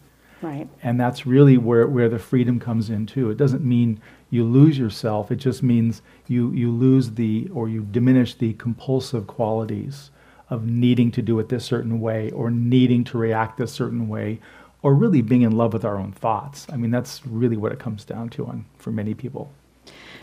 right. 0.41 0.67
and 0.83 0.99
that's 0.99 1.25
really 1.25 1.57
where, 1.57 1.88
where 1.88 2.07
the 2.07 2.19
freedom 2.19 2.59
comes 2.59 2.89
in 2.89 3.05
too 3.05 3.29
it 3.29 3.38
doesn't 3.38 3.63
mean 3.63 3.99
you 4.30 4.43
lose 4.43 4.78
yourself. 4.78 5.32
It 5.32 5.38
just 5.38 5.63
means 5.63 6.01
you, 6.28 6.51
you 6.51 6.71
lose 6.71 7.11
the 7.11 7.49
or 7.53 7.69
you 7.69 7.82
diminish 7.91 8.36
the 8.36 8.53
compulsive 8.53 9.28
qualities 9.28 10.11
of 10.49 10.65
needing 10.65 11.11
to 11.11 11.21
do 11.21 11.39
it 11.39 11.49
this 11.49 11.65
certain 11.65 11.99
way 11.99 12.32
or 12.32 12.51
needing 12.51 13.03
to 13.05 13.17
react 13.17 13.57
this 13.57 13.71
certain 13.71 14.07
way 14.07 14.39
or 14.82 14.93
really 14.93 15.21
being 15.21 15.41
in 15.41 15.53
love 15.53 15.73
with 15.73 15.84
our 15.84 15.97
own 15.97 16.11
thoughts. 16.11 16.67
I 16.71 16.78
mean 16.78 16.91
that's 16.91 17.26
really 17.26 17.57
what 17.57 17.71
it 17.71 17.80
comes 17.80 18.05
down 18.05 18.30
to 18.30 18.45
on 18.45 18.65
for 18.78 18.91
many 18.91 19.13
people. 19.13 19.51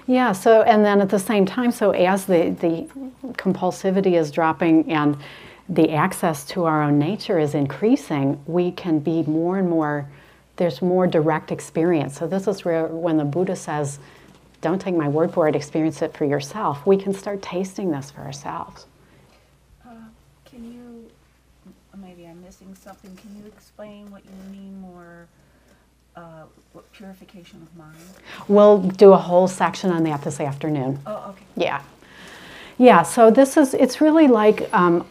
Yeah, 0.07 0.33
so, 0.33 0.63
and 0.63 0.85
then 0.85 1.01
at 1.01 1.11
the 1.11 1.19
same 1.19 1.47
time, 1.47 1.71
so 1.71 1.93
as 1.93 2.27
the, 2.27 2.51
the 2.61 2.89
compulsivity 3.35 4.19
is 4.19 4.31
dropping 4.33 4.91
and 4.91 5.17
the 5.69 5.91
access 5.93 6.45
to 6.47 6.65
our 6.65 6.83
own 6.83 6.99
nature 6.99 7.39
is 7.39 7.55
increasing, 7.55 8.43
we 8.47 8.73
can 8.73 8.99
be 8.99 9.23
more 9.23 9.59
and 9.59 9.71
more, 9.71 10.09
there's 10.57 10.83
more 10.83 11.07
direct 11.07 11.51
experience. 11.51 12.19
So, 12.19 12.27
this 12.27 12.47
is 12.47 12.65
where 12.65 12.87
when 12.87 13.17
the 13.17 13.25
Buddha 13.25 13.57
says, 13.57 13.99
don't 14.61 14.81
take 14.81 14.95
my 14.95 15.09
word 15.09 15.33
for 15.33 15.49
it, 15.49 15.57
experience 15.57 16.03
it 16.03 16.17
for 16.17 16.25
yourself, 16.25 16.87
we 16.87 16.97
can 16.97 17.13
start 17.13 17.43
tasting 17.43 17.91
this 17.91 18.11
for 18.11 18.21
ourselves. 18.21 18.87
Uh, 19.85 19.91
Can 20.45 20.73
you, 20.73 21.11
maybe 21.99 22.27
I'm 22.27 22.41
missing 22.43 22.75
something, 22.81 23.15
can 23.17 23.37
you 23.37 23.47
explain 23.49 24.11
what 24.11 24.23
you 24.25 24.57
mean 24.57 24.81
more, 24.81 25.27
uh, 26.15 26.45
what 26.73 26.91
purification 26.93 27.61
of 27.63 27.77
mind? 27.77 27.97
We'll 28.47 28.79
do 28.79 29.13
a 29.13 29.19
whole 29.19 29.49
section 29.49 29.91
on 29.91 30.05
that 30.05 30.23
this 30.23 30.39
afternoon. 30.39 31.01
Oh, 31.07 31.31
okay. 31.31 31.45
Yeah. 31.57 31.83
Yeah, 32.79 33.03
so 33.03 33.31
this 33.31 33.57
is, 33.57 33.75
it's 33.75 34.01
really 34.01 34.29
like, 34.29 34.73
um, 34.73 35.07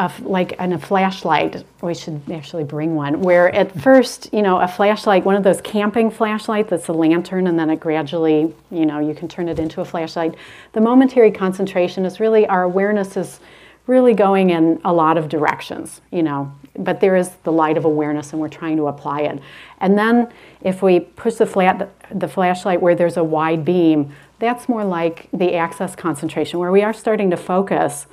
a 0.00 0.12
like 0.22 0.52
in 0.52 0.72
a 0.72 0.78
flashlight. 0.78 1.64
We 1.82 1.94
should 1.94 2.22
actually 2.32 2.64
bring 2.64 2.94
one. 2.94 3.20
Where 3.20 3.54
at 3.54 3.78
first, 3.80 4.30
you 4.32 4.40
know, 4.42 4.58
a 4.58 4.66
flashlight, 4.66 5.24
one 5.24 5.36
of 5.36 5.42
those 5.42 5.60
camping 5.60 6.10
flashlights 6.10 6.70
that's 6.70 6.88
a 6.88 6.92
lantern 6.92 7.46
and 7.46 7.58
then 7.58 7.68
it 7.68 7.80
gradually, 7.80 8.54
you 8.70 8.86
know, 8.86 8.98
you 8.98 9.14
can 9.14 9.28
turn 9.28 9.48
it 9.48 9.58
into 9.58 9.80
a 9.80 9.84
flashlight. 9.84 10.34
The 10.72 10.80
momentary 10.80 11.30
concentration 11.30 12.06
is 12.06 12.18
really, 12.18 12.46
our 12.46 12.62
awareness 12.62 13.16
is 13.16 13.40
really 13.86 14.14
going 14.14 14.50
in 14.50 14.80
a 14.84 14.92
lot 14.92 15.18
of 15.18 15.28
directions, 15.28 16.00
you 16.10 16.22
know, 16.22 16.50
but 16.78 17.00
there 17.00 17.16
is 17.16 17.30
the 17.44 17.52
light 17.52 17.76
of 17.76 17.84
awareness 17.84 18.32
and 18.32 18.40
we're 18.40 18.48
trying 18.48 18.76
to 18.76 18.86
apply 18.86 19.20
it. 19.20 19.40
And 19.80 19.98
then 19.98 20.32
if 20.62 20.82
we 20.82 21.00
push 21.00 21.34
the, 21.34 21.46
flat, 21.46 21.90
the 22.10 22.28
flashlight 22.28 22.80
where 22.80 22.94
there's 22.94 23.16
a 23.16 23.24
wide 23.24 23.64
beam, 23.64 24.14
that's 24.38 24.68
more 24.68 24.84
like 24.84 25.28
the 25.32 25.54
access 25.54 25.94
concentration 25.94 26.58
where 26.58 26.72
we 26.72 26.82
are 26.82 26.94
starting 26.94 27.30
to 27.30 27.36
focus. 27.36 28.06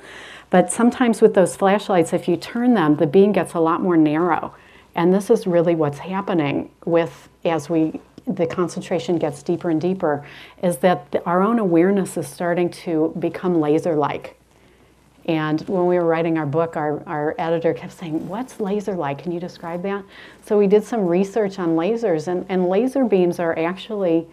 But 0.50 0.72
sometimes 0.72 1.20
with 1.20 1.34
those 1.34 1.56
flashlights, 1.56 2.12
if 2.12 2.26
you 2.28 2.36
turn 2.36 2.74
them, 2.74 2.96
the 2.96 3.06
beam 3.06 3.32
gets 3.32 3.54
a 3.54 3.60
lot 3.60 3.82
more 3.82 3.96
narrow. 3.96 4.54
And 4.94 5.12
this 5.12 5.30
is 5.30 5.46
really 5.46 5.74
what's 5.74 5.98
happening 5.98 6.70
with 6.84 7.28
as 7.44 7.68
we 7.68 8.00
the 8.26 8.46
concentration 8.46 9.18
gets 9.18 9.42
deeper 9.42 9.70
and 9.70 9.80
deeper 9.80 10.22
is 10.62 10.76
that 10.78 11.10
the, 11.12 11.24
our 11.24 11.42
own 11.42 11.58
awareness 11.58 12.16
is 12.18 12.28
starting 12.28 12.68
to 12.68 13.14
become 13.18 13.58
laser 13.58 13.94
like. 13.94 14.36
And 15.24 15.60
when 15.62 15.86
we 15.86 15.96
were 15.96 16.04
writing 16.04 16.38
our 16.38 16.46
book, 16.46 16.76
our, 16.76 17.02
our 17.06 17.34
editor 17.38 17.74
kept 17.74 17.92
saying, 17.92 18.28
What's 18.28 18.60
laser 18.60 18.94
like? 18.94 19.22
Can 19.22 19.32
you 19.32 19.40
describe 19.40 19.82
that? 19.82 20.04
So 20.44 20.58
we 20.58 20.66
did 20.66 20.84
some 20.84 21.06
research 21.06 21.58
on 21.58 21.70
lasers, 21.70 22.28
and, 22.28 22.46
and 22.48 22.66
laser 22.66 23.04
beams 23.04 23.38
are 23.38 23.58
actually 23.58 24.26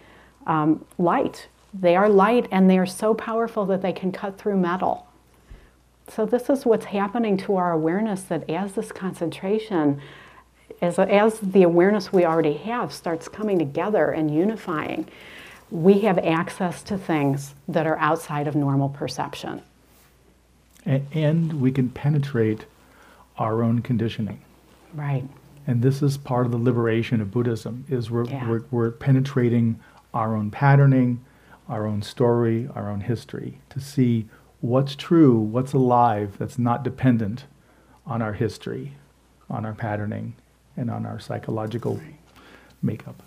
um, 0.46 0.84
light. 0.98 1.48
They 1.74 1.96
are 1.96 2.08
light 2.08 2.48
and 2.50 2.70
they 2.70 2.78
are 2.78 2.86
so 2.86 3.12
powerful 3.12 3.66
that 3.66 3.82
they 3.82 3.92
can 3.92 4.10
cut 4.10 4.38
through 4.38 4.56
metal. 4.56 5.06
So, 6.08 6.24
this 6.24 6.48
is 6.48 6.64
what's 6.64 6.86
happening 6.86 7.36
to 7.38 7.56
our 7.56 7.72
awareness 7.72 8.22
that 8.22 8.48
as 8.48 8.72
this 8.72 8.92
concentration, 8.92 10.00
as, 10.80 10.98
as 10.98 11.40
the 11.40 11.62
awareness 11.64 12.12
we 12.12 12.24
already 12.24 12.54
have 12.54 12.92
starts 12.92 13.28
coming 13.28 13.58
together 13.58 14.10
and 14.10 14.32
unifying, 14.32 15.08
we 15.70 16.00
have 16.00 16.18
access 16.18 16.82
to 16.84 16.96
things 16.96 17.54
that 17.66 17.86
are 17.86 17.98
outside 17.98 18.46
of 18.46 18.54
normal 18.54 18.88
perception. 18.88 19.62
And 20.84 21.60
we 21.60 21.72
can 21.72 21.88
penetrate 21.90 22.66
our 23.38 23.64
own 23.64 23.82
conditioning. 23.82 24.40
Right. 24.94 25.24
And 25.66 25.82
this 25.82 26.00
is 26.00 26.16
part 26.16 26.46
of 26.46 26.52
the 26.52 26.58
liberation 26.58 27.20
of 27.20 27.32
Buddhism, 27.32 27.84
is 27.88 28.08
we're, 28.08 28.26
Yeah. 28.26 28.48
we're, 28.48 28.62
we're 28.70 28.90
penetrating 28.92 29.80
our 30.14 30.36
own 30.36 30.52
patterning, 30.52 31.24
our 31.68 31.84
own 31.86 32.02
story, 32.02 32.68
our 32.76 32.88
own 32.88 33.00
history, 33.00 33.58
to 33.70 33.80
see 33.80 34.26
what's 34.60 34.96
true, 34.96 35.38
what's 35.38 35.72
alive, 35.72 36.36
that's 36.38 36.58
not 36.58 36.82
dependent 36.82 37.44
on 38.06 38.22
our 38.22 38.32
history, 38.32 38.92
on 39.50 39.64
our 39.64 39.74
patterning, 39.74 40.34
and 40.76 40.90
on 40.90 41.06
our 41.06 41.18
psychological 41.18 42.00
makeup. 42.82 43.22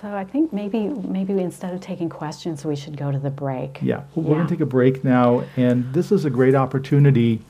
So 0.00 0.14
I 0.14 0.24
think 0.24 0.52
maybe 0.52 0.88
maybe 0.88 1.32
instead 1.40 1.74
of 1.74 1.80
taking 1.80 2.08
questions, 2.08 2.64
we 2.64 2.76
should 2.76 2.96
go 2.96 3.10
to 3.10 3.18
the 3.18 3.30
break. 3.30 3.80
Yeah, 3.82 4.04
well, 4.14 4.26
we're 4.26 4.34
going 4.36 4.46
to 4.46 4.54
take 4.54 4.60
a 4.60 4.66
break 4.66 5.02
now, 5.02 5.44
and 5.56 5.92
this 5.92 6.12
is 6.12 6.24
a 6.24 6.30
great 6.30 6.54
opportunity 6.54 7.40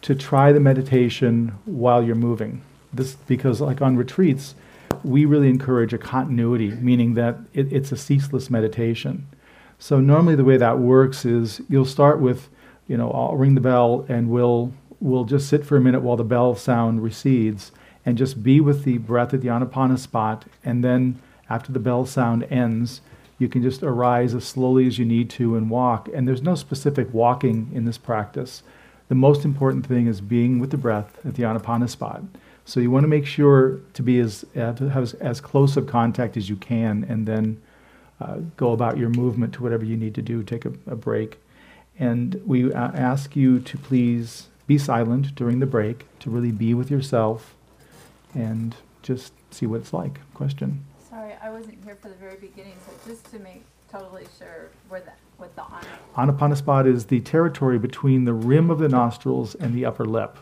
to 0.00 0.14
try 0.14 0.52
the 0.52 0.60
meditation 0.60 1.48
while 1.66 2.02
you're 2.02 2.14
moving. 2.14 2.62
This 2.92 3.16
because, 3.26 3.60
like 3.60 3.82
on 3.82 3.96
retreats, 3.96 4.54
we 5.02 5.26
really 5.26 5.50
encourage 5.50 5.92
a 5.92 5.98
continuity, 5.98 6.70
meaning 6.70 7.14
that 7.14 7.36
it, 7.52 7.70
it's 7.70 7.92
a 7.92 7.98
ceaseless 7.98 8.48
meditation. 8.48 9.26
So 9.84 10.00
normally, 10.00 10.34
the 10.34 10.44
way 10.44 10.56
that 10.56 10.78
works 10.78 11.26
is 11.26 11.60
you'll 11.68 11.84
start 11.84 12.18
with, 12.18 12.48
you 12.88 12.96
know, 12.96 13.10
I'll 13.10 13.36
ring 13.36 13.54
the 13.54 13.60
bell, 13.60 14.06
and 14.08 14.30
we'll 14.30 14.72
we'll 14.98 15.26
just 15.26 15.46
sit 15.46 15.66
for 15.66 15.76
a 15.76 15.80
minute 15.82 16.00
while 16.00 16.16
the 16.16 16.24
bell 16.24 16.54
sound 16.54 17.02
recedes, 17.02 17.70
and 18.06 18.16
just 18.16 18.42
be 18.42 18.62
with 18.62 18.84
the 18.84 18.96
breath 18.96 19.34
at 19.34 19.42
the 19.42 19.48
anapana 19.48 19.98
spot, 19.98 20.46
and 20.64 20.82
then 20.82 21.20
after 21.50 21.70
the 21.70 21.78
bell 21.78 22.06
sound 22.06 22.44
ends, 22.44 23.02
you 23.38 23.46
can 23.46 23.62
just 23.62 23.82
arise 23.82 24.34
as 24.34 24.46
slowly 24.46 24.86
as 24.86 24.98
you 24.98 25.04
need 25.04 25.28
to 25.28 25.54
and 25.54 25.68
walk. 25.68 26.08
And 26.14 26.26
there's 26.26 26.40
no 26.40 26.54
specific 26.54 27.12
walking 27.12 27.70
in 27.74 27.84
this 27.84 27.98
practice. 27.98 28.62
The 29.08 29.14
most 29.14 29.44
important 29.44 29.86
thing 29.86 30.06
is 30.06 30.22
being 30.22 30.60
with 30.60 30.70
the 30.70 30.78
breath 30.78 31.18
at 31.26 31.34
the 31.34 31.42
anapana 31.42 31.90
spot. 31.90 32.22
So 32.64 32.80
you 32.80 32.90
want 32.90 33.04
to 33.04 33.08
make 33.08 33.26
sure 33.26 33.80
to 33.92 34.02
be 34.02 34.18
as 34.18 34.46
have 34.54 34.80
as, 34.80 35.12
as 35.12 35.42
close 35.42 35.76
of 35.76 35.86
contact 35.86 36.38
as 36.38 36.48
you 36.48 36.56
can, 36.56 37.04
and 37.06 37.26
then 37.26 37.60
uh, 38.20 38.36
go 38.56 38.72
about 38.72 38.96
your 38.98 39.10
movement 39.10 39.52
to 39.54 39.62
whatever 39.62 39.84
you 39.84 39.96
need 39.96 40.14
to 40.14 40.22
do. 40.22 40.42
Take 40.42 40.64
a, 40.64 40.72
a 40.86 40.96
break, 40.96 41.38
and 41.98 42.40
we 42.46 42.72
uh, 42.72 42.92
ask 42.92 43.36
you 43.36 43.60
to 43.60 43.78
please 43.78 44.48
be 44.66 44.78
silent 44.78 45.34
during 45.34 45.58
the 45.60 45.66
break 45.66 46.06
to 46.20 46.30
really 46.30 46.52
be 46.52 46.74
with 46.74 46.90
yourself, 46.90 47.54
and 48.34 48.76
just 49.02 49.32
see 49.50 49.66
what 49.66 49.80
it's 49.80 49.92
like. 49.92 50.20
Question. 50.34 50.84
Sorry, 51.10 51.34
I 51.42 51.50
wasn't 51.50 51.82
here 51.84 51.96
for 52.00 52.08
the 52.08 52.14
very 52.14 52.36
beginning, 52.36 52.74
so 52.86 53.10
just 53.10 53.30
to 53.32 53.38
make 53.38 53.62
totally 53.90 54.26
sure 54.38 54.70
where 54.88 55.00
that, 55.00 55.16
what 55.36 55.54
the 55.54 55.62
honor. 55.62 55.86
Anapanasati 56.16 56.92
is 56.92 57.06
the 57.06 57.20
territory 57.20 57.78
between 57.78 58.24
the 58.24 58.32
rim 58.32 58.70
of 58.70 58.78
the 58.78 58.88
nostrils 58.88 59.54
and 59.54 59.74
the 59.74 59.84
upper 59.84 60.04
lip. 60.04 60.38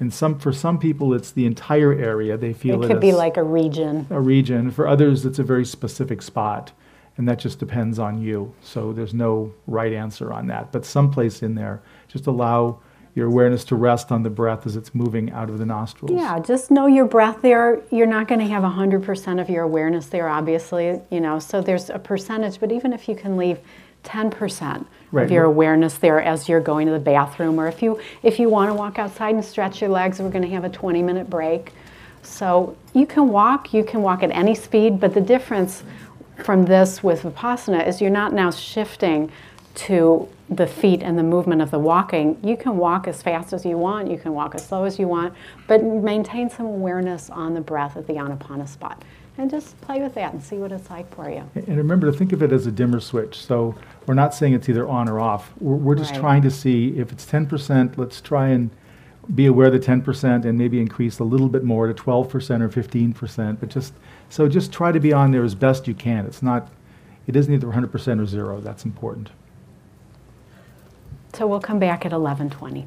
And 0.00 0.12
some, 0.12 0.38
for 0.38 0.52
some 0.52 0.78
people, 0.78 1.12
it's 1.12 1.30
the 1.30 1.44
entire 1.44 1.92
area. 1.92 2.36
They 2.38 2.54
feel 2.54 2.82
It 2.82 2.86
it, 2.86 2.88
could 2.88 3.00
be 3.00 3.12
like 3.12 3.36
a 3.36 3.42
region. 3.42 4.06
a 4.08 4.18
region. 4.18 4.70
For 4.70 4.88
others, 4.88 5.26
it's 5.26 5.38
a 5.38 5.42
very 5.42 5.66
specific 5.66 6.22
spot, 6.22 6.72
and 7.20 7.28
that 7.28 7.38
just 7.38 7.58
depends 7.58 7.98
on 7.98 8.22
you. 8.22 8.50
So 8.62 8.94
there's 8.94 9.12
no 9.12 9.52
right 9.66 9.92
answer 9.92 10.32
on 10.32 10.46
that. 10.46 10.72
But 10.72 10.86
someplace 10.86 11.42
in 11.42 11.54
there, 11.54 11.82
just 12.08 12.26
allow 12.26 12.78
your 13.14 13.26
awareness 13.26 13.62
to 13.64 13.76
rest 13.76 14.10
on 14.10 14.22
the 14.22 14.30
breath 14.30 14.66
as 14.66 14.74
it's 14.74 14.94
moving 14.94 15.30
out 15.32 15.50
of 15.50 15.58
the 15.58 15.66
nostrils. 15.66 16.18
Yeah, 16.18 16.38
just 16.38 16.70
know 16.70 16.86
your 16.86 17.04
breath 17.04 17.42
there. 17.42 17.82
You're 17.90 18.06
not 18.06 18.26
going 18.26 18.40
to 18.40 18.46
have 18.46 18.62
100% 18.62 19.38
of 19.38 19.50
your 19.50 19.64
awareness 19.64 20.06
there, 20.06 20.30
obviously, 20.30 20.98
you 21.10 21.20
know, 21.20 21.38
so 21.38 21.60
there's 21.60 21.90
a 21.90 21.98
percentage, 21.98 22.58
but 22.58 22.72
even 22.72 22.94
if 22.94 23.06
you 23.06 23.14
can 23.14 23.36
leave 23.36 23.58
10% 24.02 24.86
Right. 25.12 25.24
of 25.24 25.30
your 25.30 25.44
awareness 25.44 25.98
there 25.98 26.22
as 26.22 26.48
you're 26.48 26.60
going 26.60 26.86
to 26.86 26.92
the 26.94 26.98
bathroom, 27.00 27.60
or 27.60 27.68
if 27.68 27.82
you, 27.82 28.00
if 28.22 28.38
you 28.38 28.48
want 28.48 28.70
to 28.70 28.74
walk 28.74 28.98
outside 28.98 29.34
and 29.34 29.44
stretch 29.44 29.82
your 29.82 29.90
legs, 29.90 30.20
we're 30.20 30.30
going 30.30 30.44
to 30.44 30.54
have 30.54 30.64
a 30.64 30.70
20 30.70 31.02
minute 31.02 31.28
break. 31.28 31.74
So 32.22 32.76
you 32.94 33.06
can 33.06 33.28
walk, 33.28 33.74
you 33.74 33.84
can 33.84 34.00
walk 34.02 34.22
at 34.22 34.30
any 34.30 34.54
speed, 34.54 35.00
but 35.00 35.12
the 35.12 35.20
difference 35.20 35.82
from 36.42 36.64
this 36.64 37.02
with 37.02 37.22
Vipassana 37.22 37.86
is 37.86 38.00
you're 38.00 38.10
not 38.10 38.32
now 38.32 38.50
shifting 38.50 39.30
to 39.74 40.28
the 40.48 40.66
feet 40.66 41.02
and 41.02 41.16
the 41.16 41.22
movement 41.22 41.62
of 41.62 41.70
the 41.70 41.78
walking. 41.78 42.38
You 42.42 42.56
can 42.56 42.76
walk 42.76 43.06
as 43.06 43.22
fast 43.22 43.52
as 43.52 43.64
you 43.64 43.78
want, 43.78 44.10
you 44.10 44.18
can 44.18 44.34
walk 44.34 44.54
as 44.54 44.66
slow 44.66 44.84
as 44.84 44.98
you 44.98 45.06
want, 45.06 45.32
but 45.68 45.82
maintain 45.84 46.50
some 46.50 46.66
awareness 46.66 47.30
on 47.30 47.54
the 47.54 47.60
breath 47.60 47.96
at 47.96 48.06
the 48.06 48.14
Anapana 48.14 48.68
spot. 48.68 49.04
And 49.38 49.48
just 49.48 49.80
play 49.80 50.02
with 50.02 50.14
that 50.16 50.32
and 50.34 50.42
see 50.42 50.56
what 50.56 50.72
it's 50.72 50.90
like 50.90 51.14
for 51.14 51.30
you. 51.30 51.48
And 51.54 51.76
remember 51.78 52.10
to 52.10 52.16
think 52.16 52.32
of 52.32 52.42
it 52.42 52.52
as 52.52 52.66
a 52.66 52.72
dimmer 52.72 53.00
switch. 53.00 53.38
So 53.38 53.74
we're 54.06 54.14
not 54.14 54.34
saying 54.34 54.54
it's 54.54 54.68
either 54.68 54.88
on 54.88 55.08
or 55.08 55.20
off. 55.20 55.52
We're, 55.60 55.76
we're 55.76 55.94
just 55.94 56.10
Right. 56.12 56.20
trying 56.20 56.42
to 56.42 56.50
see 56.50 56.88
if 56.98 57.12
it's 57.12 57.24
10%, 57.24 57.96
let's 57.96 58.20
try 58.20 58.48
and 58.48 58.70
be 59.34 59.46
aware 59.46 59.68
of 59.68 59.72
the 59.72 59.78
10% 59.78 60.44
and 60.44 60.58
maybe 60.58 60.80
increase 60.80 61.20
a 61.20 61.24
little 61.24 61.48
bit 61.48 61.62
more 61.62 61.86
to 61.86 61.94
12% 61.94 62.60
or 62.60 62.68
15%. 62.68 63.60
But 63.60 63.68
just, 63.68 63.94
so 64.30 64.48
just 64.48 64.72
try 64.72 64.92
to 64.92 65.00
be 65.00 65.12
on 65.12 65.32
there 65.32 65.44
as 65.44 65.54
best 65.54 65.86
you 65.86 65.94
can. 65.94 66.24
It's 66.24 66.42
not, 66.42 66.70
it 67.26 67.36
isn't 67.36 67.52
either 67.52 67.66
100% 67.66 68.20
or 68.22 68.26
zero. 68.26 68.60
That's 68.60 68.84
important. 68.84 69.30
So 71.34 71.46
we'll 71.46 71.60
come 71.60 71.78
back 71.78 72.06
at 72.06 72.12
11:20. 72.12 72.86